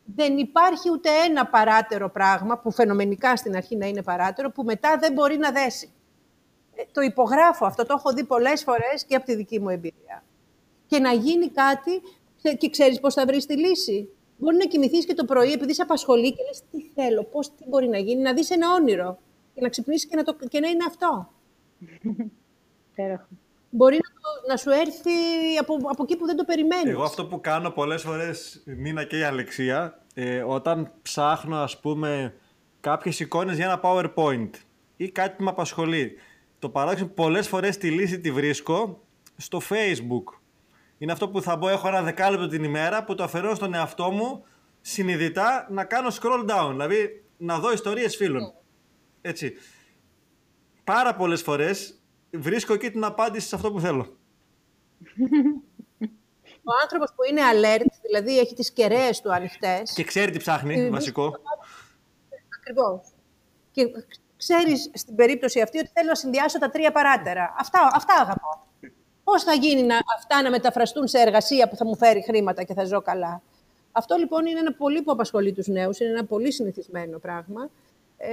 Δεν 0.05 0.39
υπάρχει 0.39 0.91
ούτε 0.91 1.09
ένα 1.29 1.47
παράτερο 1.47 2.11
πράγμα, 2.11 2.59
που 2.59 2.71
φαινομενικά 2.71 3.37
στην 3.37 3.57
αρχή 3.57 3.77
να 3.77 3.87
είναι 3.87 4.03
παράτερο, 4.03 4.51
που 4.51 4.63
μετά 4.63 4.97
δεν 5.01 5.13
μπορεί 5.13 5.37
να 5.37 5.51
δέσει. 5.51 5.93
Ε, 6.75 6.83
το 6.93 7.01
υπογράφω 7.01 7.67
αυτό, 7.67 7.87
το 7.87 7.95
έχω 7.99 8.13
δει 8.13 8.25
πολλές 8.25 8.63
φορές 8.63 9.05
και 9.07 9.15
από 9.15 9.25
τη 9.25 9.35
δική 9.35 9.61
μου 9.61 9.69
εμπειρία. 9.69 10.25
και 10.87 10.99
να 10.99 11.13
γίνει 11.13 11.49
κάτι 11.49 12.03
και 12.59 12.71
ξέρεις 12.71 13.01
πώς 13.01 13.15
θα 13.15 13.27
βρεις 13.27 13.47
τη 13.47 13.57
λύση. 13.57 14.09
Μπορεί 14.37 14.57
να 14.57 14.65
κοιμηθείς 14.65 15.07
και 15.07 15.15
το 15.15 15.25
πρωί 15.25 15.53
επειδή 15.53 15.75
σε 15.75 15.83
απασχολεί 15.83 16.33
και 16.33 16.43
λες 16.49 16.63
τι 16.71 16.91
θέλω, 16.95 17.25
πώς, 17.25 17.55
τι 17.55 17.65
μπορεί 17.69 17.89
να 17.89 17.99
γίνει, 17.99 18.23
να 18.23 18.35
δεις 18.35 18.51
ένα 18.51 18.73
όνειρο 18.73 19.19
και 19.55 19.61
να 19.61 19.69
ξυπνήσεις 19.69 20.09
και 20.09 20.17
να, 20.17 20.23
το, 20.23 20.37
και 20.49 20.61
να 20.61 20.69
είναι 20.69 20.85
αυτό. 20.87 21.31
Μπορεί 23.71 23.95
να, 23.97 24.53
να 24.53 24.57
σου 24.57 24.71
έρθει 24.71 25.11
από, 25.61 25.75
από 25.91 26.03
εκεί 26.03 26.17
που 26.17 26.27
δεν 26.27 26.37
το 26.37 26.45
περιμένεις. 26.45 26.93
Εγώ 26.93 27.03
αυτό 27.03 27.27
που 27.27 27.41
κάνω 27.41 27.71
πολλές 27.71 28.03
φορές, 28.03 28.63
Νίνα 28.65 29.05
και 29.05 29.19
η 29.19 29.23
Αλεξία, 29.23 30.03
ε, 30.15 30.43
όταν 30.43 30.93
ψάχνω 31.03 31.57
ας 31.57 31.81
πούμε 31.81 32.35
κάποιες 32.81 33.21
εικόνες 33.21 33.57
για 33.57 33.65
ένα 33.65 33.81
PowerPoint 33.83 34.51
ή 34.97 35.11
κάτι 35.11 35.37
που 35.37 35.45
με 35.45 35.51
απασχολεί. 35.51 36.17
Το 36.59 36.69
παράδειγμα 36.69 37.11
πολλές 37.15 37.49
φορές 37.49 37.77
τη 37.77 37.91
λύση 37.91 38.21
τη 38.21 38.33
βρίσκω 38.33 39.01
στο 39.37 39.61
Facebook. 39.69 40.40
Είναι 41.03 41.13
αυτό 41.13 41.29
που 41.29 41.43
θα 41.43 41.57
μπω, 41.57 41.69
έχω 41.69 41.89
ένα 41.89 42.03
δεκάλεπτο 42.03 42.47
την 42.47 42.65
ημέρα 42.65 43.05
που 43.05 43.15
το 43.15 43.23
αφαιρώ 43.23 43.55
στον 43.55 43.75
εαυτό 43.75 44.11
μου 44.11 44.45
συνειδητά 44.81 45.67
να 45.71 45.85
κάνω 45.85 46.09
scroll 46.09 46.51
down, 46.51 46.69
δηλαδή 46.71 47.25
να 47.37 47.59
δω 47.59 47.73
ιστορίες 47.73 48.17
φίλων. 48.17 48.53
Έτσι. 49.21 49.53
Πάρα 50.85 51.15
πολλές 51.15 51.43
φορές 51.43 52.01
βρίσκω 52.31 52.73
εκεί 52.73 52.91
την 52.91 53.05
απάντηση 53.05 53.49
σε 53.49 53.55
αυτό 53.55 53.73
που 53.73 53.81
θέλω. 53.81 54.03
Ο 56.71 56.73
άνθρωπος 56.83 57.13
που 57.15 57.23
είναι 57.31 57.41
alert, 57.53 57.93
δηλαδή 58.07 58.39
έχει 58.39 58.55
τις 58.55 58.73
κεραίες 58.73 59.21
του 59.21 59.33
ανοιχτές... 59.33 59.93
Και 59.93 60.05
ξέρει 60.05 60.31
τι 60.31 60.39
ψάχνει, 60.39 60.81
ε, 60.81 60.91
βασικό. 60.91 61.33
Ακριβώς. 62.59 63.01
Και 63.71 63.87
ξέρεις 64.37 64.91
στην 64.95 65.15
περίπτωση 65.15 65.61
αυτή 65.61 65.79
ότι 65.79 65.91
θέλω 65.95 66.09
να 66.09 66.15
συνδυάσω 66.15 66.59
τα 66.59 66.71
τρία 66.71 66.93
παράτερα. 66.93 67.55
Αυτά, 67.59 67.91
αυτά 67.95 68.15
αγαπώ. 68.15 68.70
Πώς 69.31 69.43
θα 69.43 69.55
γίνει 69.55 69.83
να, 69.83 69.99
αυτά 70.17 70.43
να 70.43 70.51
μεταφραστούν 70.51 71.09
σε 71.09 71.19
εργασία 71.19 71.69
που 71.69 71.77
θα 71.77 71.85
μου 71.85 71.97
φέρει 71.97 72.23
χρήματα 72.23 72.63
και 72.63 72.75
θα 72.75 72.85
ζω 72.85 73.01
καλά; 73.03 73.43
Αυτό 73.93 74.17
λοιπόν 74.17 74.47
είναι 74.47 74.59
ένα 74.59 74.73
πολύ 74.73 75.03
που 75.03 75.13
απασχολεί 75.13 75.53
τους 75.53 75.67
νέους, 75.67 76.01
είναι 76.01 76.11
ένα 76.11 76.25
πολύ 76.25 76.53
συνηθισμένο 76.53 77.19
πράγμα. 77.19 77.71
Ε, 78.17 78.31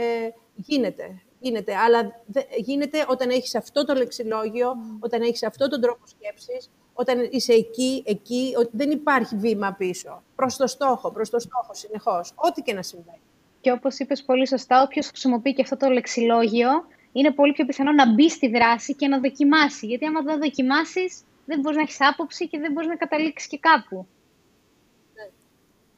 γίνεται, 0.55 1.21
γίνεται, 1.39 1.75
αλλά 1.75 2.15
γίνεται 2.57 3.05
όταν 3.07 3.29
έχεις 3.29 3.55
αυτό 3.55 3.85
το 3.85 3.93
λεξιλόγιο, 3.93 4.75
όταν 4.99 5.21
έχεις 5.21 5.43
αυτό 5.43 5.67
τον 5.67 5.81
τρόπο 5.81 6.03
σκέψης, 6.05 6.69
όταν 6.93 7.27
είσαι 7.31 7.53
εκεί, 7.53 8.03
εκεί, 8.05 8.53
ότι 8.57 8.69
δεν 8.71 8.91
υπάρχει 8.91 9.35
βήμα 9.35 9.75
πίσω. 9.77 10.23
Προς 10.35 10.55
το 10.55 10.67
στόχο, 10.67 11.11
προς 11.11 11.29
το 11.29 11.39
στόχο 11.39 11.73
συνεχώς, 11.73 12.31
ό,τι 12.35 12.61
και 12.61 12.73
να 12.73 12.81
συμβαίνει. 12.81 13.21
Και 13.61 13.71
όπως 13.71 13.99
είπες 13.99 14.23
πολύ 14.23 14.47
σωστά, 14.47 14.81
όποιος 14.81 15.07
χρησιμοποιεί 15.07 15.53
και 15.53 15.61
αυτό 15.61 15.77
το 15.77 15.89
λεξιλόγιο, 15.89 16.69
είναι 17.17 17.31
πολύ 17.31 17.51
πιο 17.51 17.65
πιθανό 17.65 17.91
να 17.91 18.13
μπει 18.13 18.29
στη 18.29 18.47
δράση 18.49 18.95
και 18.95 19.07
να 19.07 19.19
δοκιμάσει. 19.19 19.85
Γιατί 19.85 20.05
άμα 20.05 20.21
δεν 20.21 20.39
δοκιμάσεις, 20.39 21.23
δεν 21.45 21.59
μπορείς 21.59 21.77
να 21.77 21.83
έχεις 21.83 21.97
άποψη 21.99 22.47
και 22.47 22.59
δεν 22.59 22.71
μπορείς 22.71 22.89
να 22.89 22.95
καταλήξεις 22.95 23.49
και 23.49 23.57
κάπου. 23.59 24.07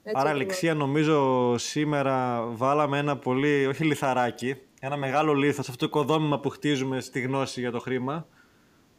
Ναι. 0.04 0.12
Άρα, 0.14 0.30
Αλεξία, 0.30 0.74
νομίζω 0.74 1.58
σήμερα 1.58 2.46
βάλαμε 2.52 2.98
ένα 2.98 3.18
πολύ, 3.18 3.66
όχι 3.66 3.84
λιθαράκι, 3.84 4.56
ένα 4.80 4.98
μεγάλο 4.98 5.34
λίθος 5.34 5.66
σε 5.66 5.72
αυτό 5.72 5.88
το 5.88 6.00
οικοδόμημα 6.00 6.40
που 6.40 6.50
χτίζουμε 6.50 7.00
στη 7.00 7.20
γνώση 7.20 7.60
για 7.60 7.72
το 7.72 7.80
χρήμα. 7.80 8.28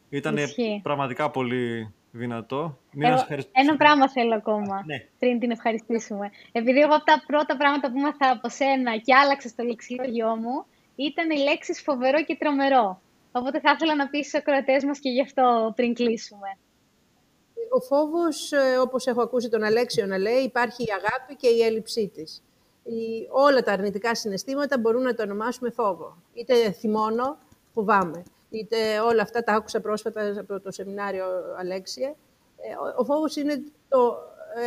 Ήταν 0.09 0.37
πραγματικά 0.81 1.29
πολύ 1.29 1.93
δυνατό. 2.11 2.77
Εγώ, 2.97 3.25
ένα 3.51 3.75
πράγμα 3.77 4.09
θέλω 4.09 4.35
ακόμα, 4.35 4.83
ναι. 4.85 5.05
πριν 5.19 5.39
την 5.39 5.51
ευχαριστήσουμε. 5.51 6.31
Επειδή 6.51 6.79
εγώ 6.79 6.95
από 6.95 7.05
τα 7.05 7.23
πρώτα 7.27 7.57
πράγματα 7.57 7.91
που 7.91 7.97
ήμαθα 7.97 8.31
από 8.31 8.49
σένα 8.49 8.97
και 8.97 9.15
άλλαξα 9.15 9.51
το 9.55 9.63
λεξιλόγιό 9.63 10.35
μου, 10.35 10.65
ήταν 10.95 11.29
οι 11.29 11.37
λέξεις 11.37 11.81
φοβερό 11.81 12.23
και 12.23 12.35
τρομερό. 12.39 13.01
Οπότε 13.31 13.59
θα 13.59 13.71
ήθελα 13.71 13.95
να 13.95 14.09
πεις 14.09 14.27
στους 14.27 14.39
ακροατές 14.39 14.83
μας 14.83 14.99
και 14.99 15.09
γι' 15.09 15.21
αυτό 15.21 15.73
πριν 15.75 15.93
κλείσουμε. 15.93 16.57
Ο 17.69 17.79
φόβος, 17.79 18.51
ε, 18.51 18.77
όπως 18.77 19.07
έχω 19.07 19.21
ακούσει 19.21 19.49
τον 19.49 19.63
Αλέξιο 19.63 20.05
να 20.05 20.17
λέει, 20.17 20.43
υπάρχει 20.43 20.83
η 20.83 20.91
αγάπη 20.91 21.35
και 21.35 21.47
η 21.47 21.61
έλλειψή 21.61 22.07
της. 22.07 22.43
Η, 22.83 23.27
όλα 23.29 23.61
τα 23.61 23.71
αρνητικά 23.71 24.15
συναισθήματα 24.15 24.77
μπορούν 24.79 25.01
να 25.01 25.13
το 25.13 25.23
ονομάσουμε 25.23 25.69
φόβο. 25.69 26.17
Είτε 26.33 26.71
θυμώνω, 26.71 27.37
φοβάμαι. 27.73 28.23
Είτε 28.49 28.99
όλα 28.99 29.21
αυτά 29.21 29.43
τα 29.43 29.53
άκουσα 29.53 29.81
πρόσφατα 29.81 30.39
από 30.39 30.59
το 30.59 30.71
σεμινάριο 30.71 31.25
Αλέξια. 31.59 32.07
Ε, 32.07 32.75
ο 32.97 33.03
φόβος 33.03 33.35
είναι 33.35 33.63
το, 33.89 34.17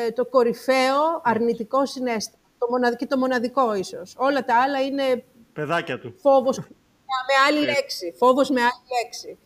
ε, 0.06 0.10
το 0.10 0.26
κορυφαίο 0.26 1.20
αρνητικό 1.24 1.86
συνέστημα. 1.86 2.42
Το 2.58 2.66
μοναδικό, 2.70 3.06
το 3.06 3.18
μοναδικό 3.18 3.74
ίσως. 3.74 4.14
Όλα 4.18 4.44
τα 4.44 4.60
άλλα 4.62 4.82
είναι 4.82 5.24
Παιδάκια 5.54 5.98
του. 5.98 6.14
Φόβος 6.20 6.58
με 6.58 7.34
άλλη 7.48 7.64
λέξη. 7.64 8.14
Φόβος 8.16 8.50
με 8.50 8.60
άλλη 8.60 9.02
λέξη. 9.02 9.38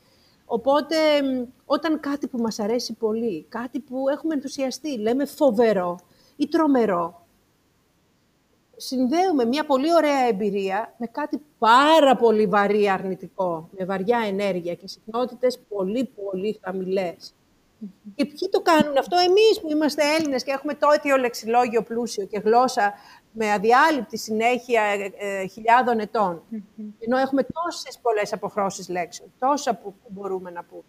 Οπότε, 0.45 0.97
όταν 1.65 2.01
κάτι 2.01 2.27
που 2.27 2.39
μας 2.39 2.59
αρέσει 2.59 2.93
πολύ, 2.93 3.47
κάτι 3.49 3.81
που 3.81 4.09
έχουμε 4.09 4.35
ενθουσιαστεί, 4.35 4.99
λέμε 4.99 5.25
φοβερό 5.25 5.99
ή 6.37 6.49
τρομερό, 6.49 7.27
συνδέουμε 8.77 9.45
μια 9.45 9.67
πολύ 9.67 9.95
ωραία 9.95 10.27
εμπειρία 10.29 10.95
με 10.99 11.07
κάτι 11.07 11.43
πάρα 11.59 12.17
πολύ 12.17 12.47
βαρύ 12.47 12.89
αρνητικό, 12.91 13.69
με 13.79 13.85
βαριά 13.85 14.19
ενέργεια 14.27 14.75
και 14.75 14.89
συχνότητες 14.89 15.59
πολύ 15.69 16.05
πολύ 16.05 16.61
χαμηλές. 16.63 17.33
Και 18.15 18.25
ποιοι 18.25 18.49
το 18.51 18.61
κάνουν 18.61 18.97
αυτό, 18.99 19.17
εμείς 19.17 19.61
που 19.61 19.71
είμαστε 19.71 20.03
Έλληνες 20.19 20.45
και 20.45 20.51
έχουμε 20.51 20.75
το 20.75 20.89
αίτιο 20.95 21.17
λεξιλόγιο 21.17 21.83
πλούσιο 21.83 22.25
και 22.25 22.39
γλώσσα 22.39 22.93
με 23.33 23.53
αδιάλειπτη 23.53 24.19
συνέχεια 24.19 24.83
ε, 24.83 25.13
ε, 25.17 25.47
χιλιάδων 25.47 25.99
ετών. 25.99 26.43
Ενώ 26.99 27.17
έχουμε 27.17 27.43
τόσες 27.43 27.99
πολλές 28.03 28.33
αποχρώσεις 28.33 28.89
λέξεων, 28.89 29.33
τόσα 29.39 29.75
που, 29.75 29.95
μπορούμε 30.09 30.51
να 30.51 30.65
πούμε. 30.65 30.83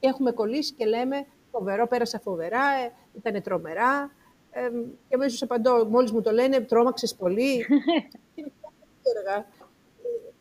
Και 0.00 0.08
έχουμε 0.08 0.32
κολλήσει 0.32 0.72
και 0.72 0.84
λέμε 0.84 1.26
φοβερό, 1.50 1.86
πέρασα 1.86 2.20
φοβερά, 2.20 2.64
ε, 2.84 2.92
ήταν 3.16 3.42
τρομερά. 3.42 4.10
Ε, 4.50 4.70
και 5.08 5.14
αμέσως 5.14 5.42
απαντώ, 5.42 5.84
μόλις 5.84 6.12
μου 6.12 6.22
το 6.22 6.30
λένε, 6.30 6.60
τρόμαξες 6.60 7.14
πολύ. 7.14 7.66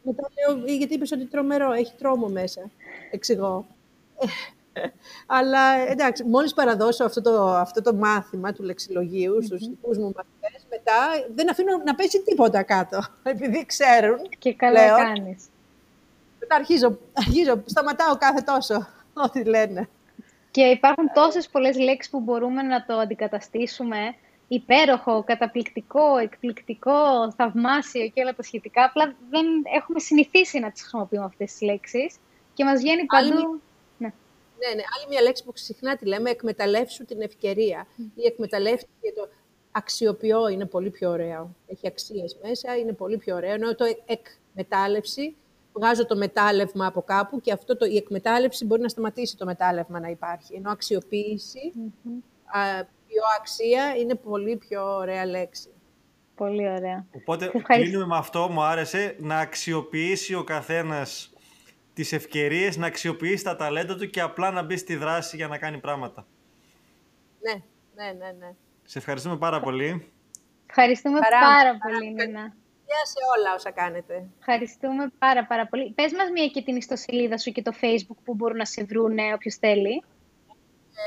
Μετά 0.03 0.27
λέω, 0.35 0.65
γιατί 0.65 0.93
είπες 0.93 1.11
ότι 1.11 1.25
τρομερό, 1.25 1.71
έχει 1.71 1.93
τρόμο 1.97 2.27
μέσα. 2.27 2.69
Εξηγώ. 3.11 3.65
Αλλά 5.25 5.89
εντάξει, 5.89 6.23
μόλις 6.23 6.53
παραδώσω 6.53 7.03
αυτό 7.03 7.21
το, 7.21 7.45
αυτό 7.47 7.81
το 7.81 7.93
μάθημα 7.93 8.53
του 8.53 8.63
λεξιλογίου 8.63 9.35
mm-hmm. 9.35 9.43
στους 9.43 9.67
δικούς 9.67 9.97
μου 9.97 10.11
μαθητές, 10.15 10.60
μετά 10.73 11.25
δεν 11.35 11.49
αφήνω 11.49 11.81
να 11.85 11.95
πέσει 11.95 12.21
τίποτα 12.21 12.63
κάτω, 12.63 12.99
επειδή 13.33 13.65
ξέρουν. 13.65 14.19
Και 14.37 14.53
καλά 14.53 14.85
λέω, 14.85 14.95
κάνεις. 14.95 15.43
Μετά 16.39 16.55
αρχίζω, 16.55 16.97
αρχίζω, 17.13 17.63
σταματάω 17.65 18.17
κάθε 18.17 18.41
τόσο 18.41 18.87
ό,τι 19.25 19.43
λένε. 19.43 19.89
Και 20.51 20.61
υπάρχουν 20.61 21.11
τόσες 21.13 21.49
πολλές 21.49 21.77
λέξεις 21.77 22.11
που 22.11 22.19
μπορούμε 22.19 22.61
να 22.61 22.85
το 22.85 22.97
αντικαταστήσουμε 22.97 24.15
υπέροχο, 24.47 25.23
καταπληκτικό, 25.23 26.17
εκπληκτικό, 26.17 27.31
θαυμάσιο 27.35 28.07
και 28.07 28.21
όλα 28.21 28.35
τα 28.35 28.43
σχετικά. 28.43 28.83
Απλά 28.83 29.15
δεν 29.29 29.45
έχουμε 29.75 29.99
συνηθίσει 29.99 30.59
να 30.59 30.71
τις 30.71 30.81
χρησιμοποιούμε 30.81 31.25
αυτές 31.25 31.51
τις 31.51 31.61
λέξεις 31.61 32.15
και 32.53 32.63
μας 32.63 32.79
βγαίνει 32.81 33.05
παντού... 33.05 33.61
Ναι, 33.97 34.73
ναι. 34.75 34.83
Άλλη 34.95 35.05
μια 35.09 35.21
λέξη 35.21 35.43
που 35.43 35.51
συχνά 35.53 35.95
τη 35.95 36.05
λέμε, 36.05 36.29
εκμεταλλεύσου 36.29 37.05
την 37.05 37.21
ευκαιρία. 37.21 37.87
Mm. 37.87 38.01
Ή 38.15 38.25
εκμεταλλεύσου 38.25 38.87
και 39.01 39.13
το 39.15 39.29
αξιοποιώ 39.71 40.47
είναι 40.47 40.65
πολύ 40.65 40.89
πιο 40.89 41.09
ωραίο. 41.09 41.55
Έχει 41.67 41.87
αξίες 41.87 42.37
μέσα, 42.43 42.77
είναι 42.77 42.93
πολύ 42.93 43.17
πιο 43.17 43.35
ωραίο. 43.35 43.53
Ενώ 43.53 43.75
το 43.75 43.85
εκμετάλλευση, 44.05 45.35
βγάζω 45.73 46.05
το 46.05 46.15
μετάλλευμα 46.15 46.85
από 46.85 47.01
κάπου 47.01 47.41
και 47.41 47.51
αυτό 47.51 47.77
το, 47.77 47.85
η 47.85 47.95
εκμετάλλευση 47.95 48.65
μπορεί 48.65 48.81
να 48.81 48.89
σταματήσει 48.89 49.37
το 49.37 49.45
μετάλλευμα 49.45 49.99
να 49.99 50.09
υπάρχει. 50.09 50.55
Ενώ 50.55 50.71
αξιοποίηση, 50.71 51.73
mm-hmm. 51.75 52.85
πιο 53.07 53.21
αξία, 53.39 53.95
είναι 53.95 54.15
πολύ 54.15 54.55
πιο 54.55 54.95
ωραία 54.95 55.25
λέξη. 55.25 55.69
Πολύ 56.35 56.69
ωραία. 56.69 57.05
Οπότε 57.15 57.51
κλείνουμε 57.67 58.05
με 58.05 58.17
αυτό, 58.17 58.47
μου 58.49 58.61
άρεσε, 58.61 59.15
να 59.19 59.39
αξιοποιήσει 59.39 60.35
ο 60.35 60.43
καθένας 60.43 61.33
τις 61.93 62.11
ευκαιρίες 62.11 62.77
να 62.77 62.87
αξιοποιήσει 62.87 63.43
τα 63.43 63.55
ταλέντα 63.55 63.95
του 63.95 64.09
και 64.09 64.21
απλά 64.21 64.51
να 64.51 64.63
μπει 64.63 64.77
στη 64.77 64.95
δράση 64.95 65.35
για 65.35 65.47
να 65.47 65.57
κάνει 65.57 65.77
πράγματα. 65.77 66.25
Ναι, 67.39 67.53
ναι, 67.95 68.11
ναι, 68.11 68.31
ναι. 68.39 68.55
Σε 68.91 68.97
ευχαριστούμε 68.97 69.37
πάρα 69.37 69.59
πολύ. 69.59 70.11
Ευχαριστούμε 70.67 71.19
πάρα, 71.19 71.77
πολύ, 71.77 72.13
Νίνα. 72.13 72.41
Γεια 72.85 73.01
σε 73.03 73.19
όλα 73.37 73.53
όσα 73.55 73.71
κάνετε. 73.71 74.29
Ευχαριστούμε 74.39 75.11
πάρα 75.17 75.45
πάρα 75.45 75.67
πολύ. 75.67 75.91
Πες 75.91 76.13
μας 76.13 76.29
μία 76.33 76.47
και 76.47 76.61
την 76.61 76.75
ιστοσελίδα 76.75 77.37
σου 77.37 77.51
και 77.51 77.61
το 77.61 77.71
Facebook 77.81 78.17
που 78.23 78.33
μπορούν 78.33 78.57
να 78.57 78.65
σε 78.65 78.83
βρουν 78.83 79.17
όποιος 79.33 79.55
θέλει. 79.55 80.03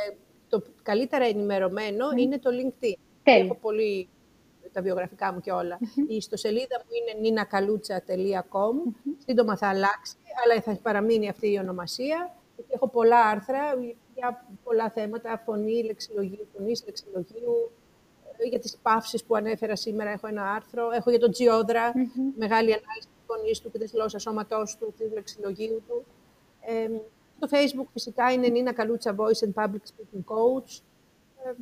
Ε, 0.09 0.14
το 0.49 0.62
καλύτερα 0.82 1.24
ενημερωμένο 1.24 2.07
είναι 2.16 2.39
το 2.39 2.51
LinkedIn. 2.51 2.95
Τέλει. 3.22 3.45
Έχω 3.45 3.55
πολύ 3.55 4.09
τα 4.72 4.82
βιογραφικά 4.82 5.32
μου 5.32 5.41
και 5.41 5.51
όλα. 5.53 5.78
Η 6.09 6.16
ιστοσελίδα 6.16 6.85
μου 6.85 6.91
είναι 6.99 7.43
ninakalutsa.com. 7.43 8.95
Σύντομα 9.26 9.57
θα 9.57 9.68
αλλάξει, 9.68 10.16
αλλά 10.45 10.61
θα 10.61 10.78
παραμείνει 10.82 11.28
αυτή 11.28 11.53
η 11.53 11.59
ονομασία. 11.59 12.35
Έχω 12.68 12.89
πολλά 12.89 13.20
άρθρα 13.24 13.61
για 14.15 14.47
πολλά 14.65 14.91
θέματα, 14.91 15.43
φωνή, 15.45 15.85
λεξιλογίου, 15.85 16.47
φωνής, 16.57 16.85
λεξιλογίου, 16.85 17.71
ε, 18.37 18.49
για 18.49 18.59
τις 18.59 18.77
παύσεις 18.83 19.25
που 19.25 19.37
ανέφερα 19.37 19.77
σήμερα 19.77 20.11
έχω 20.11 20.27
ένα 20.27 20.53
άρθρο. 20.53 20.91
Έχω 20.91 21.11
για 21.11 21.19
τον 21.19 21.31
Τζιόδρα, 21.31 21.93
μεγάλη 22.37 22.73
ανάλυση 22.73 23.09
της 23.15 23.25
φωνής 23.27 23.61
του 23.61 23.71
και 23.71 23.79
της 23.79 23.93
γλώσσας 23.93 24.23
σώματός 24.23 24.77
του, 24.77 24.95
του 24.99 25.11
λεξιλογίου 25.15 25.83
του. 25.89 26.05
Ε, 26.61 26.89
Στο 27.37 27.49
Facebook 27.51 27.89
φυσικά 27.93 28.33
είναι 28.33 28.49
Νίνα 28.49 28.73
Καλούτσα 28.73 29.15
Voice 29.19 29.47
and 29.47 29.62
Public 29.62 29.85
Speaking 29.91 30.25
Coach 30.35 30.81
ε, 31.45 31.53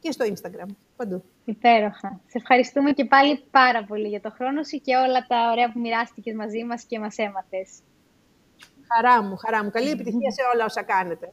και 0.00 0.10
στο 0.10 0.24
Instagram, 0.24 0.68
παντού. 0.96 1.22
Υπέροχα. 1.44 2.20
Σε 2.26 2.38
ευχαριστούμε 2.38 2.92
και 2.92 3.04
πάλι 3.04 3.44
πάρα 3.50 3.84
πολύ 3.84 4.08
για 4.08 4.20
το 4.20 4.30
χρόνο 4.30 4.62
σου 4.62 4.80
και 4.80 4.96
όλα 4.96 5.26
τα 5.26 5.50
ωραία 5.52 5.72
που 5.72 5.78
μοιράστηκες 5.78 6.34
μαζί 6.34 6.64
μας 6.64 6.84
και 6.84 6.98
μας 6.98 7.18
έμαθες. 7.18 7.78
Χαρά 8.92 9.22
μου, 9.22 9.36
χαρά 9.36 9.64
μου. 9.64 9.70
Καλή 9.70 9.90
επιτυχία 9.90 10.30
σε 10.30 10.42
όλα 10.54 10.64
όσα 10.64 10.82
κάνετε. 10.82 11.32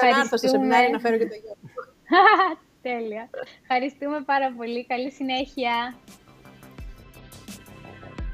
Θα 0.00 0.06
ξανάρθω 0.06 0.36
στο 0.36 0.48
σεμινάριο 0.48 0.88
να 0.90 0.98
φέρω 0.98 1.16
και 1.16 1.26
το 1.26 1.34
γιο 1.34 1.56
Τέλεια. 2.82 3.30
Ευχαριστούμε 3.60 4.20
πάρα 4.20 4.52
πολύ. 4.56 4.86
Καλή 4.86 5.10
συνέχεια. 5.10 5.94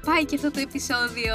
Πάει 0.07 0.25
και 0.25 0.35
αυτό 0.35 0.51
το 0.51 0.61
επεισόδιο. 0.61 1.35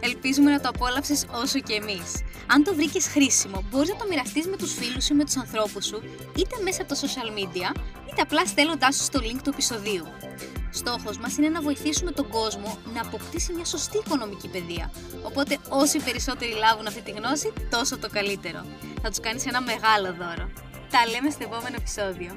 Ελπίζουμε 0.00 0.50
να 0.50 0.60
το 0.60 0.68
απόλαυσες 0.68 1.26
όσο 1.42 1.58
και 1.58 1.74
εμείς. 1.74 2.22
Αν 2.46 2.64
το 2.64 2.74
βρήκες 2.74 3.06
χρήσιμο, 3.06 3.64
μπορείς 3.70 3.88
να 3.88 3.96
το 3.96 4.06
μοιραστείς 4.08 4.46
με 4.46 4.56
τους 4.56 4.74
φίλους 4.74 5.04
σου 5.04 5.12
ή 5.12 5.16
με 5.16 5.24
τους 5.24 5.36
ανθρώπους 5.36 5.86
σου, 5.86 6.02
είτε 6.36 6.56
μέσα 6.62 6.82
από 6.82 6.94
τα 6.94 7.00
social 7.00 7.28
media, 7.38 7.76
είτε 8.08 8.22
απλά 8.22 8.46
στέλνοντάς 8.46 8.96
σου 8.96 9.02
στο 9.02 9.20
link 9.22 9.40
του 9.42 9.50
επεισοδίου. 9.50 10.06
Στόχος 10.70 11.18
μας 11.18 11.36
είναι 11.36 11.48
να 11.48 11.60
βοηθήσουμε 11.60 12.10
τον 12.10 12.28
κόσμο 12.28 12.78
να 12.94 13.00
αποκτήσει 13.00 13.52
μια 13.52 13.64
σωστή 13.64 13.98
οικονομική 13.98 14.48
παιδεία. 14.48 14.92
Οπότε 15.22 15.58
όσοι 15.68 15.98
περισσότεροι 15.98 16.52
λάβουν 16.52 16.86
αυτή 16.86 17.00
τη 17.00 17.10
γνώση, 17.10 17.52
τόσο 17.70 17.98
το 17.98 18.08
καλύτερο. 18.08 18.66
Θα 19.02 19.08
τους 19.08 19.20
κάνεις 19.20 19.46
ένα 19.46 19.60
μεγάλο 19.60 20.14
δώρο. 20.18 20.50
Τα 20.90 21.06
λέμε 21.10 21.30
στο 21.30 21.44
επόμενο 21.44 21.76
επεισόδιο. 21.78 22.32